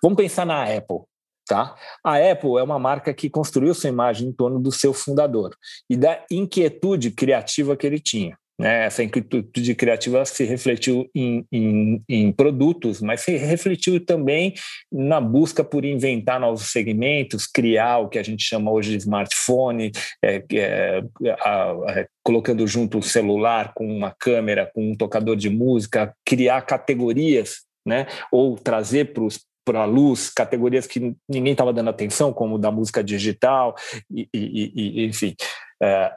Vamos 0.03 0.17
pensar 0.17 0.47
na 0.47 0.63
Apple. 0.65 1.01
Tá? 1.47 1.75
A 2.05 2.17
Apple 2.17 2.59
é 2.59 2.63
uma 2.63 2.79
marca 2.79 3.13
que 3.15 3.31
construiu 3.31 3.75
sua 3.75 3.89
imagem 3.89 4.29
em 4.29 4.33
torno 4.33 4.61
do 4.61 4.71
seu 4.71 4.93
fundador 4.93 5.55
e 5.89 5.97
da 5.97 6.23
inquietude 6.31 7.11
criativa 7.11 7.75
que 7.75 7.87
ele 7.87 7.99
tinha. 7.99 8.37
Né? 8.59 8.87
Essa 8.87 9.05
inquietude 9.05 9.75
criativa 9.75 10.25
se 10.25 10.45
refletiu 10.45 11.09
em, 11.15 11.47
em, 11.53 12.03
em, 12.09 12.33
produtos, 12.33 13.01
mas 13.01 13.21
se 13.21 13.37
refletiu 13.37 14.05
também 14.05 14.55
na 14.91 15.21
busca 15.21 15.63
por 15.63 15.85
inventar 15.85 16.41
novos 16.41 16.73
segmentos, 16.73 17.47
criar 17.47 17.99
o 17.99 18.09
que 18.09 18.19
a 18.19 18.23
gente 18.23 18.43
chama 18.43 18.71
hoje 18.71 18.91
de 18.91 18.97
smartphone, 18.99 19.93
é, 20.25 20.43
é, 20.53 21.03
a, 21.41 21.71
a, 21.71 22.07
colocando 22.23 22.67
junto 22.67 22.99
o 22.99 23.03
celular 23.03 23.73
com 23.75 23.87
uma 23.87 24.11
câmera, 24.19 24.71
com 24.75 24.91
um 24.91 24.97
tocador 24.97 25.37
de 25.37 25.49
música, 25.49 26.13
criar 26.25 26.63
categorias, 26.63 27.61
né? 27.87 28.07
ou 28.33 28.57
trazer 28.57 29.13
para 29.13 29.23
os 29.23 29.47
para 29.65 29.81
a 29.81 29.85
luz 29.85 30.31
categorias 30.31 30.87
que 30.87 31.15
ninguém 31.29 31.53
estava 31.53 31.75
dando 31.75 31.91
atenção, 31.91 32.33
como 32.33 32.59
da 32.59 32.71
música 32.71 33.05
digital, 33.05 33.75
e, 34.11 34.27
e, 34.33 34.73
e 34.75 35.05
enfim. 35.05 35.35
É, 35.83 36.11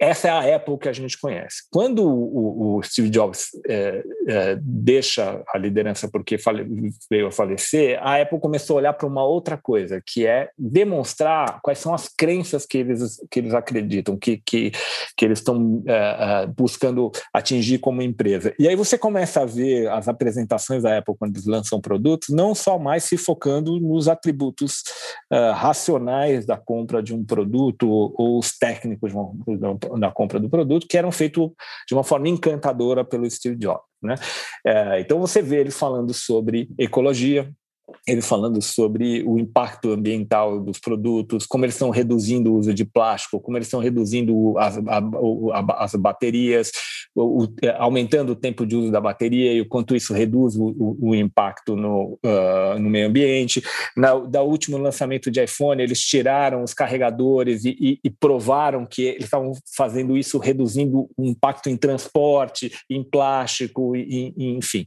essa 0.00 0.28
é 0.28 0.30
a 0.30 0.56
Apple 0.56 0.78
que 0.78 0.88
a 0.88 0.92
gente 0.92 1.18
conhece. 1.18 1.62
Quando 1.70 2.04
o, 2.04 2.76
o 2.76 2.82
Steve 2.82 3.08
Jobs 3.08 3.48
é, 3.68 4.02
é, 4.26 4.58
deixa 4.60 5.42
a 5.48 5.58
liderança 5.58 6.08
porque 6.10 6.36
fale, 6.36 6.66
veio 7.10 7.28
a 7.28 7.32
falecer, 7.32 7.98
a 8.02 8.20
Apple 8.20 8.40
começou 8.40 8.76
a 8.76 8.78
olhar 8.78 8.92
para 8.92 9.06
uma 9.06 9.24
outra 9.24 9.56
coisa, 9.56 10.02
que 10.04 10.26
é 10.26 10.50
demonstrar 10.58 11.60
quais 11.62 11.78
são 11.78 11.94
as 11.94 12.08
crenças 12.08 12.66
que 12.66 12.78
eles, 12.78 13.18
que 13.30 13.40
eles 13.40 13.54
acreditam, 13.54 14.16
que, 14.16 14.42
que, 14.44 14.72
que 15.16 15.24
eles 15.24 15.38
estão 15.38 15.82
é, 15.86 16.42
é 16.42 16.46
buscando 16.46 17.10
atingir 17.32 17.78
como 17.78 18.02
empresa. 18.02 18.54
E 18.58 18.68
aí 18.68 18.76
você 18.76 18.98
começa 18.98 19.42
a 19.42 19.46
ver 19.46 19.88
as 19.88 20.08
apresentações 20.08 20.82
da 20.82 20.98
Apple 20.98 21.14
quando 21.18 21.34
eles 21.34 21.46
lançam 21.46 21.80
produtos, 21.80 22.28
não 22.28 22.54
só 22.54 22.78
mais 22.78 23.04
se 23.04 23.16
focando 23.16 23.78
nos 23.80 24.08
atributos 24.08 24.82
é, 25.30 25.50
racionais 25.50 26.44
da 26.44 26.56
compra 26.56 27.02
de 27.02 27.14
um 27.14 27.24
produto 27.24 27.88
ou, 27.88 28.38
os 28.38 28.56
técnicos 28.56 29.12
na 29.96 30.10
compra 30.10 30.38
do 30.38 30.48
produto, 30.48 30.86
que 30.88 30.96
eram 30.96 31.12
feitos 31.12 31.50
de 31.86 31.94
uma 31.94 32.04
forma 32.04 32.28
encantadora 32.28 33.04
pelo 33.04 33.28
Steve 33.30 33.56
Jobs. 33.56 33.82
Né? 34.02 34.14
É, 34.66 35.00
então 35.00 35.18
você 35.20 35.42
vê 35.42 35.60
ele 35.60 35.70
falando 35.70 36.14
sobre 36.14 36.68
ecologia, 36.78 37.50
ele 38.06 38.22
falando 38.22 38.60
sobre 38.62 39.22
o 39.22 39.38
impacto 39.38 39.92
ambiental 39.92 40.60
dos 40.60 40.78
produtos, 40.78 41.46
como 41.46 41.64
eles 41.64 41.74
estão 41.74 41.90
reduzindo 41.90 42.52
o 42.52 42.58
uso 42.58 42.72
de 42.72 42.84
plástico, 42.84 43.40
como 43.40 43.56
eles 43.56 43.66
estão 43.66 43.80
reduzindo 43.80 44.56
as, 44.58 44.78
a, 44.78 44.98
a, 44.98 45.84
as 45.84 45.94
baterias, 45.94 46.70
o, 47.14 47.46
é, 47.62 47.70
aumentando 47.78 48.32
o 48.32 48.36
tempo 48.36 48.66
de 48.66 48.76
uso 48.76 48.90
da 48.90 49.00
bateria 49.00 49.52
e 49.52 49.60
o 49.60 49.68
quanto 49.68 49.94
isso 49.94 50.12
reduz 50.12 50.56
o, 50.56 50.74
o, 50.78 51.10
o 51.10 51.14
impacto 51.14 51.76
no, 51.76 52.18
uh, 52.24 52.78
no 52.78 52.88
meio 52.88 53.08
ambiente. 53.08 53.62
Na, 53.96 54.14
da 54.14 54.42
último 54.42 54.78
lançamento 54.78 55.30
de 55.30 55.42
iPhone, 55.42 55.82
eles 55.82 56.00
tiraram 56.00 56.62
os 56.62 56.74
carregadores 56.74 57.64
e, 57.64 57.76
e, 57.80 58.00
e 58.04 58.10
provaram 58.10 58.86
que 58.86 59.02
eles 59.02 59.24
estavam 59.24 59.52
fazendo 59.76 60.16
isso, 60.16 60.38
reduzindo 60.38 61.08
o 61.16 61.24
impacto 61.24 61.68
em 61.68 61.76
transporte, 61.76 62.72
em 62.88 63.02
plástico, 63.02 63.94
e, 63.96 64.32
enfim, 64.36 64.84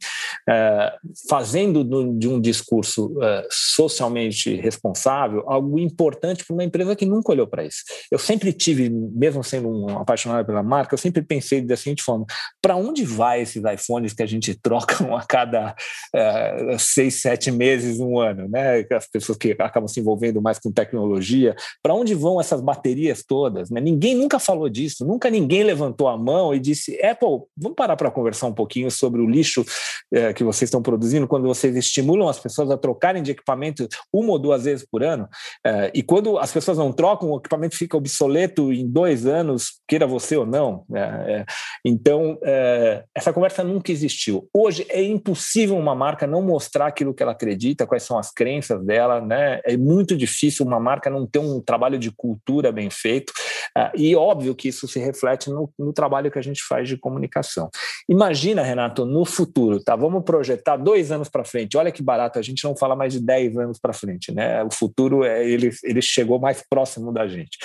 uh, 0.50 1.10
fazendo 1.30 1.84
do, 1.84 2.18
de 2.18 2.28
um 2.28 2.40
discurso 2.40 2.91
uh, 2.98 3.48
socialmente 3.50 4.56
responsável 4.56 5.44
algo 5.48 5.80
importante 5.80 6.46
para 6.46 6.54
uma 6.54 6.64
empresa 6.64 6.96
que 6.96 7.06
nunca 7.06 7.32
olhou 7.32 7.48
para 7.48 7.64
isso. 7.64 7.84
Eu 8.12 8.20
sempre 8.20 8.54
tive, 8.54 8.90
mesmo 8.90 9.44
sendo 9.44 9.70
um 9.70 10.00
apaixonado 10.00 10.46
pela 10.46 10.64
marca, 10.64 10.94
eu 10.94 10.98
sempre 10.98 11.22
pensei 11.22 11.62
da 11.62 11.78
seguinte 11.78 12.04
forma: 12.04 12.26
para 12.62 12.76
onde 12.76 13.04
vai 13.04 13.42
esses 13.42 13.64
iPhones 13.64 14.14
que 14.14 14.24
a 14.24 14.26
gente 14.26 14.54
troca 14.62 15.04
a 15.16 15.26
cada 15.26 15.76
uh, 16.16 16.80
seis, 16.80 17.22
sete 17.22 17.52
meses, 17.52 18.00
um 18.00 18.20
ano, 18.20 18.48
né? 18.48 18.86
As 18.92 19.08
pessoas 19.08 19.38
que 19.38 19.56
acabam 19.60 19.88
se 19.88 20.00
envolvendo 20.00 20.42
mais 20.42 20.60
com 20.60 20.72
tecnologia, 20.72 21.56
para 21.82 21.94
onde 21.94 22.14
vão 22.14 22.40
essas 22.40 22.62
baterias 22.62 23.24
todas? 23.24 23.70
Né? 23.70 23.82
Ninguém 23.82 24.16
nunca 24.16 24.40
falou 24.40 24.70
disso, 24.70 25.06
nunca 25.06 25.30
ninguém 25.30 25.64
levantou 25.64 26.08
a 26.08 26.18
mão 26.18 26.54
e 26.54 26.60
disse: 26.60 27.00
Apple, 27.04 27.44
vamos 27.58 27.76
parar 27.76 27.96
para 27.96 28.12
conversar 28.12 28.48
um 28.48 28.54
pouquinho 28.54 28.90
sobre 28.92 29.22
o 29.22 29.30
lixo 29.30 29.62
uh, 29.62 30.34
que 30.34 30.44
vocês 30.44 30.68
estão 30.68 30.82
produzindo 30.82 31.28
quando 31.28 31.48
vocês 31.48 31.76
estimulam 31.76 32.28
as 32.28 32.40
pessoas 32.40 32.70
a 32.72 32.78
trocarem 32.82 33.24
de 33.24 33.32
equipamento 33.32 33.88
uma 34.12 34.32
ou 34.32 34.40
duas 34.40 34.66
vezes 34.66 34.86
por 34.90 35.04
ano. 35.04 35.26
Uh, 35.66 35.92
e 35.94 36.04
quando 36.04 36.38
as 36.38 36.52
pessoas 36.52 36.78
não 36.78 36.92
trocam, 36.92 37.30
o 37.30 37.38
equipamento 37.38 37.78
fica 37.78 37.96
obsoleto 37.96 38.74
em 38.74 38.88
dois 38.88 39.26
anos, 39.26 39.80
queira 39.88 40.08
você 40.08 40.36
ou 40.36 40.46
não. 40.46 40.84
Né? 40.90 41.46
então, 41.86 42.38
é, 42.44 43.04
essa 43.16 43.32
conversa 43.32 43.64
nunca 43.64 43.92
existiu. 43.92 44.48
Hoje 44.54 44.86
é 44.90 45.02
impossível 45.02 45.78
uma 45.78 45.96
marca 45.96 46.26
não 46.26 46.42
mostrar 46.42 46.88
aquilo 46.88 47.14
que 47.14 47.22
ela 47.22 47.32
acredita, 47.32 47.86
quais 47.86 48.04
são 48.04 48.18
as 48.18 48.32
crenças 48.32 48.84
dela, 48.84 49.22
né? 49.22 49.62
É 49.64 49.78
muito 49.78 50.16
difícil 50.16 50.66
uma 50.66 50.80
marca 50.80 51.10
não 51.10 51.28
ter 51.28 51.40
um 51.40 51.62
trabalho 51.62 51.98
de 51.98 52.12
cultura 52.12 52.72
bem 52.72 52.90
feito. 52.90 53.32
Uh, 53.78 53.92
e 53.96 54.16
óbvio 54.16 54.56
que 54.56 54.68
isso 54.68 54.88
se 54.88 55.00
reflete 55.00 55.50
no, 55.50 55.72
no, 55.78 55.94
trabalho 55.94 56.32
que 56.32 56.40
a 56.40 56.42
gente 56.42 56.64
faz 56.64 56.88
de 56.88 56.98
comunicação. 56.98 57.70
Imagina, 58.10 58.62
Renato, 58.62 59.06
no 59.06 59.24
futuro, 59.24 59.82
tá? 59.82 59.96
Vamos 59.96 60.24
projetar 60.24 60.78
dois 60.78 61.12
anos 61.12 61.30
para 61.30 61.46
frente. 61.46 61.78
Olha 61.78 61.92
que 61.92 62.04
barato, 62.04 62.40
a 62.40 62.42
gente 62.42 62.64
não 62.64 62.71
fala 62.76 62.96
mais 62.96 63.14
de 63.14 63.20
dez 63.20 63.58
anos 63.58 63.80
para 63.80 63.94
frente, 63.94 64.32
né? 64.32 64.64
O 64.64 64.72
futuro 64.72 65.24
é, 65.24 65.48
ele, 65.48 65.72
ele 65.84 66.02
chegou 66.02 66.40
mais 66.40 66.64
próximo 66.68 67.12
da 67.12 67.28
gente. 67.28 67.58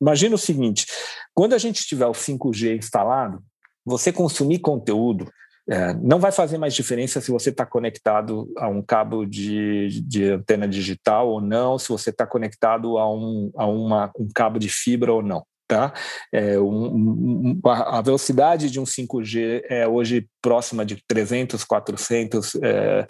Imagina 0.00 0.34
o 0.34 0.38
seguinte: 0.38 0.86
quando 1.34 1.54
a 1.54 1.58
gente 1.58 1.86
tiver 1.86 2.06
o 2.06 2.12
5G 2.12 2.78
instalado, 2.78 3.42
você 3.84 4.12
consumir 4.12 4.58
conteúdo 4.58 5.28
é, 5.68 5.94
não 5.94 6.20
vai 6.20 6.30
fazer 6.30 6.58
mais 6.58 6.74
diferença 6.74 7.20
se 7.20 7.30
você 7.30 7.50
está 7.50 7.66
conectado 7.66 8.48
a 8.56 8.68
um 8.68 8.80
cabo 8.80 9.24
de, 9.24 10.00
de, 10.02 10.30
antena 10.30 10.68
digital 10.68 11.28
ou 11.28 11.40
não, 11.40 11.76
se 11.76 11.88
você 11.88 12.10
está 12.10 12.24
conectado 12.24 12.98
a, 12.98 13.12
um, 13.12 13.50
a 13.56 13.66
uma, 13.66 14.12
um 14.16 14.28
cabo 14.32 14.60
de 14.60 14.68
fibra 14.68 15.12
ou 15.12 15.22
não. 15.22 15.44
Tá? 15.68 15.92
É, 16.32 16.58
um, 16.60 17.56
um, 17.56 17.60
a 17.64 18.00
velocidade 18.00 18.70
de 18.70 18.78
um 18.78 18.84
5G 18.84 19.62
é 19.68 19.86
hoje 19.86 20.28
próxima 20.40 20.86
de 20.86 21.02
300, 21.08 21.64
400, 21.64 22.54
é, 22.62 23.06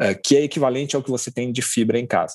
é, 0.00 0.14
que 0.14 0.36
é 0.36 0.42
equivalente 0.42 0.96
ao 0.96 1.02
que 1.04 1.10
você 1.10 1.30
tem 1.30 1.52
de 1.52 1.62
fibra 1.62 2.00
em 2.00 2.06
casa. 2.06 2.34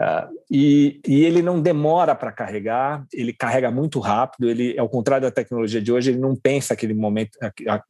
É, 0.00 0.26
e, 0.50 1.00
e, 1.06 1.22
ele 1.22 1.42
não 1.42 1.60
demora 1.60 2.14
para 2.14 2.32
carregar, 2.32 3.04
ele 3.12 3.34
carrega 3.34 3.70
muito 3.70 4.00
rápido, 4.00 4.48
ele, 4.48 4.78
ao 4.78 4.88
contrário 4.88 5.26
da 5.26 5.30
tecnologia 5.30 5.82
de 5.82 5.92
hoje, 5.92 6.12
ele 6.12 6.18
não 6.18 6.34
pensa 6.34 6.72
aquele 6.72 6.94
momento 6.94 7.38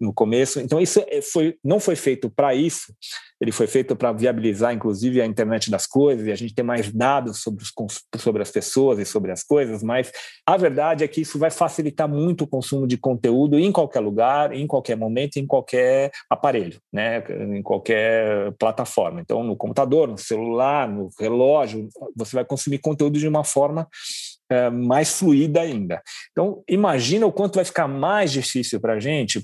no 0.00 0.12
começo. 0.12 0.58
Então, 0.58 0.80
isso 0.80 1.04
é, 1.06 1.22
foi, 1.22 1.56
não 1.62 1.78
foi 1.78 1.94
feito 1.94 2.28
para 2.28 2.56
isso, 2.56 2.92
ele 3.40 3.52
foi 3.52 3.66
feito 3.66 3.96
para 3.96 4.12
viabilizar, 4.12 4.74
inclusive, 4.74 5.20
a 5.20 5.26
internet 5.26 5.70
das 5.70 5.86
coisas, 5.86 6.26
e 6.26 6.32
a 6.32 6.34
gente 6.34 6.54
ter 6.54 6.62
mais 6.62 6.92
dados 6.92 7.40
sobre, 7.40 7.64
os, 7.64 7.72
sobre 8.20 8.42
as 8.42 8.50
pessoas 8.50 8.98
e 8.98 9.04
sobre 9.06 9.32
as 9.32 9.42
coisas, 9.42 9.82
mas 9.82 10.12
a 10.46 10.56
verdade 10.56 11.02
é 11.02 11.08
que 11.08 11.22
isso 11.22 11.38
vai 11.38 11.50
facilitar 11.50 12.06
muito 12.06 12.44
o 12.44 12.46
consumo 12.46 12.86
de 12.86 12.98
conteúdo 12.98 13.58
em 13.58 13.72
qualquer 13.72 14.00
lugar, 14.00 14.52
em 14.52 14.66
qualquer 14.66 14.96
momento, 14.96 15.38
em 15.38 15.46
qualquer 15.46 16.10
aparelho, 16.28 16.78
né? 16.92 17.24
em 17.56 17.62
qualquer 17.62 18.52
plataforma. 18.58 19.20
Então, 19.20 19.42
no 19.42 19.56
computador, 19.56 20.06
no 20.06 20.18
celular, 20.18 20.86
no 20.86 21.08
relógio, 21.18 21.88
você 22.14 22.36
vai 22.36 22.44
consumir 22.44 22.78
conteúdo 22.78 23.18
de 23.18 23.26
uma 23.26 23.44
forma 23.44 23.88
é, 24.50 24.68
mais 24.68 25.18
fluida 25.18 25.62
ainda. 25.62 26.02
Então, 26.32 26.62
imagina 26.68 27.24
o 27.24 27.32
quanto 27.32 27.54
vai 27.54 27.64
ficar 27.64 27.88
mais 27.88 28.30
difícil 28.32 28.80
para 28.80 28.94
a 28.94 29.00
gente 29.00 29.42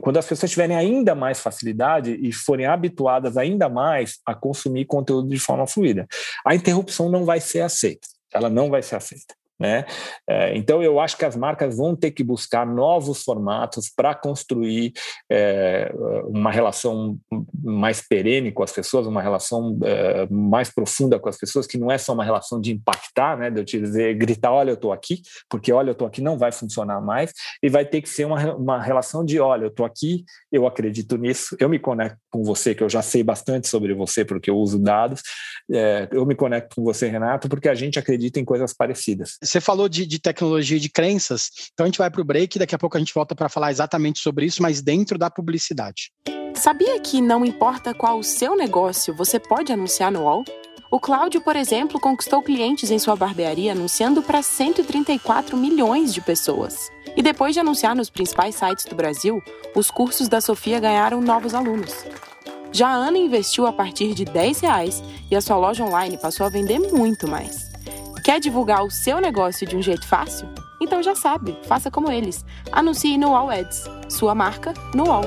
quando 0.00 0.16
as 0.16 0.26
pessoas 0.26 0.50
tiverem 0.50 0.76
ainda 0.76 1.14
mais 1.14 1.40
facilidade 1.40 2.18
e 2.20 2.32
forem 2.32 2.66
habituadas 2.66 3.36
ainda 3.36 3.68
mais 3.68 4.18
a 4.26 4.34
consumir 4.34 4.84
conteúdo 4.84 5.28
de 5.28 5.38
forma 5.38 5.66
fluida. 5.66 6.06
A 6.44 6.54
interrupção 6.54 7.08
não 7.08 7.24
vai 7.24 7.40
ser 7.40 7.60
aceita, 7.60 8.06
ela 8.32 8.50
não 8.50 8.70
vai 8.70 8.82
ser 8.82 8.96
aceita. 8.96 9.34
Né? 9.58 9.84
É, 10.28 10.56
então, 10.56 10.82
eu 10.82 10.98
acho 10.98 11.16
que 11.16 11.24
as 11.24 11.36
marcas 11.36 11.76
vão 11.76 11.94
ter 11.94 12.10
que 12.10 12.24
buscar 12.24 12.66
novos 12.66 13.22
formatos 13.22 13.88
para 13.94 14.14
construir 14.14 14.92
é, 15.30 15.92
uma 16.26 16.50
relação 16.50 17.18
mais 17.62 18.02
perene 18.06 18.52
com 18.52 18.62
as 18.62 18.72
pessoas, 18.72 19.06
uma 19.06 19.22
relação 19.22 19.72
uh, 19.72 20.32
mais 20.32 20.70
profunda 20.70 21.18
com 21.18 21.28
as 21.28 21.38
pessoas, 21.38 21.66
que 21.66 21.78
não 21.78 21.90
é 21.90 21.98
só 21.98 22.12
uma 22.12 22.24
relação 22.24 22.60
de 22.60 22.72
impactar, 22.72 23.38
né, 23.38 23.50
de 23.50 23.60
eu 23.60 23.64
te 23.64 23.80
dizer, 23.80 24.14
gritar, 24.14 24.52
olha, 24.52 24.70
eu 24.70 24.74
estou 24.74 24.92
aqui, 24.92 25.22
porque 25.48 25.72
olha, 25.72 25.90
eu 25.90 25.92
estou 25.92 26.06
aqui, 26.06 26.20
não 26.20 26.36
vai 26.36 26.52
funcionar 26.52 27.00
mais, 27.00 27.32
e 27.62 27.68
vai 27.68 27.84
ter 27.84 28.02
que 28.02 28.08
ser 28.08 28.26
uma, 28.26 28.54
uma 28.54 28.82
relação 28.82 29.24
de, 29.24 29.40
olha, 29.40 29.64
eu 29.64 29.68
estou 29.68 29.86
aqui, 29.86 30.24
eu 30.52 30.66
acredito 30.66 31.16
nisso, 31.16 31.56
eu 31.58 31.68
me 31.68 31.78
conecto 31.78 32.18
com 32.30 32.42
você, 32.42 32.74
que 32.74 32.82
eu 32.82 32.88
já 32.88 33.02
sei 33.02 33.22
bastante 33.22 33.68
sobre 33.68 33.94
você, 33.94 34.24
porque 34.24 34.50
eu 34.50 34.56
uso 34.56 34.78
dados, 34.78 35.22
é, 35.72 36.08
eu 36.12 36.26
me 36.26 36.34
conecto 36.34 36.76
com 36.76 36.84
você, 36.84 37.08
Renato, 37.08 37.48
porque 37.48 37.68
a 37.68 37.74
gente 37.74 37.98
acredita 37.98 38.38
em 38.38 38.44
coisas 38.44 38.74
parecidas. 38.74 39.38
Você 39.44 39.60
falou 39.60 39.90
de, 39.90 40.06
de 40.06 40.18
tecnologia 40.18 40.78
e 40.78 40.80
de 40.80 40.88
crenças, 40.88 41.50
então 41.74 41.84
a 41.84 41.86
gente 41.86 41.98
vai 41.98 42.10
para 42.10 42.20
o 42.20 42.24
break, 42.24 42.58
daqui 42.58 42.74
a 42.74 42.78
pouco 42.78 42.96
a 42.96 43.00
gente 43.00 43.12
volta 43.12 43.34
para 43.34 43.48
falar 43.48 43.70
exatamente 43.70 44.20
sobre 44.20 44.46
isso, 44.46 44.62
mas 44.62 44.80
dentro 44.80 45.18
da 45.18 45.30
publicidade. 45.30 46.10
Sabia 46.54 46.98
que 46.98 47.20
não 47.20 47.44
importa 47.44 47.92
qual 47.92 48.18
o 48.18 48.24
seu 48.24 48.56
negócio, 48.56 49.14
você 49.14 49.38
pode 49.38 49.70
anunciar 49.70 50.10
no 50.10 50.22
UOL? 50.22 50.44
O 50.90 50.98
Cláudio, 50.98 51.42
por 51.42 51.56
exemplo, 51.56 52.00
conquistou 52.00 52.42
clientes 52.42 52.90
em 52.90 52.98
sua 52.98 53.16
barbearia 53.16 53.72
anunciando 53.72 54.22
para 54.22 54.40
134 54.42 55.56
milhões 55.56 56.14
de 56.14 56.22
pessoas. 56.22 56.88
E 57.16 57.22
depois 57.22 57.52
de 57.52 57.60
anunciar 57.60 57.94
nos 57.94 58.08
principais 58.08 58.54
sites 58.54 58.86
do 58.86 58.94
Brasil, 58.94 59.42
os 59.74 59.90
cursos 59.90 60.26
da 60.28 60.40
Sofia 60.40 60.80
ganharam 60.80 61.20
novos 61.20 61.52
alunos. 61.52 61.92
Já 62.72 62.88
a 62.88 62.94
Ana 62.94 63.18
investiu 63.18 63.66
a 63.66 63.72
partir 63.72 64.14
de 64.14 64.24
10 64.24 64.60
reais 64.60 65.02
e 65.30 65.36
a 65.36 65.40
sua 65.40 65.56
loja 65.56 65.84
online 65.84 66.16
passou 66.16 66.46
a 66.46 66.48
vender 66.50 66.78
muito 66.78 67.28
mais. 67.28 67.73
Quer 68.24 68.40
divulgar 68.40 68.82
o 68.82 68.90
seu 68.90 69.20
negócio 69.20 69.66
de 69.66 69.76
um 69.76 69.82
jeito 69.82 70.06
fácil? 70.06 70.48
Então 70.80 71.02
já 71.02 71.14
sabe, 71.14 71.54
faça 71.68 71.90
como 71.90 72.10
eles. 72.10 72.42
Anuncie 72.72 73.18
no 73.18 73.36
All 73.36 73.50
Ads. 73.50 73.84
Sua 74.08 74.34
marca 74.34 74.72
no 74.94 75.12
All. 75.12 75.26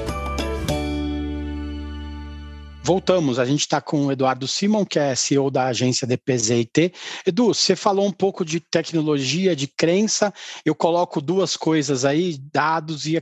Voltamos, 2.82 3.38
a 3.38 3.46
gente 3.46 3.60
está 3.60 3.80
com 3.80 4.08
o 4.08 4.12
Eduardo 4.12 4.48
Simon, 4.48 4.84
que 4.84 4.98
é 4.98 5.14
CEO 5.14 5.52
da 5.52 5.68
agência 5.68 6.08
DPZIT. 6.08 6.92
Edu, 7.24 7.54
você 7.54 7.76
falou 7.76 8.08
um 8.08 8.12
pouco 8.12 8.44
de 8.44 8.60
tecnologia, 8.60 9.56
de 9.56 9.68
crença, 9.68 10.34
eu 10.66 10.74
coloco 10.74 11.22
duas 11.22 11.56
coisas 11.56 12.04
aí, 12.04 12.36
dados 12.52 13.06
e 13.06 13.16
a, 13.16 13.22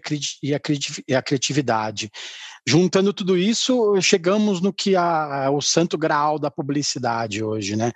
e 1.08 1.16
a 1.16 1.22
criatividade. 1.22 2.10
Juntando 2.68 3.14
tudo 3.14 3.38
isso, 3.38 4.00
chegamos 4.02 4.60
no 4.60 4.74
que 4.74 4.96
é 4.96 5.50
o 5.50 5.62
santo 5.62 5.98
graal 5.98 6.40
da 6.40 6.50
publicidade 6.50 7.44
hoje, 7.44 7.76
né? 7.76 7.92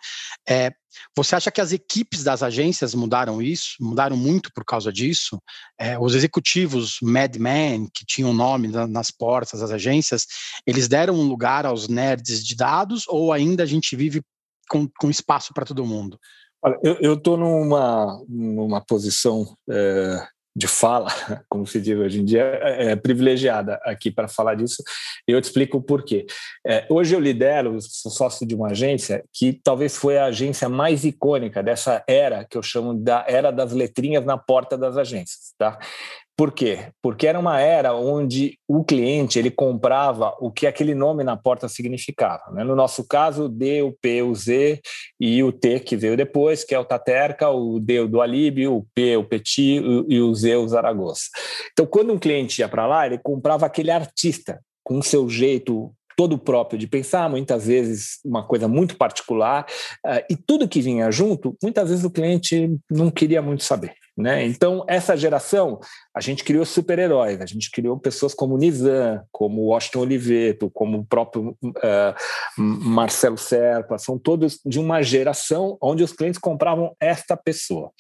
É, 0.48 0.72
você 1.16 1.36
acha 1.36 1.50
que 1.50 1.60
as 1.60 1.72
equipes 1.72 2.24
das 2.24 2.44
agências 2.44 2.94
mudaram 2.94 3.42
isso? 3.42 3.76
Mudaram 3.80 4.16
muito 4.16 4.52
por 4.54 4.64
causa 4.64 4.94
disso? 4.94 5.42
É, 5.80 5.98
os 5.98 6.14
executivos 6.14 7.00
madmen, 7.02 7.90
que 7.92 8.06
tinham 8.06 8.32
nome 8.32 8.68
nas 8.68 9.10
portas 9.10 9.62
das 9.62 9.72
agências, 9.72 10.28
eles 10.68 10.88
deram 10.88 11.16
um 11.16 11.28
lugar 11.28 11.66
aos 11.66 11.88
nerds 11.88 12.46
de 12.46 12.56
dados 12.56 13.06
ou 13.08 13.34
ainda 13.34 13.64
a 13.64 13.68
gente 13.68 13.96
vive 13.96 14.22
com, 14.70 14.88
com 15.00 15.10
espaço 15.10 15.52
para 15.52 15.66
todo 15.66 15.86
mundo? 15.86 16.20
Olha, 16.62 16.78
eu 16.84 17.16
estou 17.16 17.38
numa, 17.38 18.22
numa 18.28 18.82
posição 18.82 19.58
é, 19.70 20.28
de 20.60 20.68
fala, 20.68 21.08
como 21.48 21.66
se 21.66 21.80
diz 21.80 21.98
hoje 21.98 22.20
em 22.20 22.26
dia, 22.26 22.44
é, 22.62 22.92
é 22.92 22.96
privilegiada 22.96 23.80
aqui 23.86 24.12
para 24.12 24.28
falar 24.28 24.56
disso. 24.56 24.84
E 25.26 25.32
eu 25.32 25.40
te 25.40 25.46
explico 25.46 25.78
o 25.78 25.82
porquê. 25.82 26.26
É, 26.68 26.86
hoje 26.90 27.16
eu 27.16 27.20
lidero, 27.20 27.78
sou 27.82 28.12
sócio 28.12 28.46
de 28.46 28.54
uma 28.54 28.72
agência 28.72 29.24
que 29.34 29.54
talvez 29.64 29.96
foi 29.96 30.18
a 30.18 30.26
agência 30.26 30.68
mais 30.68 31.06
icônica 31.06 31.64
dessa 31.64 32.04
era 32.06 32.44
que 32.44 32.58
eu 32.58 32.62
chamo 32.62 32.94
da 32.94 33.24
era 33.26 33.52
das 33.52 33.72
letrinhas 33.72 34.26
na 34.26 34.38
porta 34.38 34.78
das 34.78 34.98
agências, 34.98 35.54
tá? 35.58 35.80
Por 36.40 36.54
quê? 36.54 36.88
Porque 37.04 37.28
era 37.28 37.38
uma 37.38 37.60
era 37.60 37.94
onde 37.94 38.58
o 38.66 38.82
cliente 38.82 39.38
ele 39.38 39.52
comprava 39.52 40.34
o 40.40 40.50
que 40.50 40.66
aquele 40.66 40.96
nome 40.96 41.22
na 41.22 41.36
porta 41.36 41.68
significava. 41.68 42.50
Né? 42.54 42.64
No 42.64 42.78
nosso 42.78 43.06
caso, 43.06 43.44
o 43.44 43.50
D, 43.50 43.82
o 43.82 43.92
P, 43.92 44.22
o 44.22 44.34
Z 44.34 44.80
e 45.20 45.44
o 45.44 45.52
T 45.52 45.82
que 45.82 45.98
veio 45.98 46.16
depois, 46.16 46.64
que 46.64 46.74
é 46.74 46.80
o 46.80 46.86
Taterca, 46.86 47.50
o 47.50 47.78
D, 47.78 48.00
o 48.00 48.08
do 48.08 48.22
Alibi, 48.22 48.70
o 48.70 48.86
P, 48.96 49.18
o 49.18 49.26
Petit 49.26 49.84
e 50.08 50.22
o 50.22 50.34
Z, 50.34 50.56
o 50.56 50.68
Zaragoza. 50.70 51.24
Então, 51.74 51.86
quando 51.86 52.14
um 52.14 52.18
cliente 52.18 52.62
ia 52.62 52.70
para 52.70 52.88
lá, 52.88 53.06
ele 53.06 53.18
comprava 53.18 53.66
aquele 53.66 53.92
artista 53.92 54.62
com 54.82 55.00
o 55.00 55.04
seu 55.04 55.28
jeito 55.28 55.94
todo 56.16 56.38
próprio 56.38 56.80
de 56.80 56.88
pensar, 56.88 57.30
muitas 57.30 57.68
vezes 57.68 58.20
uma 58.26 58.44
coisa 58.44 58.68
muito 58.68 58.96
particular, 58.96 59.66
uh, 60.06 60.24
e 60.30 60.38
tudo 60.38 60.68
que 60.70 60.82
vinha 60.82 61.12
junto, 61.12 61.58
muitas 61.62 61.90
vezes 61.90 62.04
o 62.06 62.12
cliente 62.12 62.78
não 62.90 63.12
queria 63.12 63.42
muito 63.42 63.64
saber. 63.64 63.94
Né? 64.18 64.46
Então, 64.46 64.84
essa 64.88 65.16
geração, 65.16 65.80
a 66.14 66.20
gente 66.20 66.44
criou 66.44 66.66
super-heróis, 66.66 67.40
a 67.40 67.46
gente 67.46 67.72
criou 67.72 67.98
pessoas 67.98 68.34
como 68.34 68.58
Nizam, 68.58 69.22
como 69.32 69.68
Washington 69.68 70.00
Oliveto, 70.02 70.70
como 70.72 71.00
o 71.00 71.06
próprio 71.06 71.58
uh, 71.64 72.14
Marcelo 72.58 73.38
Serpa, 73.38 73.98
são 73.98 74.18
todos 74.18 74.60
de 74.66 74.80
uma 74.80 75.02
geração 75.02 75.78
onde 75.82 76.04
os 76.04 76.12
clientes 76.12 76.40
compravam 76.40 76.96
esta 77.00 77.38
pessoa. 77.38 77.92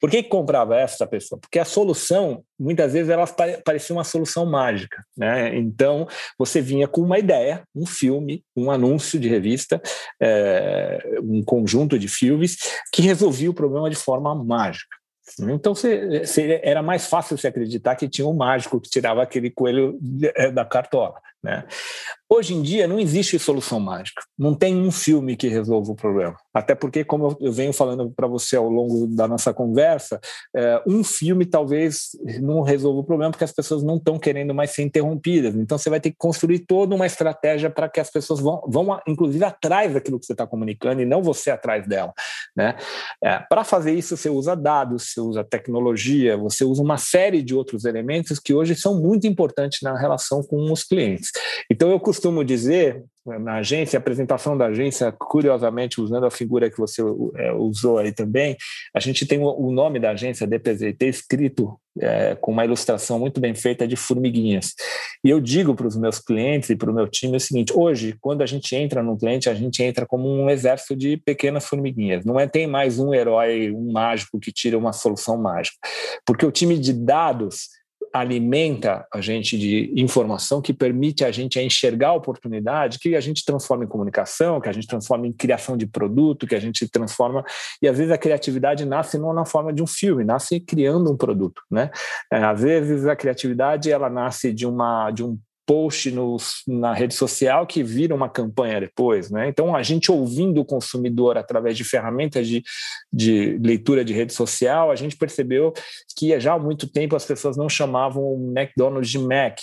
Por 0.00 0.10
que, 0.10 0.22
que 0.22 0.28
comprava 0.28 0.76
esta 0.76 1.06
pessoa? 1.06 1.38
Porque 1.40 1.58
a 1.58 1.64
solução, 1.64 2.42
muitas 2.58 2.92
vezes, 2.92 3.10
ela 3.10 3.26
parecia 3.64 3.94
uma 3.94 4.04
solução 4.04 4.46
mágica. 4.46 5.04
Né? 5.16 5.56
Então, 5.56 6.06
você 6.38 6.60
vinha 6.60 6.88
com 6.88 7.02
uma 7.02 7.18
ideia, 7.18 7.62
um 7.74 7.86
filme, 7.86 8.42
um 8.56 8.70
anúncio 8.70 9.18
de 9.18 9.28
revista, 9.28 9.80
é, 10.20 11.18
um 11.22 11.42
conjunto 11.42 11.98
de 11.98 12.08
filmes 12.08 12.56
que 12.92 13.02
resolvia 13.02 13.50
o 13.50 13.54
problema 13.54 13.90
de 13.90 13.96
forma 13.96 14.34
mágica. 14.34 14.97
Então 15.54 15.74
era 16.62 16.82
mais 16.82 17.06
fácil 17.06 17.36
se 17.36 17.46
acreditar 17.46 17.96
que 17.96 18.08
tinha 18.08 18.26
um 18.26 18.34
mágico 18.34 18.80
que 18.80 18.88
tirava 18.88 19.22
aquele 19.22 19.50
coelho 19.50 19.98
eh, 20.22 20.50
da 20.50 20.64
cartola. 20.64 21.20
Né? 21.42 21.64
Hoje 22.30 22.54
em 22.54 22.60
dia 22.60 22.86
não 22.86 23.00
existe 23.00 23.38
solução 23.38 23.80
mágica, 23.80 24.22
não 24.38 24.54
tem 24.54 24.76
um 24.76 24.90
filme 24.90 25.34
que 25.34 25.48
resolva 25.48 25.92
o 25.92 25.96
problema. 25.96 26.36
Até 26.52 26.74
porque, 26.74 27.02
como 27.02 27.34
eu 27.40 27.50
venho 27.50 27.72
falando 27.72 28.10
para 28.10 28.26
você 28.26 28.54
ao 28.54 28.68
longo 28.68 29.06
da 29.06 29.26
nossa 29.26 29.54
conversa, 29.54 30.20
é, 30.54 30.82
um 30.86 31.02
filme 31.02 31.46
talvez 31.46 32.10
não 32.42 32.60
resolva 32.60 33.00
o 33.00 33.04
problema 33.04 33.30
porque 33.30 33.44
as 33.44 33.52
pessoas 33.52 33.82
não 33.82 33.96
estão 33.96 34.18
querendo 34.18 34.52
mais 34.52 34.72
ser 34.72 34.82
interrompidas. 34.82 35.54
Então 35.54 35.78
você 35.78 35.88
vai 35.88 36.00
ter 36.00 36.10
que 36.10 36.16
construir 36.18 36.60
toda 36.60 36.94
uma 36.94 37.06
estratégia 37.06 37.70
para 37.70 37.88
que 37.88 37.98
as 37.98 38.10
pessoas 38.10 38.40
vão, 38.40 38.60
vão, 38.68 39.00
inclusive, 39.06 39.42
atrás 39.44 39.94
daquilo 39.94 40.20
que 40.20 40.26
você 40.26 40.32
está 40.32 40.46
comunicando 40.46 41.00
e 41.00 41.06
não 41.06 41.22
você 41.22 41.50
atrás 41.50 41.88
dela. 41.88 42.12
Né? 42.54 42.76
É, 43.24 43.38
para 43.38 43.64
fazer 43.64 43.94
isso, 43.94 44.18
você 44.18 44.28
usa 44.28 44.54
dados, 44.54 45.12
você 45.12 45.20
usa 45.20 45.42
tecnologia, 45.42 46.36
você 46.36 46.62
usa 46.62 46.82
uma 46.82 46.98
série 46.98 47.40
de 47.40 47.54
outros 47.54 47.86
elementos 47.86 48.38
que 48.38 48.52
hoje 48.52 48.74
são 48.74 49.00
muito 49.00 49.26
importantes 49.26 49.80
na 49.80 49.98
relação 49.98 50.42
com 50.42 50.70
os 50.70 50.84
clientes. 50.84 51.30
Então 51.70 51.90
eu 51.90 51.98
costumo 51.98 52.17
dizer 52.44 53.04
na 53.36 53.56
agência, 53.56 53.98
a 53.98 54.00
apresentação 54.00 54.56
da 54.56 54.66
agência, 54.66 55.12
curiosamente, 55.12 56.00
usando 56.00 56.24
a 56.24 56.30
figura 56.30 56.70
que 56.70 56.78
você 56.78 57.02
é, 57.36 57.52
usou 57.52 57.98
aí 57.98 58.12
também, 58.12 58.56
a 58.94 59.00
gente 59.00 59.26
tem 59.26 59.38
o, 59.40 59.70
nome 59.70 59.98
da 59.98 60.12
agência, 60.12 60.46
DPZT, 60.46 61.04
escrito 61.06 61.78
é, 62.00 62.36
com 62.36 62.52
uma 62.52 62.64
ilustração 62.64 63.18
muito 63.18 63.40
bem 63.40 63.54
feita 63.54 63.86
de 63.86 63.96
formiguinhas. 63.96 64.72
E 65.22 65.30
eu 65.30 65.40
digo 65.40 65.74
para 65.74 65.86
os 65.86 65.96
meus 65.96 66.18
clientes 66.18 66.70
e 66.70 66.76
para 66.76 66.90
o 66.90 66.94
meu 66.94 67.08
time 67.08 67.36
o 67.36 67.40
seguinte: 67.40 67.72
hoje, 67.74 68.16
quando 68.20 68.42
a 68.42 68.46
gente 68.46 68.74
entra 68.74 69.02
num 69.02 69.18
cliente, 69.18 69.50
a 69.50 69.54
gente 69.54 69.82
entra 69.82 70.06
como 70.06 70.28
um 70.28 70.48
exército 70.48 70.96
de 70.96 71.16
pequenas 71.16 71.66
formiguinhas. 71.66 72.24
Não 72.24 72.38
é 72.38 72.46
tem 72.46 72.66
mais 72.66 72.98
um 72.98 73.12
herói, 73.12 73.72
um 73.72 73.92
mágico 73.92 74.38
que 74.38 74.52
tira 74.52 74.78
uma 74.78 74.92
solução 74.92 75.36
mágica, 75.36 75.76
porque 76.24 76.46
o 76.46 76.52
time 76.52 76.78
de 76.78 76.92
dados 76.92 77.68
alimenta 78.12 79.06
a 79.12 79.20
gente 79.20 79.58
de 79.58 79.92
informação 79.96 80.60
que 80.60 80.72
permite 80.72 81.24
a 81.24 81.30
gente 81.30 81.60
enxergar 81.60 82.08
a 82.08 82.14
oportunidade, 82.14 82.98
que 82.98 83.14
a 83.14 83.20
gente 83.20 83.44
transforma 83.44 83.84
em 83.84 83.88
comunicação, 83.88 84.60
que 84.60 84.68
a 84.68 84.72
gente 84.72 84.86
transforma 84.86 85.26
em 85.26 85.32
criação 85.32 85.76
de 85.76 85.86
produto, 85.86 86.46
que 86.46 86.54
a 86.54 86.60
gente 86.60 86.88
transforma 86.88 87.44
e 87.82 87.88
às 87.88 87.96
vezes 87.96 88.12
a 88.12 88.18
criatividade 88.18 88.84
nasce 88.84 89.18
não 89.18 89.32
na 89.32 89.44
forma 89.44 89.72
de 89.72 89.82
um 89.82 89.86
filme, 89.86 90.24
nasce 90.24 90.60
criando 90.60 91.12
um 91.12 91.16
produto, 91.16 91.62
né? 91.70 91.90
É, 92.32 92.38
às 92.38 92.60
vezes 92.62 93.06
a 93.06 93.16
criatividade 93.16 93.90
ela 93.90 94.08
nasce 94.08 94.52
de 94.52 94.66
uma 94.66 95.10
de 95.10 95.24
um 95.24 95.38
post 95.68 96.10
no, 96.10 96.38
na 96.66 96.94
rede 96.94 97.12
social 97.12 97.66
que 97.66 97.82
vira 97.82 98.14
uma 98.14 98.30
campanha 98.30 98.80
depois. 98.80 99.30
Né? 99.30 99.48
Então, 99.48 99.76
a 99.76 99.82
gente 99.82 100.10
ouvindo 100.10 100.62
o 100.62 100.64
consumidor 100.64 101.36
através 101.36 101.76
de 101.76 101.84
ferramentas 101.84 102.48
de, 102.48 102.64
de 103.12 103.58
leitura 103.62 104.02
de 104.02 104.14
rede 104.14 104.32
social, 104.32 104.90
a 104.90 104.96
gente 104.96 105.14
percebeu 105.14 105.74
que 106.16 106.40
já 106.40 106.54
há 106.54 106.58
muito 106.58 106.90
tempo 106.90 107.14
as 107.14 107.26
pessoas 107.26 107.54
não 107.54 107.68
chamavam 107.68 108.22
o 108.22 108.52
McDonald's 108.56 109.10
de 109.10 109.18
Mac, 109.18 109.58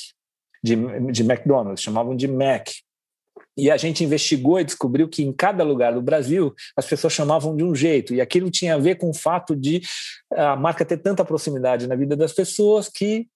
de, 0.63 0.75
de 1.11 1.23
McDonald's, 1.23 1.81
chamavam 1.81 2.15
de 2.15 2.27
Mac. 2.27 2.69
E 3.57 3.71
a 3.71 3.77
gente 3.77 4.03
investigou 4.03 4.59
e 4.59 4.63
descobriu 4.63 5.07
que 5.07 5.23
em 5.23 5.33
cada 5.33 5.63
lugar 5.63 5.93
do 5.93 6.03
Brasil 6.03 6.53
as 6.77 6.85
pessoas 6.85 7.13
chamavam 7.13 7.55
de 7.55 7.63
um 7.63 7.73
jeito. 7.73 8.13
E 8.13 8.21
aquilo 8.21 8.51
tinha 8.51 8.75
a 8.75 8.77
ver 8.77 8.95
com 8.95 9.09
o 9.09 9.13
fato 9.13 9.55
de 9.55 9.81
a 10.31 10.55
marca 10.55 10.85
ter 10.85 10.97
tanta 10.97 11.25
proximidade 11.25 11.87
na 11.87 11.95
vida 11.95 12.15
das 12.15 12.31
pessoas 12.31 12.89
que 12.89 13.27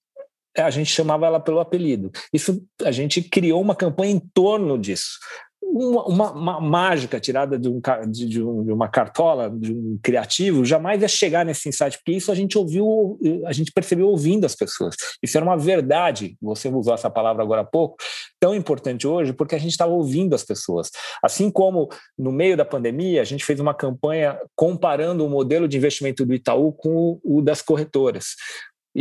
a 0.57 0.69
gente 0.69 0.91
chamava 0.91 1.25
ela 1.25 1.39
pelo 1.39 1.59
apelido. 1.59 2.11
Isso 2.33 2.63
a 2.83 2.91
gente 2.91 3.21
criou 3.21 3.61
uma 3.61 3.75
campanha 3.75 4.13
em 4.13 4.19
torno 4.19 4.77
disso. 4.77 5.19
uma, 5.61 6.05
uma, 6.05 6.31
uma, 6.31 6.61
mágica 6.61 7.19
tirada 7.19 7.57
de, 7.57 7.69
um, 7.69 7.79
de, 8.09 8.25
de, 8.25 8.41
um, 8.41 8.73
uma 8.73 8.87
cartola, 8.87 9.49
de 9.49 9.71
um 9.71 9.99
criativo, 10.01 10.65
jamais 10.65 11.01
ia 11.01 11.07
chegar 11.07 11.45
nesse 11.45 11.69
insight, 11.69 11.97
porque 11.97 12.13
isso 12.13 12.31
a 12.31 12.35
gente 12.35 12.57
ouviu, 12.57 13.19
a 13.45 13.53
gente 13.53 13.71
percebeu 13.71 14.07
ouvindo 14.07 14.45
as 14.45 14.55
pessoas. 14.55 14.95
Isso 15.21 15.37
era 15.37 15.45
uma 15.45 15.57
verdade, 15.57 16.35
você 16.41 16.67
usou 16.69 16.93
essa 16.93 17.09
palavra 17.09 17.43
agora 17.43 17.61
há 17.61 17.65
pouco, 17.65 17.97
tão 18.39 18.55
importante 18.55 19.05
hoje, 19.05 19.33
porque 19.33 19.53
a 19.53 19.59
gente 19.59 19.71
estava 19.71 19.91
ouvindo 19.91 20.33
as 20.33 20.43
pessoas. 20.43 20.89
Assim 21.23 21.51
como 21.51 21.89
no 22.17 22.31
meio 22.31 22.57
da 22.57 22.65
pandemia, 22.65 23.21
a 23.21 23.25
gente 23.25 23.45
fez 23.45 23.59
uma 23.59 23.73
campanha 23.73 24.39
comparando 24.55 25.25
o 25.25 25.29
modelo 25.29 25.67
de 25.67 25.77
investimento 25.77 26.25
do 26.25 26.33
Itaú 26.33 26.71
com 26.71 27.19
o 27.23 27.41
das 27.41 27.61
corretoras. 27.61 28.35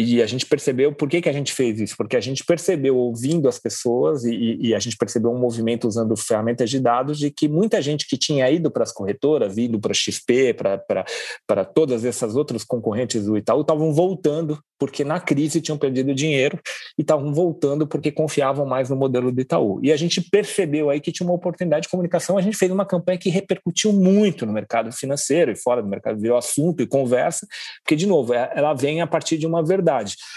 E 0.00 0.22
a 0.22 0.26
gente 0.26 0.46
percebeu, 0.46 0.92
por 0.92 1.08
que, 1.08 1.20
que 1.20 1.28
a 1.28 1.32
gente 1.32 1.52
fez 1.52 1.80
isso? 1.80 1.96
Porque 1.96 2.16
a 2.16 2.20
gente 2.20 2.44
percebeu, 2.44 2.96
ouvindo 2.96 3.48
as 3.48 3.58
pessoas, 3.58 4.22
e, 4.22 4.56
e 4.60 4.72
a 4.72 4.78
gente 4.78 4.96
percebeu 4.96 5.32
um 5.32 5.38
movimento 5.40 5.88
usando 5.88 6.16
ferramentas 6.16 6.70
de 6.70 6.78
dados, 6.78 7.18
de 7.18 7.32
que 7.32 7.48
muita 7.48 7.82
gente 7.82 8.06
que 8.06 8.16
tinha 8.16 8.48
ido 8.48 8.70
para 8.70 8.84
as 8.84 8.92
corretoras, 8.92 9.58
ido 9.58 9.80
para 9.80 9.92
XP, 9.92 10.54
para 10.54 11.64
todas 11.64 12.04
essas 12.04 12.36
outras 12.36 12.62
concorrentes 12.62 13.24
do 13.24 13.36
Itaú, 13.36 13.62
estavam 13.62 13.92
voltando 13.92 14.56
porque 14.78 15.02
na 15.04 15.18
crise 15.18 15.60
tinham 15.60 15.76
perdido 15.76 16.14
dinheiro 16.14 16.58
e 16.96 17.02
estavam 17.02 17.34
voltando 17.34 17.86
porque 17.86 18.12
confiavam 18.12 18.64
mais 18.64 18.88
no 18.88 18.96
modelo 18.96 19.32
do 19.32 19.40
Itaú. 19.40 19.80
E 19.82 19.92
a 19.92 19.96
gente 19.96 20.20
percebeu 20.20 20.88
aí 20.88 21.00
que 21.00 21.10
tinha 21.10 21.26
uma 21.26 21.34
oportunidade 21.34 21.82
de 21.82 21.88
comunicação. 21.88 22.38
A 22.38 22.42
gente 22.42 22.56
fez 22.56 22.70
uma 22.70 22.86
campanha 22.86 23.18
que 23.18 23.28
repercutiu 23.28 23.92
muito 23.92 24.46
no 24.46 24.52
mercado 24.52 24.92
financeiro 24.92 25.50
e 25.50 25.56
fora 25.56 25.82
do 25.82 25.88
mercado, 25.88 26.20
virou 26.20 26.38
assunto 26.38 26.80
e 26.82 26.86
conversa, 26.86 27.46
porque, 27.82 27.96
de 27.96 28.06
novo, 28.06 28.32
é, 28.32 28.52
ela 28.54 28.72
vem 28.72 29.00
a 29.00 29.06
partir 29.06 29.36
de 29.36 29.46
uma 29.46 29.64
verdade. 29.64 29.87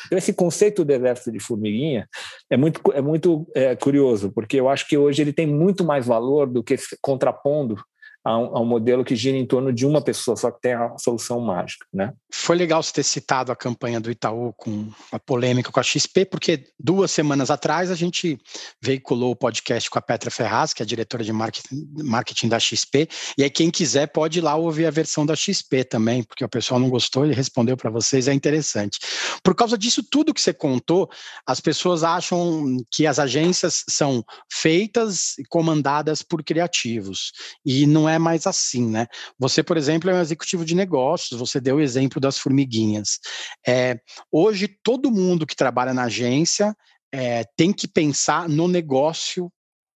Então, 0.06 0.18
esse 0.18 0.34
conceito 0.34 0.84
do 0.84 0.92
exército 0.92 1.32
de 1.32 1.40
formiguinha 1.40 2.08
é 2.50 2.58
muito, 2.58 2.82
é 2.94 3.02
muito 3.02 3.48
é, 3.56 3.76
curioso, 3.76 4.32
porque 4.32 4.60
eu 4.60 4.70
acho 4.70 4.88
que 4.88 4.98
hoje 4.98 5.22
ele 5.22 5.34
tem 5.34 5.46
muito 5.46 5.84
mais 5.84 6.06
valor 6.06 6.48
do 6.48 6.64
que 6.64 6.76
contrapondo 7.02 7.76
a 8.24 8.38
um, 8.38 8.58
a 8.58 8.62
um, 8.62 8.66
modelo 8.66 9.04
que 9.04 9.16
gira 9.16 9.36
em 9.36 9.46
torno 9.46 9.74
de 9.74 9.86
uma 9.86 10.02
pessoa, 10.02 10.38
só 10.38 10.52
que 10.52 10.62
tem 10.62 10.74
a 10.74 10.96
solução 10.98 11.40
mágica. 11.40 11.86
Né? 11.92 12.14
Foi 12.32 12.56
legal 12.56 12.82
você 12.82 12.94
ter 12.94 13.04
citado 13.04 13.52
a 13.52 13.56
campanha 13.56 14.00
do 14.00 14.12
Itaú 14.12 14.54
com 14.54 14.90
a 15.12 15.20
polêmica 15.20 15.72
com 15.72 15.80
a 15.80 15.84
XP, 15.84 16.26
porque 16.26 16.66
duas 16.80 17.12
semanas 17.12 17.50
atrás 17.50 17.90
a 17.90 17.96
gente 17.96 18.40
veiculou 18.80 19.32
o 19.32 19.36
podcast 19.36 19.90
com 19.90 19.98
a 19.98 20.02
Petra 20.02 20.30
Ferraz, 20.30 20.72
que 20.74 20.84
é 20.84 20.86
a 20.86 20.88
diretora 20.88 21.24
de 21.24 21.34
marketing, 21.34 21.90
marketing 22.04 22.48
da 22.48 22.60
XP, 22.60 23.10
e 23.38 23.44
aí 23.44 23.50
quem 23.50 23.72
quiser 23.72 24.08
pode 24.08 24.40
ir 24.40 24.42
lá 24.42 24.56
ouvir 24.56 24.86
a 24.86 24.92
versão 24.92 25.26
da 25.26 25.36
XP 25.36 25.84
também, 25.86 26.24
porque 26.24 26.46
o 26.46 26.50
pessoal 26.50 26.80
não 26.80 26.90
gostou, 26.90 27.26
ele 27.26 27.34
respondeu 27.34 27.76
para 27.76 27.90
vocês, 27.90 28.28
é 28.28 28.34
interessante. 28.34 29.00
Por 29.44 29.56
causa 29.56 29.78
disso 29.78 30.04
tudo 30.04 30.34
que 30.34 30.42
você 30.42 30.54
contou, 30.54 31.10
as 31.46 31.60
pessoas 31.60 32.04
acham 32.04 32.78
que 32.92 33.08
as 33.08 33.18
agências 33.18 33.84
são 33.90 34.24
feitas 34.52 35.38
e 35.40 35.44
comandadas 35.46 36.22
por 36.22 36.44
criativos, 36.44 37.32
e 37.66 37.88
não 37.88 38.08
é 38.08 38.11
é 38.12 38.20
mais 38.20 38.46
assim, 38.46 38.88
né? 38.88 39.08
Você, 39.40 39.64
por 39.64 39.78
exemplo, 39.78 40.10
é 40.10 40.14
um 40.14 40.22
executivo 40.22 40.66
de 40.66 40.76
negócios, 40.76 41.40
você 41.40 41.60
deu 41.60 41.78
o 41.78 41.82
exemplo 41.82 42.20
das 42.20 42.38
formiguinhas. 42.38 43.20
É, 43.68 44.00
hoje, 44.32 44.68
todo 44.84 45.12
mundo 45.12 45.46
que 45.46 45.56
trabalha 45.56 45.94
na 45.94 46.04
agência 46.04 46.76
é, 47.14 47.44
tem 47.56 47.74
que 47.74 47.88
pensar 47.88 48.48
no 48.48 48.68
negócio 48.68 49.52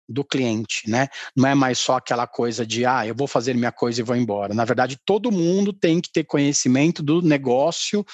do 0.09 0.25
cliente, 0.25 0.88
né? 0.88 1.09
Não 1.37 1.48
é 1.48 1.55
mais 1.55 1.79
só 1.79 1.96
aquela 1.96 2.27
coisa 2.27 2.66
de 2.66 2.85
ah, 2.85 3.07
eu 3.07 3.14
vou 3.14 3.27
fazer 3.27 3.55
minha 3.55 3.72
coisa 3.72 4.01
e 4.01 4.05
vou 4.05 4.16
embora. 4.16 4.55
Na 4.55 4.64
verdade, 4.64 4.98
todo 5.05 5.33
mundo 5.33 5.72
tem 5.72 6.01
que 6.01 6.12
ter 6.12 6.25
conhecimento 6.25 7.03
do 7.03 7.22
negócio 7.22 8.05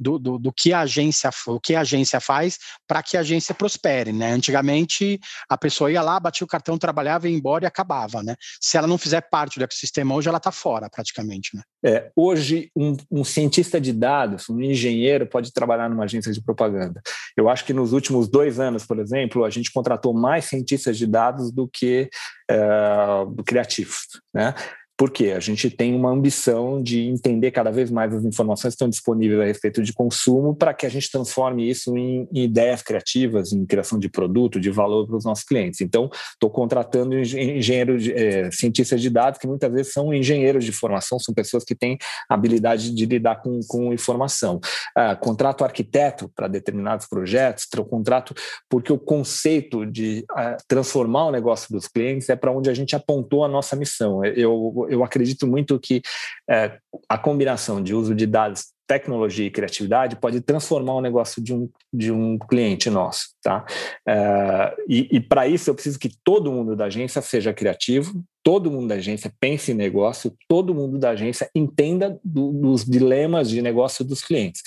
do, 0.00 0.18
do, 0.18 0.38
do, 0.38 0.52
que 0.52 0.72
a 0.72 0.80
agência, 0.80 1.28
o 1.46 1.60
que 1.60 1.74
a 1.74 1.80
agência 1.80 2.18
faz 2.20 2.58
para 2.88 3.02
que 3.02 3.16
a 3.16 3.20
agência 3.20 3.54
prospere, 3.54 4.12
né? 4.12 4.32
Antigamente 4.32 5.20
a 5.48 5.58
pessoa 5.58 5.92
ia 5.92 6.00
lá, 6.00 6.18
batia 6.18 6.44
o 6.44 6.48
cartão, 6.48 6.78
trabalhava, 6.78 7.28
ia 7.28 7.36
embora 7.36 7.64
e 7.64 7.66
acabava, 7.66 8.22
né? 8.22 8.34
Se 8.60 8.78
ela 8.78 8.86
não 8.86 8.96
fizer 8.96 9.20
parte 9.20 9.58
do 9.58 9.64
ecossistema 9.64 10.14
hoje, 10.14 10.28
ela 10.28 10.38
está 10.38 10.50
fora 10.50 10.88
praticamente, 10.88 11.54
né? 11.54 11.62
É, 11.84 12.10
hoje 12.16 12.70
um, 12.74 12.96
um, 13.10 13.24
cientista 13.24 13.80
de 13.80 13.92
dados, 13.92 14.48
um 14.48 14.60
engenheiro 14.60 15.26
pode 15.26 15.52
trabalhar 15.52 15.88
numa 15.88 16.04
agência 16.04 16.32
de 16.32 16.42
propaganda. 16.42 17.00
Eu 17.36 17.48
acho 17.48 17.64
que 17.64 17.72
nos 17.72 17.92
últimos 17.92 18.28
dois 18.28 18.58
anos, 18.58 18.86
por 18.86 18.98
exemplo, 18.98 19.44
a 19.44 19.50
gente 19.50 19.70
contratou 19.70 20.14
mais 20.14 20.46
cientistas 20.46 20.96
de 20.96 21.06
dados 21.06 21.52
do 21.52 21.68
que 21.68 22.08
uh, 22.50 23.42
criativos, 23.44 24.06
né? 24.32 24.54
Porque 25.00 25.30
a 25.30 25.40
gente 25.40 25.70
tem 25.70 25.94
uma 25.94 26.10
ambição 26.10 26.82
de 26.82 27.08
entender 27.08 27.52
cada 27.52 27.70
vez 27.70 27.90
mais 27.90 28.12
as 28.12 28.22
informações 28.22 28.72
que 28.72 28.74
estão 28.74 28.88
disponíveis 28.90 29.40
a 29.40 29.46
respeito 29.46 29.82
de 29.82 29.94
consumo 29.94 30.54
para 30.54 30.74
que 30.74 30.84
a 30.84 30.90
gente 30.90 31.10
transforme 31.10 31.70
isso 31.70 31.96
em, 31.96 32.28
em, 32.30 32.44
ideias 32.44 32.82
criativas, 32.82 33.50
em 33.50 33.64
criação 33.64 33.98
de 33.98 34.10
produto, 34.10 34.60
de 34.60 34.70
valor 34.70 35.06
para 35.06 35.16
os 35.16 35.24
nossos 35.24 35.42
clientes. 35.42 35.80
Então, 35.80 36.10
estou 36.34 36.50
contratando 36.50 37.18
engenheiros, 37.18 38.06
é, 38.08 38.50
cientistas 38.50 39.00
de 39.00 39.08
dados 39.08 39.40
que 39.40 39.46
muitas 39.46 39.72
vezes 39.72 39.90
são 39.90 40.12
engenheiros 40.12 40.66
de 40.66 40.72
formação, 40.72 41.18
são 41.18 41.34
pessoas 41.34 41.64
que 41.64 41.74
têm 41.74 41.96
habilidade 42.28 42.94
de 42.94 43.06
lidar 43.06 43.36
com, 43.36 43.58
com 43.66 43.94
informação. 43.94 44.60
Ah, 44.94 45.16
contrato 45.16 45.64
arquiteto 45.64 46.30
para 46.36 46.46
determinados 46.46 47.06
projetos, 47.06 47.66
contrato 47.88 48.34
porque 48.68 48.92
o 48.92 48.98
conceito 48.98 49.86
de 49.86 50.26
ah, 50.32 50.58
transformar 50.68 51.28
o 51.28 51.30
negócio 51.30 51.72
dos 51.72 51.88
clientes 51.88 52.28
é 52.28 52.36
para 52.36 52.52
onde 52.52 52.68
a 52.68 52.74
gente 52.74 52.94
apontou 52.94 53.42
a 53.42 53.48
nossa 53.48 53.74
missão. 53.74 54.22
Eu 54.22 54.89
eu 54.90 55.04
acredito 55.04 55.46
muito 55.46 55.78
que 55.78 56.02
é, 56.48 56.78
a 57.08 57.16
combinação 57.16 57.82
de 57.82 57.94
uso 57.94 58.14
de 58.14 58.26
dados, 58.26 58.66
tecnologia 58.86 59.46
e 59.46 59.50
criatividade 59.50 60.16
pode 60.16 60.40
transformar 60.40 60.94
o 60.94 61.00
negócio 61.00 61.42
de 61.42 61.54
um, 61.54 61.70
de 61.92 62.10
um 62.10 62.36
cliente 62.36 62.90
nosso. 62.90 63.28
Tá? 63.42 63.64
É, 64.06 64.76
e, 64.86 65.08
e 65.12 65.20
para 65.20 65.48
isso 65.48 65.70
eu 65.70 65.74
preciso 65.74 65.98
que 65.98 66.10
todo 66.22 66.52
mundo 66.52 66.76
da 66.76 66.84
agência 66.86 67.22
seja 67.22 67.54
criativo, 67.54 68.22
todo 68.42 68.70
mundo 68.70 68.88
da 68.88 68.96
agência 68.96 69.32
pense 69.40 69.72
em 69.72 69.74
negócio, 69.74 70.34
todo 70.48 70.74
mundo 70.74 70.98
da 70.98 71.10
agência 71.10 71.48
entenda 71.54 72.18
do, 72.22 72.52
dos 72.52 72.84
dilemas 72.84 73.48
de 73.48 73.62
negócio 73.62 74.04
dos 74.04 74.22
clientes. 74.22 74.62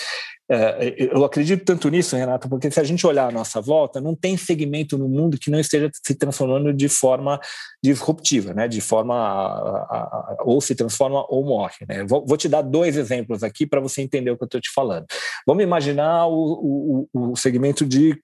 É, 0.49 0.95
eu 0.97 1.23
acredito 1.23 1.63
tanto 1.63 1.89
nisso, 1.89 2.15
Renato, 2.15 2.49
porque 2.49 2.69
se 2.69 2.79
a 2.79 2.83
gente 2.83 3.07
olhar 3.07 3.29
a 3.29 3.31
nossa 3.31 3.61
volta, 3.61 4.01
não 4.01 4.13
tem 4.13 4.35
segmento 4.35 4.97
no 4.97 5.07
mundo 5.07 5.37
que 5.37 5.49
não 5.49 5.59
esteja 5.59 5.89
se 6.05 6.15
transformando 6.15 6.73
de 6.73 6.89
forma 6.89 7.39
disruptiva, 7.81 8.53
né? 8.53 8.67
de 8.67 8.81
forma 8.81 9.15
a, 9.15 9.97
a, 9.97 10.37
ou 10.41 10.59
se 10.59 10.75
transforma 10.75 11.25
ou 11.29 11.45
morre. 11.45 11.85
Né? 11.87 12.03
Vou, 12.03 12.25
vou 12.25 12.37
te 12.37 12.49
dar 12.49 12.61
dois 12.61 12.97
exemplos 12.97 13.41
aqui 13.41 13.65
para 13.65 13.79
você 13.79 14.01
entender 14.01 14.31
o 14.31 14.37
que 14.37 14.43
eu 14.43 14.47
estou 14.47 14.61
te 14.61 14.71
falando. 14.71 15.05
Vamos 15.47 15.63
imaginar 15.63 16.27
o, 16.27 17.07
o, 17.13 17.31
o 17.31 17.35
segmento 17.35 17.85
de 17.85 18.19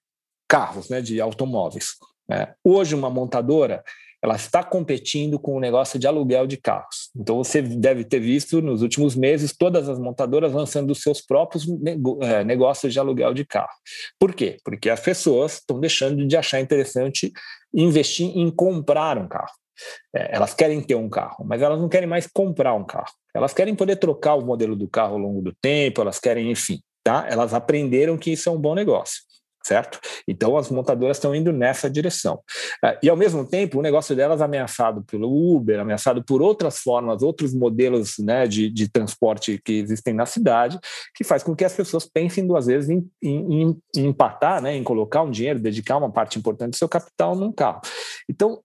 carros, 0.50 0.90
né? 0.90 1.00
de 1.00 1.22
automóveis. 1.22 1.94
Né? 2.28 2.54
Hoje, 2.64 2.96
uma 2.96 3.10
montadora 3.10 3.84
ela 4.22 4.36
está 4.36 4.64
competindo 4.64 5.40
com 5.40 5.56
o 5.56 5.60
negócio 5.60 5.98
de 5.98 6.06
aluguel 6.06 6.46
de 6.46 6.58
carros. 6.58 7.10
Então 7.16 7.38
você 7.38 7.62
deve 7.62 8.04
ter 8.04 8.20
visto 8.20 8.62
nos 8.62 8.82
últimos 8.82 9.16
meses 9.16 9.56
todas 9.56 9.88
as 9.88 9.98
montadoras 9.98 10.52
lançando 10.52 10.92
os 10.92 11.02
seus 11.02 11.22
próprios 11.22 11.66
é, 12.22 12.44
negócios 12.44 12.92
de 12.92 13.00
aluguel 13.00 13.34
de 13.34 13.46
carro. 13.46 13.70
Por 14.20 14.34
quê? 14.34 14.58
Porque 14.64 14.90
as 14.90 15.00
pessoas 15.00 15.54
estão 15.54 15.80
deixando 15.80 16.28
de 16.28 16.36
achar 16.36 16.60
interessante 16.60 17.32
investir 17.74 18.38
em 18.38 18.52
comprar 18.52 19.18
um 19.18 19.28
carro. 19.28 19.54
É, 20.14 20.36
elas 20.36 20.54
querem 20.54 20.82
ter 20.82 20.96
um 20.96 21.08
carro, 21.08 21.46
mas 21.46 21.62
elas 21.62 21.80
não 21.80 21.88
querem 21.88 22.08
mais 22.08 22.28
comprar 22.28 22.74
um 22.74 22.84
carro. 22.84 23.14
Elas 23.34 23.54
querem 23.54 23.74
poder 23.74 23.96
trocar 23.96 24.36
o 24.36 24.46
modelo 24.46 24.76
do 24.76 24.90
carro 24.90 25.14
ao 25.14 25.20
longo 25.20 25.42
do 25.42 25.54
tempo, 25.62 26.02
elas 26.02 26.20
querem, 26.20 26.52
enfim, 26.52 26.82
tá? 27.02 27.26
Elas 27.30 27.54
aprenderam 27.54 28.18
que 28.18 28.32
isso 28.32 28.50
é 28.50 28.52
um 28.52 28.60
bom 28.60 28.76
negócio 28.76 29.29
certo? 29.64 30.00
Então 30.28 30.58
as 30.58 30.70
montadoras 30.70 31.18
estão 31.18 31.36
indo 31.36 31.52
nessa 31.52 31.90
direção. 31.90 32.40
É, 32.84 32.98
e 33.04 33.10
ao 33.10 33.18
mesmo 33.18 33.46
tempo, 33.46 33.80
o 33.80 33.82
negócio 33.82 34.16
delas 34.16 34.42
ameaçado 34.42 35.04
pelo 35.04 35.56
Uber, 35.56 35.80
ameaçado 35.80 36.24
por 36.24 36.42
outras 36.42 36.80
formas, 36.80 37.22
outros 37.22 37.54
modelos 37.54 38.18
né, 38.20 38.48
de, 38.48 38.70
de 38.70 38.90
transporte 38.90 39.60
que 39.64 39.74
existem 39.74 40.14
na 40.14 40.26
cidade, 40.26 40.80
que 41.16 41.24
faz 41.24 41.44
com 41.44 41.56
que 41.56 41.66
as 41.66 41.74
pessoas 41.74 42.06
pensem 42.06 42.46
duas 42.46 42.66
vezes 42.66 42.90
em, 42.90 43.10
em, 43.22 43.82
em 43.96 44.06
empatar, 44.06 44.62
né, 44.62 44.76
em 44.76 44.84
colocar 44.84 45.22
um 45.24 45.32
dinheiro, 45.32 45.60
dedicar 45.60 45.98
uma 45.98 46.12
parte 46.12 46.40
importante 46.40 46.72
do 46.72 46.78
seu 46.78 46.90
capital 46.90 47.36
num 47.36 47.52
carro. 47.52 47.82
Então, 48.30 48.62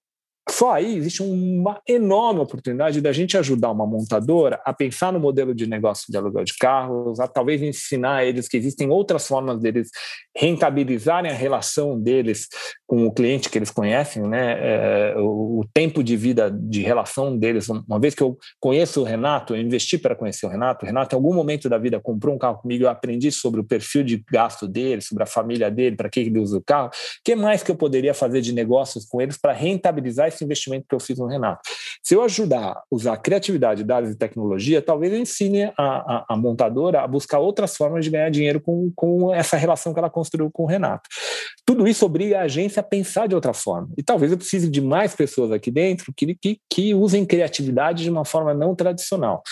só 0.49 0.73
aí 0.73 0.97
existe 0.97 1.23
uma 1.23 1.81
enorme 1.89 2.41
oportunidade 2.41 3.01
da 3.01 3.13
gente 3.13 3.37
ajudar 3.37 3.71
uma 3.71 3.87
montadora 3.87 4.61
a 4.65 4.73
pensar 4.73 5.13
no 5.13 5.19
modelo 5.19 5.55
de 5.55 5.67
negócio 5.67 6.07
de 6.11 6.17
aluguel 6.17 6.45
de 6.45 6.57
carros, 6.59 7.19
a 7.19 7.27
talvez 7.27 7.63
ensinar 7.63 8.25
eles 8.25 8.47
que 8.47 8.57
existem 8.57 8.91
outras 8.91 9.27
formas 9.27 9.59
deles 9.59 9.91
rentabilizarem 10.37 11.31
a 11.31 11.35
relação 11.35 11.99
deles 11.99 12.49
com 12.87 13.07
o 13.07 13.13
cliente 13.13 13.49
que 13.49 13.57
eles 13.57 13.71
conhecem, 13.71 14.23
né? 14.23 14.59
É, 14.61 15.15
o, 15.17 15.61
o, 15.61 15.65
tempo 15.73 16.05
de 16.05 16.17
vida 16.17 16.51
de 16.51 16.83
relação 16.83 17.37
deles. 17.37 17.69
Uma 17.69 17.99
vez 17.99 18.15
que 18.15 18.23
eu 18.23 18.37
conheço 18.61 19.01
o 19.01 19.05
Renato, 19.05 19.55
eu 19.55 19.61
investi 19.61 19.97
para 19.97 20.15
conhecer 20.15 20.47
o 20.47 20.49
Renato. 20.49 20.85
O 20.85 20.87
Renato, 20.87 21.15
em 21.15 21.19
algum 21.19 21.33
momento 21.33 21.69
da 21.69 21.79
vida, 21.79 21.99
comprou 21.99 22.35
um 22.35 22.39
carro 22.39 22.59
comigo, 22.59 22.85
eu 22.85 22.91
aprendi 22.91 23.33
sobre 23.33 23.61
o 23.61 23.65
perfil 23.65 24.05
de 24.05 24.23
gasto 24.31 24.69
dele, 24.69 25.01
sobre 25.01 25.23
a 25.23 25.27
família 25.27 25.71
dele, 25.71 25.97
para 25.97 26.11
que 26.11 26.21
ele 26.21 26.39
usa 26.39 26.59
o 26.59 26.63
carro. 26.63 26.89
O 26.89 26.91
que 27.25 27.35
mais 27.35 27.63
que 27.63 27.71
eu 27.71 27.77
poderia 27.77 28.13
fazer 28.13 28.41
de 28.41 28.53
negócios 28.53 29.07
com 29.07 29.21
eles 29.21 29.39
para 29.39 29.53
rentabilizar 29.53 30.29
esse 30.35 30.45
investimento 30.45 30.87
que 30.89 30.95
eu 30.95 31.01
fiz 31.01 31.19
no 31.19 31.27
Renato. 31.27 31.61
Se 32.03 32.15
eu 32.15 32.23
ajudar 32.23 32.73
a 32.73 32.83
usar 32.91 33.17
criatividade, 33.17 33.85
dados 33.85 34.11
e 34.11 34.17
tecnologia, 34.17 34.83
talvez 34.83 35.13
eu 35.13 35.19
ensine 35.19 35.65
a, 35.65 35.73
a, 35.79 36.25
a 36.31 36.37
montadora 36.37 37.01
a 37.01 37.07
buscar 37.07 37.39
outras 37.39 37.77
formas 37.77 38.05
de 38.05 38.11
ganhar 38.11 38.31
dinheiro 38.31 38.61
com, 38.61 38.93
com 38.95 39.35
essa 39.35 39.57
relação 39.57 39.93
que 39.93 39.99
ela 39.99 40.11
construiu 40.11 40.51
com 40.51 40.65
o 40.65 40.67
Renato. 40.67 41.09
Tudo 41.65 41.89
isso 41.89 42.05
obriga 42.05 42.41
a 42.41 42.43
agência 42.43 42.81
a 42.81 42.83
pensar 42.83 43.27
de 43.27 43.35
outra 43.35 43.55
forma. 43.55 43.89
E 43.97 44.03
talvez 44.03 44.33
eu 44.33 44.39
precise 44.39 44.69
de 44.69 44.81
mais 44.81 45.15
pessoas 45.15 45.51
aqui 45.51 45.71
dentro 45.71 46.13
que, 46.15 46.35
que, 46.35 46.61
que 46.69 46.95
usem 46.95 47.25
criatividade 47.25 48.03
de 48.05 48.11
uma 48.11 48.25
forma 48.25 48.53
não 48.53 48.75
tradicional. 48.75 49.43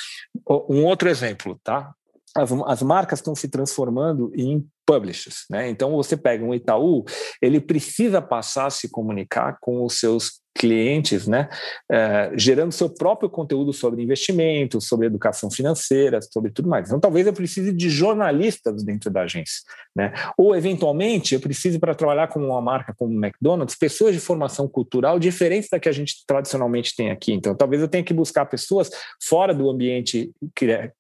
Um 0.69 0.85
outro 0.85 1.09
exemplo, 1.09 1.59
tá? 1.63 1.93
As, 2.35 2.51
as 2.67 2.83
marcas 2.83 3.19
estão 3.19 3.35
se 3.35 3.49
transformando 3.49 4.33
em 4.35 4.67
publishers, 4.87 5.45
né? 5.51 5.69
Então 5.69 5.93
você 5.93 6.17
pega 6.17 6.45
um 6.45 6.55
Itaú, 6.55 7.05
ele 7.41 7.61
precisa 7.61 8.21
passar 8.21 8.67
a 8.67 8.71
se 8.71 8.91
comunicar 8.91 9.57
com 9.61 9.85
os 9.85 9.99
seus 9.99 10.42
clientes, 10.55 11.27
né, 11.27 11.49
é, 11.91 12.31
gerando 12.37 12.73
seu 12.73 12.89
próprio 12.89 13.29
conteúdo 13.29 13.73
sobre 13.73 14.03
investimentos, 14.03 14.87
sobre 14.87 15.07
educação 15.07 15.51
financeira, 15.51 16.21
sobre 16.21 16.51
tudo 16.51 16.69
mais. 16.69 16.87
Então, 16.87 17.01
talvez 17.01 17.27
eu 17.27 17.33
precise 17.33 17.73
de 17.73 17.89
jornalistas 17.89 18.83
dentro 18.83 19.11
da 19.11 19.23
agência, 19.23 19.63
né? 19.95 20.13
Ou 20.37 20.55
eventualmente 20.55 21.35
eu 21.35 21.41
precise 21.41 21.79
para 21.79 21.95
trabalhar 21.95 22.29
com 22.29 22.41
uma 22.41 22.61
marca 22.61 22.95
como 22.97 23.13
o 23.13 23.25
McDonald's, 23.25 23.77
pessoas 23.77 24.15
de 24.15 24.21
formação 24.21 24.69
cultural 24.69 25.19
diferentes 25.19 25.69
da 25.71 25.81
que 25.81 25.89
a 25.89 25.93
gente 25.93 26.25
tradicionalmente 26.27 26.95
tem 26.95 27.11
aqui. 27.11 27.33
Então, 27.33 27.55
talvez 27.55 27.81
eu 27.81 27.89
tenha 27.89 28.05
que 28.05 28.15
buscar 28.15 28.47
pessoas 28.47 28.91
fora 29.23 29.55
do 29.55 29.69
ambiente 29.71 30.31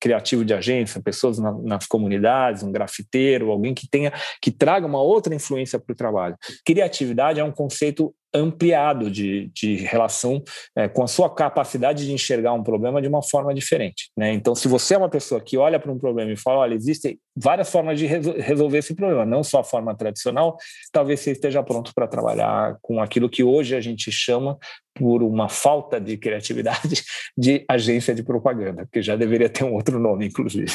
criativo 0.01 0.45
de 0.45 0.55
agência, 0.55 1.03
pessoas 1.03 1.39
na, 1.39 1.53
nas 1.53 1.87
comunidades, 1.87 2.63
um 2.63 2.73
grafiteiro, 2.73 3.51
alguém 3.51 3.75
que 3.75 3.89
tenha 3.89 4.13
que 4.41 4.51
traga 4.51 4.87
uma 4.87 5.03
outra 5.03 5.35
influência 5.35 5.79
para 5.79 5.93
o 5.93 5.97
trabalho. 5.97 6.37
Criatividade 6.65 7.39
é 7.39 7.45
um 7.45 7.53
conceito 7.53 8.15
ampliado 8.35 9.11
de, 9.11 9.51
de 9.55 9.77
relação 9.77 10.43
é, 10.77 10.89
com 10.89 11.03
a 11.03 11.07
sua 11.07 11.29
capacidade 11.29 12.07
de 12.07 12.13
enxergar 12.13 12.53
um 12.53 12.63
problema 12.63 13.01
de 13.01 13.09
uma 13.09 13.23
forma 13.23 13.53
diferente. 13.55 14.11
Né? 14.17 14.33
Então, 14.33 14.55
se 14.55 14.69
você 14.69 14.95
é 14.95 14.99
uma 14.99 15.09
pessoa 15.09 15.41
que 15.41 15.57
olha 15.57 15.79
para 15.79 15.93
um 15.93 15.99
problema 15.99 16.33
e 16.33 16.37
fala, 16.37 16.61
olha, 16.61 16.75
existem 16.75 17.19
várias 17.37 17.71
formas 17.71 17.99
de 17.99 18.07
resolver 18.07 18.79
esse 18.79 18.95
problema, 18.95 19.25
não 19.25 19.43
só 19.43 19.61
a 19.61 19.65
forma 19.65 19.95
tradicional, 19.95 20.57
talvez 20.93 21.21
você 21.21 21.33
esteja 21.33 21.63
pronto 21.63 21.93
para 21.95 22.07
trabalhar 22.07 22.77
com 22.81 23.01
aquilo 23.01 23.29
que 23.29 23.43
hoje 23.43 23.75
a 23.75 23.81
gente 23.81 24.11
chama 24.11 24.59
por 24.95 25.23
uma 25.23 25.49
falta 25.49 26.01
de 26.01 26.17
criatividade 26.17 27.03
de 27.37 27.65
agência 27.69 28.15
de 28.15 28.23
propaganda, 28.23 28.87
que 28.91 29.03
já 29.03 29.17
deveria 29.17 29.49
ter 29.49 29.65
um 29.65 29.75
outro 29.75 29.99
nome, 29.99 30.27
inclusive. 30.27 30.73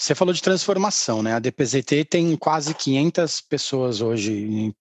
Você 0.00 0.14
falou 0.14 0.32
de 0.32 0.40
transformação, 0.40 1.24
né? 1.24 1.34
A 1.34 1.40
DPZT 1.40 2.04
tem 2.04 2.36
quase 2.36 2.72
500 2.72 3.40
pessoas 3.40 4.00
hoje 4.00 4.72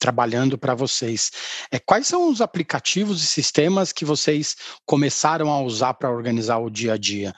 trabalhando 0.00 0.58
para 0.58 0.74
vocês. 0.74 1.30
É, 1.70 1.78
quais 1.78 2.08
são 2.08 2.28
os 2.28 2.40
aplicativos 2.40 3.22
e 3.22 3.26
sistemas 3.26 3.92
que 3.92 4.04
vocês 4.04 4.56
começaram 4.84 5.48
a 5.48 5.62
usar 5.62 5.94
para 5.94 6.10
organizar 6.10 6.58
o 6.58 6.68
dia 6.68 6.94
a 6.94 6.96
dia? 6.96 7.32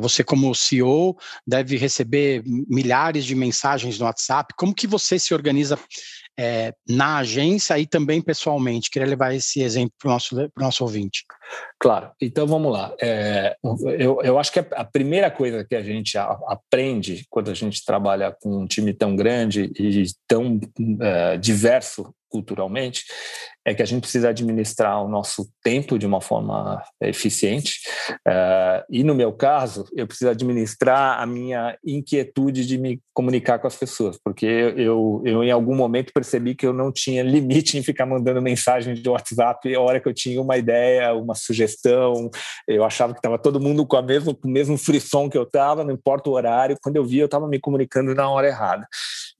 Você, 0.00 0.24
como 0.24 0.52
CEO, 0.52 1.16
deve 1.46 1.76
receber 1.76 2.42
milhares 2.44 3.24
de 3.24 3.36
mensagens 3.36 3.96
no 3.98 4.06
WhatsApp. 4.06 4.52
Como 4.56 4.74
que 4.74 4.88
você 4.88 5.16
se 5.16 5.32
organiza 5.32 5.78
é, 6.38 6.74
na 6.88 7.18
agência 7.18 7.78
e 7.78 7.86
também 7.86 8.20
pessoalmente? 8.20 8.90
Queria 8.90 9.08
levar 9.08 9.34
esse 9.34 9.62
exemplo 9.62 9.92
para 9.98 10.08
o 10.08 10.12
nosso, 10.12 10.50
nosso 10.56 10.84
ouvinte. 10.84 11.24
Claro, 11.78 12.10
então 12.20 12.46
vamos 12.46 12.72
lá. 12.72 12.94
É, 13.00 13.56
eu, 13.98 14.20
eu 14.22 14.38
acho 14.38 14.52
que 14.52 14.58
a 14.58 14.84
primeira 14.84 15.30
coisa 15.30 15.64
que 15.64 15.74
a 15.74 15.82
gente 15.82 16.16
aprende 16.18 17.26
quando 17.28 17.50
a 17.50 17.54
gente 17.54 17.84
trabalha 17.84 18.34
com 18.40 18.62
um 18.62 18.66
time 18.66 18.92
tão 18.92 19.14
grande 19.14 19.72
e 19.78 20.04
tão 20.26 20.60
é, 21.00 21.36
diverso 21.36 22.14
culturalmente 22.34 23.04
é 23.66 23.72
que 23.72 23.82
a 23.82 23.86
gente 23.86 24.02
precisa 24.02 24.28
administrar 24.28 25.02
o 25.02 25.08
nosso 25.08 25.48
tempo 25.62 25.98
de 25.98 26.06
uma 26.06 26.20
forma 26.20 26.82
eficiente. 27.00 27.80
Uh, 28.28 28.84
e 28.90 29.02
no 29.02 29.14
meu 29.14 29.32
caso, 29.32 29.86
eu 29.96 30.06
preciso 30.06 30.30
administrar 30.30 31.20
a 31.20 31.24
minha 31.24 31.76
inquietude 31.84 32.66
de 32.66 32.76
me 32.76 33.00
comunicar 33.14 33.58
com 33.58 33.66
as 33.66 33.76
pessoas, 33.76 34.18
porque 34.22 34.44
eu, 34.44 35.22
eu 35.24 35.42
em 35.42 35.50
algum 35.50 35.74
momento 35.74 36.12
percebi 36.12 36.54
que 36.54 36.66
eu 36.66 36.74
não 36.74 36.92
tinha 36.92 37.22
limite 37.22 37.78
em 37.78 37.82
ficar 37.82 38.04
mandando 38.04 38.42
mensagem 38.42 38.92
de 38.92 39.08
WhatsApp 39.08 39.74
a 39.74 39.80
hora 39.80 40.00
que 40.00 40.08
eu 40.08 40.14
tinha 40.14 40.42
uma 40.42 40.58
ideia, 40.58 41.14
uma 41.14 41.34
sugestão. 41.34 42.30
Eu 42.68 42.84
achava 42.84 43.14
que 43.14 43.20
estava 43.20 43.38
todo 43.38 43.60
mundo 43.60 43.86
com, 43.86 43.96
a 43.96 44.02
mesmo, 44.02 44.34
com 44.34 44.48
o 44.48 44.50
mesmo 44.50 44.76
frisson 44.76 45.30
que 45.30 45.38
eu 45.38 45.44
estava, 45.44 45.84
não 45.84 45.94
importa 45.94 46.28
o 46.28 46.34
horário. 46.34 46.76
Quando 46.82 46.96
eu 46.96 47.04
vi, 47.04 47.18
eu 47.18 47.26
estava 47.26 47.48
me 47.48 47.58
comunicando 47.58 48.14
na 48.14 48.28
hora 48.28 48.48
errada. 48.48 48.86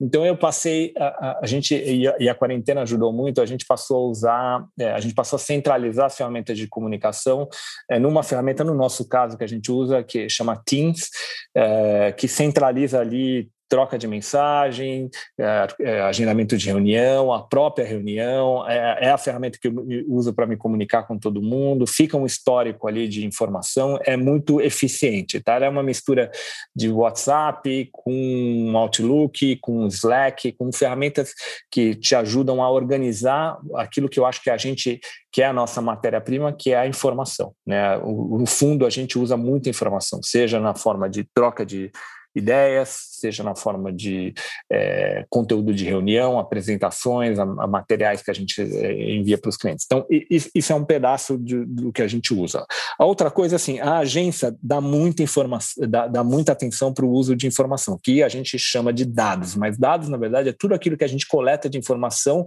Então 0.01 0.27
eu 0.27 0.37
passei, 0.37 0.93
a, 0.99 1.41
a, 1.43 1.47
gente, 1.47 1.75
e 1.75 2.07
a, 2.07 2.17
e 2.19 2.29
a, 2.29 2.35
quarentena 2.35 2.83
ajudou 2.83 3.13
muito, 3.13 3.41
a 3.41 3.47
gente 3.47 3.65
passou 3.65 3.97
a 3.97 4.09
usar, 4.09 4.67
é, 4.79 4.91
a 4.93 5.01
gente 5.01 5.15
passou 5.15 5.37
a 5.37 5.41
centralizar 5.41 6.07
as 6.07 6.17
ferramentas 6.17 6.59
de 6.59 6.67
comunicação 6.67 7.49
é, 7.91 7.99
numa 7.99 8.23
ferramenta, 8.23 8.65
no 8.65 8.75
nosso 8.75 9.09
caso, 9.09 9.39
que 9.39 9.45
a 9.45 9.49
gente 9.49 9.71
usa, 9.71 10.03
que 10.03 10.29
chama 10.29 10.61
Teams, 10.67 11.09
é, 11.55 12.13
que 12.13 12.27
centraliza 12.27 13.01
ali 13.01 13.49
troca 13.75 13.99
de 13.99 14.07
mensagem, 14.07 15.11
é, 15.37 15.67
é, 15.81 16.01
agendamento 16.03 16.57
de 16.57 16.65
reunião, 16.67 17.33
a 17.33 17.43
própria 17.43 17.85
reunião, 17.85 18.65
é, 18.71 18.99
é 19.07 19.11
a 19.11 19.19
ferramenta 19.19 19.59
que 19.61 19.67
eu 19.67 19.75
uso 20.07 20.33
para 20.33 20.47
me 20.47 20.57
comunicar 20.57 21.03
com 21.03 21.19
todo 21.19 21.43
mundo, 21.43 21.85
fica 21.85 22.17
um 22.17 22.25
histórico 22.25 22.87
ali 22.87 23.09
de 23.09 23.27
informação, 23.27 23.99
é 24.05 24.17
muito 24.17 24.61
eficiente, 24.61 25.41
tá? 25.41 25.55
é 25.55 25.69
uma 25.69 25.83
mistura 25.83 26.31
de 26.73 26.89
WhatsApp 26.89 27.89
com 27.91 28.73
Outlook, 28.77 29.57
com 29.57 29.89
Slack, 29.89 30.53
com 30.53 30.73
ferramentas 30.73 31.33
que 31.69 31.97
te 31.97 32.15
ajudam 32.15 32.63
a 32.63 32.71
organizar 32.71 33.59
aquilo 33.75 34.09
que 34.09 34.21
eu 34.21 34.27
acho 34.27 34.41
que 34.41 34.51
a 34.51 34.57
gente 34.57 35.01
que 35.33 35.43
é 35.43 35.47
a 35.47 35.53
nossa 35.53 35.83
matéria-prima, 35.83 36.53
que 36.53 36.71
é 36.71 36.79
a 36.79 36.87
informação. 36.87 37.53
Né? 37.67 37.99
No 37.99 38.47
fundo, 38.47 38.87
a 38.87 38.91
gente 38.91 39.19
usa 39.19 39.37
muita 39.37 39.69
informação, 39.69 40.23
seja 40.23 40.61
na 40.61 40.77
forma 40.77 41.11
de 41.11 41.25
troca 41.35 41.67
de 41.67 41.91
ideias, 42.35 43.14
seja 43.25 43.43
na 43.43 43.55
forma 43.55 43.91
de 43.91 44.35
é, 44.71 45.25
conteúdo 45.31 45.73
de 45.73 45.85
reunião, 45.85 46.39
apresentações, 46.39 47.39
a, 47.39 47.43
a 47.43 47.67
materiais 47.67 48.23
que 48.23 48.31
a 48.31 48.35
gente 48.35 48.61
é, 48.61 49.15
envia 49.15 49.39
para 49.39 49.49
os 49.49 49.57
clientes. 49.57 49.87
Então, 49.87 50.07
isso 50.11 50.73
é 50.73 50.77
um 50.77 50.85
pedaço 50.85 51.39
de, 51.39 51.65
do 51.65 51.91
que 51.91 52.03
a 52.03 52.07
gente 52.07 52.35
usa. 52.35 52.67
A 52.99 53.05
outra 53.07 53.31
coisa, 53.31 53.57
assim, 53.57 53.81
a 53.81 53.99
agência 53.99 54.55
dá 54.63 54.79
muita 54.81 55.23
informação, 55.23 55.89
dá, 55.89 56.07
dá 56.07 56.23
muita 56.23 56.53
atenção 56.53 56.93
para 56.93 57.07
o 57.07 57.11
uso 57.11 57.35
de 57.35 57.47
informação, 57.47 57.99
que 58.03 58.23
a 58.23 58.29
gente 58.29 58.59
chama 58.59 58.93
de 58.93 59.07
dados, 59.07 59.57
mas 59.57 59.79
dados, 59.79 60.09
na 60.11 60.19
verdade, 60.19 60.51
é 60.51 60.53
tudo 60.53 60.75
aquilo 60.75 60.97
que 60.97 61.05
a 61.05 61.09
gente 61.09 61.27
coleta 61.27 61.69
de 61.69 61.79
informação, 61.79 62.45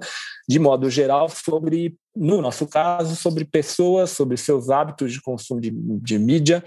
de 0.47 0.59
modo 0.59 0.89
geral, 0.89 1.27
sobre 1.29 1.97
no 2.17 2.41
nosso 2.41 2.65
caso, 2.65 3.15
sobre 3.15 3.45
pessoas, 3.45 4.09
sobre 4.09 4.37
seus 4.37 4.69
hábitos 4.69 5.13
de 5.13 5.21
consumo 5.21 5.61
de, 5.61 5.71
de 5.71 6.17
mídia, 6.17 6.63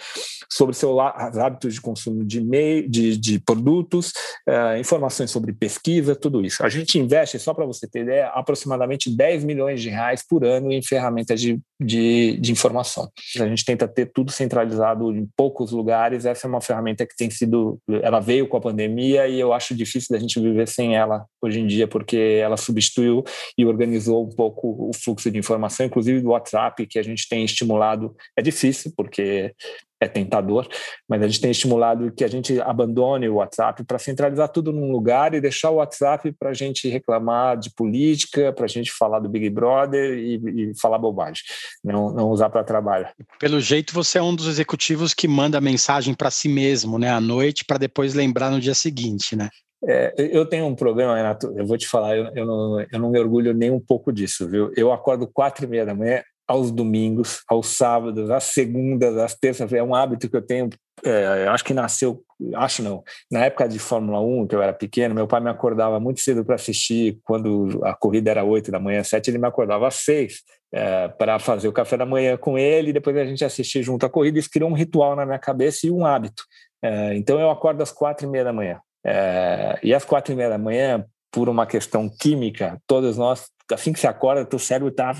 sobre 0.49 0.75
seus 0.75 0.99
hábitos 0.99 1.75
de 1.75 1.81
consumo 1.81 2.25
de, 2.25 2.40
meio, 2.40 2.88
de, 2.88 3.16
de 3.16 3.38
produtos, 3.40 4.00
uh, 4.09 4.79
informações 4.79 5.31
sobre 5.31 5.53
pesquisa, 5.53 6.17
tudo 6.17 6.45
isso. 6.45 6.65
A 6.65 6.69
gente 6.69 6.99
investe, 6.99 7.39
só 7.39 7.55
para 7.55 7.67
você 7.67 7.87
ter 7.87 8.03
ideia, 8.03 8.29
aproximadamente 8.29 9.15
10 9.15 9.45
milhões 9.45 9.81
de 9.81 9.91
reais 9.91 10.25
por 10.27 10.45
ano 10.45 10.73
em 10.73 10.83
ferramentas 10.83 11.41
de, 11.41 11.61
de, 11.81 12.37
de 12.37 12.53
informação. 12.53 13.11
A 13.40 13.47
gente 13.47 13.64
tenta 13.64 13.88
ter 13.88 14.07
tudo 14.12 14.31
centralizado 14.31 15.11
em 15.16 15.27
poucos 15.35 15.73
lugares. 15.73 16.27
Essa 16.27 16.47
é 16.47 16.49
uma 16.49 16.61
ferramenta 16.61 17.07
que 17.07 17.16
tem 17.16 17.31
sido. 17.31 17.81
Ela 18.03 18.21
veio 18.21 18.47
com 18.47 18.57
a 18.57 18.61
pandemia 18.61 19.27
e 19.27 19.40
eu 19.40 19.53
acho 19.53 19.75
difícil 19.75 20.09
da 20.11 20.19
gente 20.19 20.38
viver 20.38 20.69
sem 20.69 20.97
ela 20.97 21.25
hoje 21.40 21.59
em 21.59 21.66
dia, 21.66 21.88
porque 21.88 22.40
ela 22.43 22.59
substituiu 22.59 23.25
e 23.57 23.64
organizou 23.64 24.27
um 24.27 24.29
pouco 24.29 24.90
o 24.90 24.95
fluxo 24.95 25.31
de 25.31 25.38
informação, 25.38 25.87
inclusive 25.87 26.21
do 26.21 26.31
WhatsApp, 26.31 26.87
que 26.87 26.99
a 26.99 27.03
gente 27.03 27.27
tem 27.29 27.45
estimulado. 27.45 28.14
É 28.37 28.43
difícil, 28.43 28.93
porque 28.95 29.55
é 30.01 30.09
tentador, 30.09 30.66
mas 31.07 31.23
a 31.23 31.29
gente 31.29 31.40
tem 31.40 31.51
estimulado 31.51 32.11
que 32.11 32.25
a 32.25 32.29
gente 32.29 32.59
abandone 32.62 33.29
o 33.29 33.35
WhatsApp 33.35 33.85
para 33.85 33.99
centralizar 33.99 34.49
tudo 34.49 34.73
num 34.73 34.90
lugar 34.90 35.35
e 35.35 35.40
deixar 35.43 35.71
o 35.71 35.75
WhatsApp 35.75 36.33
para 36.33 36.51
a 36.51 36.55
gente 36.55 36.88
reclamar 36.88 37.59
de 37.59 37.71
política, 37.75 38.51
para 38.51 38.64
a 38.64 38.69
gente 38.69 38.90
falar 38.90 39.21
do 39.21 39.29
Big 39.29 39.51
Brother 39.51 40.16
e, 40.19 40.71
e 40.71 40.81
falar 40.81 40.99
bobagem, 40.99 41.43
não, 41.83 42.11
não 42.12 42.30
usar 42.30 42.50
para 42.50 42.64
trabalho. 42.64 43.06
Pelo 43.38 43.61
jeito, 43.61 43.94
você 43.94 44.18
é 44.18 44.22
um 44.22 44.35
dos 44.35 44.46
executivos 44.46 45.14
que 45.14 45.28
manda 45.28 45.61
mensagem 45.61 46.14
para 46.14 46.30
si 46.30 46.48
mesmo, 46.48 46.98
né, 46.98 47.11
à 47.11 47.20
noite, 47.20 47.64
para 47.64 47.78
depois 47.78 48.14
lembrar 48.14 48.50
no 48.50 48.61
dia 48.61 48.74
seguinte, 48.74 49.37
né? 49.37 49.48
É, 49.83 50.12
eu 50.18 50.44
tenho 50.44 50.66
um 50.66 50.74
problema, 50.74 51.16
Renato, 51.16 51.52
eu 51.56 51.66
vou 51.66 51.78
te 51.78 51.88
falar, 51.88 52.16
eu, 52.16 52.30
eu, 52.35 52.44
não, 52.44 52.80
eu 52.80 52.98
não 52.98 53.11
me 53.11 53.18
orgulho 53.18 53.54
nem 53.54 53.70
um 53.70 53.80
pouco 53.80 54.12
disso, 54.12 54.46
viu? 54.48 54.70
Eu 54.76 54.92
acordo 54.92 55.26
quatro 55.26 55.64
e 55.64 55.68
meia 55.68 55.87
da 55.87 55.94
manhã, 55.94 56.22
aos 56.46 56.70
domingos, 56.72 57.42
aos 57.48 57.68
sábados, 57.68 58.28
às 58.28 58.44
segundas, 58.44 59.16
às 59.16 59.35
terças, 59.35 59.72
é 59.72 59.83
um 59.83 59.94
hábito 59.94 60.28
que 60.28 60.37
eu 60.37 60.42
tenho, 60.42 60.68
é, 61.05 61.49
acho 61.49 61.65
que 61.65 61.75
nasceu, 61.75 62.23
acho 62.55 62.83
não, 62.83 63.03
na 63.31 63.45
época 63.45 63.69
de 63.69 63.79
Fórmula 63.79 64.21
1, 64.21 64.47
que 64.47 64.55
eu 64.55 64.63
era 64.63 64.73
pequeno, 64.73 65.15
meu 65.15 65.27
pai 65.27 65.41
me 65.41 65.51
acordava 65.51 65.99
muito 66.01 66.21
cedo 66.21 66.45
para 66.45 66.55
assistir, 66.55 67.19
quando 67.25 67.81
a 67.85 67.95
corrida 67.95 68.31
era 68.31 68.45
oito 68.45 68.71
da 68.71 68.79
manhã, 68.79 69.03
sete, 69.03 69.31
ele 69.31 69.39
me 69.39 69.47
acordava 69.47 69.89
às 69.89 69.95
seis, 69.95 70.43
é, 70.73 71.09
para 71.09 71.39
fazer 71.39 71.69
o 71.69 71.73
café 71.73 71.97
da 71.97 72.07
manhã 72.07 72.37
com 72.37 72.59
ele, 72.59 72.93
depois 72.93 73.17
a 73.17 73.25
gente 73.25 73.45
assistir 73.45 73.83
junto 73.83 74.07
à 74.07 74.11
corrida, 74.11 74.39
isso 74.39 74.51
criou 74.51 74.71
um 74.71 74.75
ritual 74.75 75.17
na 75.17 75.27
minha 75.27 75.39
cabeça 75.39 75.87
e 75.87 75.91
um 75.91 76.05
hábito. 76.05 76.45
É, 76.83 77.15
então 77.15 77.39
eu 77.39 77.51
acordo 77.51 77.83
às 77.83 77.91
quatro 77.91 78.27
e 78.27 78.31
meia 78.31 78.45
da 78.45 78.53
manhã, 78.53 78.81
é, 79.05 79.79
e 79.83 79.95
às 79.95 80.05
quatro 80.05 80.33
e 80.33 80.37
meia 80.37 80.49
da 80.51 80.59
manhã, 80.59 81.05
por 81.31 81.49
uma 81.49 81.66
questão 81.66 82.09
química, 82.09 82.81
todos 82.87 83.16
nós 83.16 83.51
assim 83.75 83.93
que 83.93 84.01
você 84.01 84.07
acorda, 84.07 84.45
teu 84.45 84.59
cérebro 84.59 84.90
tá 84.90 85.14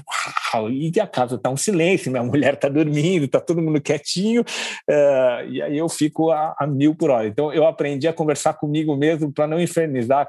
e 0.71 1.01
a 1.01 1.07
casa 1.07 1.39
tá 1.39 1.51
um 1.51 1.57
silêncio, 1.57 2.11
minha 2.11 2.23
mulher 2.25 2.57
tá 2.57 2.69
dormindo, 2.69 3.29
tá 3.29 3.41
todo 3.41 3.63
mundo 3.63 3.81
quietinho, 3.81 4.43
uh, 4.43 5.49
e 5.49 5.63
aí 5.63 5.79
eu 5.79 5.89
fico 5.89 6.31
a, 6.31 6.55
a, 6.59 6.67
mil 6.67 6.95
por 6.95 7.11
hora. 7.11 7.27
Então 7.27 7.53
eu 7.53 7.67
aprendi 7.67 8.09
a 8.09 8.13
conversar 8.13 8.55
comigo 8.55 8.97
mesmo 8.97 9.33
para 9.33 9.47
não 9.47 9.61
infernizar 9.61 10.29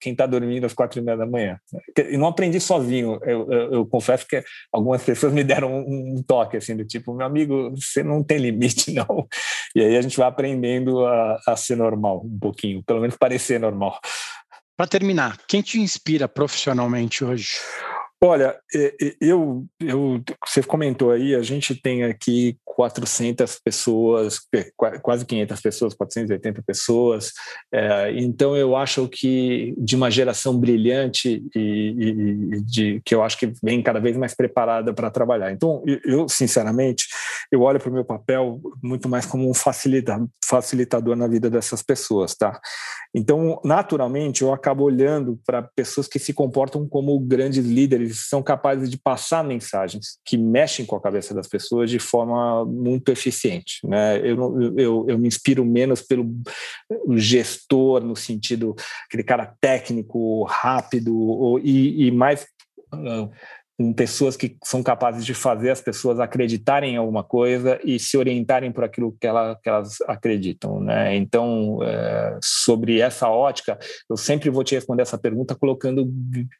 quem 0.00 0.14
tá 0.14 0.26
dormindo 0.26 0.64
às 0.64 0.72
quatro 0.72 0.98
e 0.98 1.02
meia 1.02 1.16
da 1.16 1.26
manhã. 1.26 1.58
E 1.96 2.16
não 2.16 2.26
aprendi 2.26 2.60
sozinho. 2.60 3.18
Eu, 3.22 3.50
eu, 3.50 3.72
eu, 3.72 3.86
confesso 3.86 4.26
que 4.26 4.42
algumas 4.72 5.02
pessoas 5.02 5.32
me 5.32 5.44
deram 5.44 5.72
um, 5.72 6.16
um, 6.16 6.22
toque 6.22 6.56
assim 6.56 6.76
do 6.76 6.84
tipo, 6.84 7.14
meu 7.14 7.26
amigo, 7.26 7.74
você 7.76 8.02
não 8.02 8.22
tem 8.22 8.38
limite 8.38 8.92
não. 8.94 9.26
E 9.74 9.80
aí 9.80 9.96
a 9.96 10.02
gente 10.02 10.16
vai 10.16 10.28
aprendendo 10.28 11.04
a, 11.06 11.38
a 11.46 11.56
ser 11.56 11.76
normal 11.76 12.22
um 12.24 12.38
pouquinho, 12.38 12.82
pelo 12.82 13.00
menos 13.00 13.16
parecer 13.16 13.60
normal. 13.60 13.98
Para 14.80 14.88
terminar, 14.88 15.36
quem 15.46 15.60
te 15.60 15.78
inspira 15.78 16.26
profissionalmente 16.26 17.22
hoje? 17.22 17.60
Olha, 18.22 18.54
eu, 19.18 19.64
eu, 19.80 20.22
você 20.46 20.62
comentou 20.62 21.10
aí, 21.10 21.34
a 21.34 21.42
gente 21.42 21.74
tem 21.74 22.04
aqui 22.04 22.54
400 22.66 23.58
pessoas, 23.64 24.40
quase 25.02 25.24
500 25.24 25.60
pessoas, 25.60 25.94
480 25.94 26.62
pessoas. 26.62 27.32
É, 27.72 28.12
então, 28.18 28.54
eu 28.54 28.76
acho 28.76 29.08
que 29.08 29.74
de 29.78 29.96
uma 29.96 30.10
geração 30.10 30.58
brilhante 30.58 31.42
e, 31.54 31.94
e, 31.98 32.60
de, 32.60 33.00
que 33.04 33.14
eu 33.14 33.22
acho 33.22 33.38
que 33.38 33.52
vem 33.62 33.82
cada 33.82 34.00
vez 34.00 34.16
mais 34.18 34.34
preparada 34.34 34.92
para 34.92 35.10
trabalhar. 35.10 35.50
Então, 35.50 35.82
eu, 36.04 36.28
sinceramente, 36.28 37.06
eu 37.50 37.62
olho 37.62 37.80
para 37.80 37.90
o 37.90 37.94
meu 37.94 38.04
papel 38.04 38.60
muito 38.82 39.08
mais 39.08 39.24
como 39.24 39.48
um 39.48 39.54
facilitador, 39.54 40.28
facilitador 40.44 41.16
na 41.16 41.26
vida 41.26 41.48
dessas 41.48 41.82
pessoas, 41.82 42.34
tá? 42.34 42.60
Então, 43.14 43.60
naturalmente, 43.64 44.42
eu 44.42 44.52
acabo 44.52 44.84
olhando 44.84 45.38
para 45.44 45.62
pessoas 45.62 46.06
que 46.06 46.18
se 46.18 46.32
comportam 46.32 46.86
como 46.88 47.18
grandes 47.18 47.64
líderes 47.66 48.09
eles 48.10 48.28
são 48.28 48.42
capazes 48.42 48.90
de 48.90 48.98
passar 48.98 49.44
mensagens 49.44 50.18
que 50.24 50.36
mexem 50.36 50.84
com 50.84 50.96
a 50.96 51.00
cabeça 51.00 51.32
das 51.32 51.46
pessoas 51.46 51.90
de 51.90 51.98
forma 51.98 52.64
muito 52.64 53.10
eficiente. 53.10 53.86
Né? 53.86 54.18
Eu, 54.18 54.76
eu, 54.76 55.06
eu 55.08 55.18
me 55.18 55.28
inspiro 55.28 55.64
menos 55.64 56.02
pelo 56.02 56.28
gestor, 57.16 58.02
no 58.02 58.16
sentido 58.16 58.74
aquele 59.06 59.22
cara 59.22 59.54
técnico, 59.60 60.44
rápido, 60.44 61.60
e, 61.62 62.06
e 62.06 62.10
mais 62.10 62.46
com 63.80 63.94
pessoas 63.94 64.36
que 64.36 64.58
são 64.62 64.82
capazes 64.82 65.24
de 65.24 65.32
fazer 65.32 65.70
as 65.70 65.80
pessoas 65.80 66.20
acreditarem 66.20 66.92
em 66.92 66.96
alguma 66.98 67.24
coisa 67.24 67.80
e 67.82 67.98
se 67.98 68.18
orientarem 68.18 68.70
por 68.70 68.84
aquilo 68.84 69.16
que, 69.18 69.26
ela, 69.26 69.58
que 69.62 69.70
elas 69.70 70.02
acreditam. 70.02 70.80
Né? 70.80 71.16
Então, 71.16 71.78
é, 71.82 72.38
sobre 72.44 73.00
essa 73.00 73.30
ótica, 73.30 73.78
eu 74.10 74.18
sempre 74.18 74.50
vou 74.50 74.62
te 74.62 74.74
responder 74.74 75.00
essa 75.00 75.16
pergunta 75.16 75.54
colocando 75.54 76.12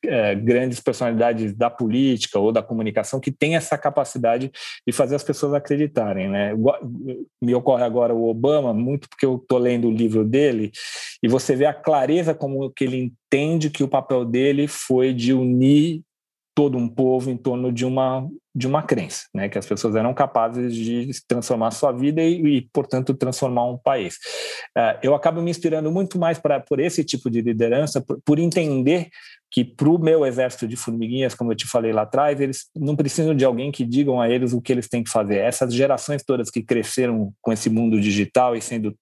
é, 0.03 0.35
grandes 0.35 0.81
personalidades 0.81 1.53
da 1.53 1.69
política 1.69 2.39
ou 2.39 2.51
da 2.51 2.63
comunicação 2.63 3.21
que 3.21 3.31
têm 3.31 3.55
essa 3.55 3.77
capacidade 3.77 4.51
de 4.87 4.91
fazer 4.91 5.15
as 5.15 5.23
pessoas 5.23 5.53
acreditarem. 5.53 6.27
Né? 6.27 6.55
Me 7.43 7.55
ocorre 7.55 7.85
agora 7.85 8.15
o 8.15 8.31
Obama, 8.31 8.73
muito 8.73 9.07
porque 9.11 9.27
eu 9.27 9.37
estou 9.37 9.59
lendo 9.59 9.89
o 9.89 9.93
livro 9.93 10.25
dele, 10.25 10.73
e 11.23 11.29
você 11.29 11.55
vê 11.55 11.67
a 11.67 11.75
clareza 11.75 12.35
como 12.35 12.71
que 12.71 12.85
ele 12.85 13.13
entende 13.31 13.69
que 13.69 13.85
o 13.85 13.89
papel 13.89 14.25
dele 14.25 14.67
foi 14.67 15.13
de 15.13 15.35
unir 15.35 16.01
todo 16.61 16.77
um 16.77 16.87
povo 16.87 17.31
em 17.31 17.39
torno 17.39 17.73
de 17.73 17.87
uma 17.87 18.29
de 18.55 18.67
uma 18.67 18.83
crença, 18.83 19.23
né, 19.33 19.49
que 19.49 19.57
as 19.57 19.65
pessoas 19.65 19.95
eram 19.95 20.13
capazes 20.13 20.75
de 20.75 21.09
transformar 21.27 21.71
sua 21.71 21.93
vida 21.93 22.21
e, 22.21 22.57
e 22.57 22.69
portanto, 22.73 23.15
transformar 23.15 23.65
um 23.65 23.79
país. 23.79 24.17
Uh, 24.77 24.99
eu 25.05 25.15
acabo 25.15 25.41
me 25.41 25.51
inspirando 25.51 25.91
muito 25.91 26.19
mais 26.19 26.37
para 26.37 26.61
por 26.61 26.79
esse 26.81 27.03
tipo 27.03 27.31
de 27.31 27.41
liderança, 27.41 28.03
por, 28.03 28.21
por 28.23 28.39
entender 28.39 29.09
que 29.51 29.65
para 29.65 29.89
o 29.89 29.99
meu 29.99 30.27
exército 30.27 30.69
de 30.69 30.77
formiguinhas, 30.77 31.35
como 31.35 31.53
eu 31.53 31.57
te 31.57 31.67
falei 31.67 31.93
lá 31.93 32.03
atrás, 32.03 32.39
eles 32.41 32.67
não 32.77 32.95
precisam 32.95 33.35
de 33.35 33.45
alguém 33.45 33.73
que 33.73 33.85
digam 33.85 34.21
a 34.21 34.29
eles 34.29 34.53
o 34.53 34.61
que 34.61 34.73
eles 34.73 34.89
têm 34.89 35.03
que 35.03 35.11
fazer. 35.11 35.37
Essas 35.37 35.73
gerações 35.73 36.23
todas 36.23 36.51
que 36.51 36.63
cresceram 36.63 37.33
com 37.41 37.53
esse 37.53 37.71
mundo 37.71 37.99
digital 38.01 38.55
e 38.55 38.61
sendo 38.61 38.95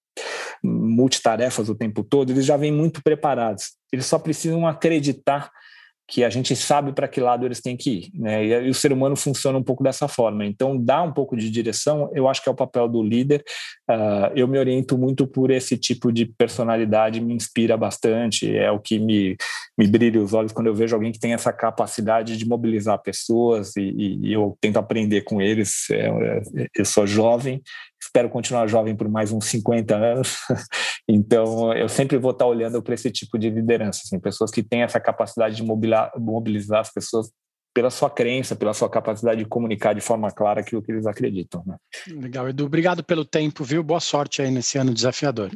multitarefas 0.63 1.67
o 1.67 1.75
tempo 1.75 2.03
todo, 2.03 2.31
eles 2.31 2.45
já 2.45 2.55
vêm 2.55 2.71
muito 2.71 3.01
preparados. 3.03 3.71
Eles 3.91 4.05
só 4.05 4.17
precisam 4.17 4.65
acreditar 4.65 5.51
que 6.09 6.23
a 6.23 6.29
gente 6.29 6.55
sabe 6.55 6.91
para 6.91 7.07
que 7.07 7.21
lado 7.21 7.45
eles 7.45 7.61
têm 7.61 7.77
que 7.77 7.91
ir, 7.91 8.11
né? 8.15 8.43
E, 8.43 8.69
o 8.69 8.73
ser 8.73 8.91
humano 8.91 9.15
funciona 9.15 9.57
um 9.57 9.63
pouco 9.63 9.83
dessa 9.83 10.07
forma. 10.07 10.43
Então, 10.43 10.75
dá 10.75 11.03
um 11.03 11.13
pouco 11.13 11.37
de 11.37 11.49
direção, 11.49 12.09
eu 12.13 12.27
acho 12.27 12.41
que 12.41 12.49
é 12.49 12.51
o 12.51 12.55
papel 12.55 12.87
do 12.87 13.03
líder. 13.03 13.43
Uh, 13.89 14.33
eu 14.35 14.47
me 14.47 14.57
oriento 14.57 14.97
muito 14.97 15.27
por 15.27 15.51
esse 15.51 15.77
tipo 15.77 16.11
de 16.11 16.25
personalidade, 16.25 17.21
me 17.21 17.33
inspira 17.33 17.77
bastante, 17.77 18.55
é 18.55 18.71
o 18.71 18.79
que 18.79 18.97
me, 18.97 19.37
me 19.77 19.87
brilha 19.87 20.21
os 20.21 20.33
olhos 20.33 20.51
quando 20.51 20.67
eu 20.67 20.75
vejo 20.75 20.95
alguém 20.95 21.11
que 21.11 21.19
tem 21.19 21.33
essa 21.33 21.53
capacidade 21.53 22.35
de 22.35 22.47
mobilizar 22.47 22.99
pessoas 23.01 23.75
e, 23.75 24.19
e 24.21 24.33
eu 24.33 24.57
tento 24.59 24.77
aprender 24.77 25.21
com 25.21 25.39
eles. 25.39 25.89
É, 25.91 26.07
é 26.07 26.67
eu 26.75 26.85
sou 26.85 27.05
jovem, 27.05 27.61
espero 28.01 28.29
continuar 28.29 28.67
jovem 28.67 28.95
por 28.95 29.09
mais 29.09 29.31
uns 29.31 29.45
50 29.45 29.95
anos. 29.95 30.37
Então, 31.11 31.73
eu 31.73 31.89
sempre 31.89 32.19
vou 32.19 32.29
estar 32.29 32.45
olhando 32.45 32.83
para 32.83 32.93
esse 32.93 33.09
tipo 33.09 33.39
de 33.39 33.49
liderança, 33.49 34.01
assim, 34.05 34.19
pessoas 34.19 34.51
que 34.51 34.61
têm 34.61 34.83
essa 34.83 34.99
capacidade 34.99 35.55
de 35.55 35.63
mobilizar, 35.63 36.81
as 36.81 36.93
pessoas 36.93 37.31
pela 37.73 37.89
sua 37.89 38.11
crença, 38.11 38.55
pela 38.55 38.75
sua 38.75 38.87
capacidade 38.87 39.43
de 39.43 39.49
comunicar 39.49 39.93
de 39.93 40.01
forma 40.01 40.29
clara 40.31 40.61
aquilo 40.61 40.83
que 40.83 40.91
eles 40.91 41.07
acreditam. 41.07 41.63
Né? 41.65 41.77
Legal, 42.09 42.47
Edu. 42.47 42.65
Obrigado 42.65 43.03
pelo 43.03 43.25
tempo, 43.25 43.63
viu? 43.63 43.81
Boa 43.81 43.99
sorte 43.99 44.41
aí 44.41 44.51
nesse 44.51 44.77
ano 44.77 44.93
desafiador. 44.93 45.49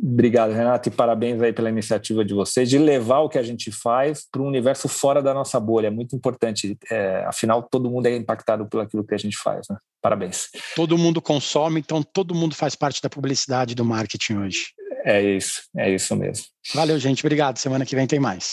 Obrigado, 0.00 0.52
Renato, 0.52 0.88
e 0.88 0.92
parabéns 0.92 1.42
aí 1.42 1.52
pela 1.52 1.68
iniciativa 1.68 2.24
de 2.24 2.32
vocês 2.32 2.70
de 2.70 2.78
levar 2.78 3.20
o 3.20 3.28
que 3.28 3.38
a 3.38 3.42
gente 3.42 3.72
faz 3.72 4.24
para 4.30 4.40
um 4.40 4.46
universo 4.46 4.88
fora 4.88 5.20
da 5.20 5.34
nossa 5.34 5.58
bolha. 5.58 5.88
É 5.88 5.90
muito 5.90 6.14
importante. 6.14 6.78
É, 6.90 7.24
afinal, 7.26 7.62
todo 7.64 7.90
mundo 7.90 8.06
é 8.06 8.16
impactado 8.16 8.66
por 8.68 8.80
aquilo 8.80 9.04
que 9.04 9.14
a 9.14 9.18
gente 9.18 9.36
faz. 9.36 9.66
Né? 9.68 9.76
Parabéns. 10.00 10.48
Todo 10.76 10.96
mundo 10.96 11.20
consome, 11.20 11.80
então 11.80 12.02
todo 12.02 12.34
mundo 12.34 12.54
faz 12.54 12.76
parte 12.76 13.02
da 13.02 13.10
publicidade 13.10 13.74
do 13.74 13.84
marketing 13.84 14.36
hoje. 14.36 14.66
É 15.04 15.20
isso, 15.22 15.62
é 15.76 15.92
isso 15.92 16.14
mesmo. 16.14 16.44
Valeu, 16.74 16.98
gente. 16.98 17.24
Obrigado. 17.24 17.58
Semana 17.58 17.84
que 17.84 17.96
vem 17.96 18.06
tem 18.06 18.20
mais. 18.20 18.52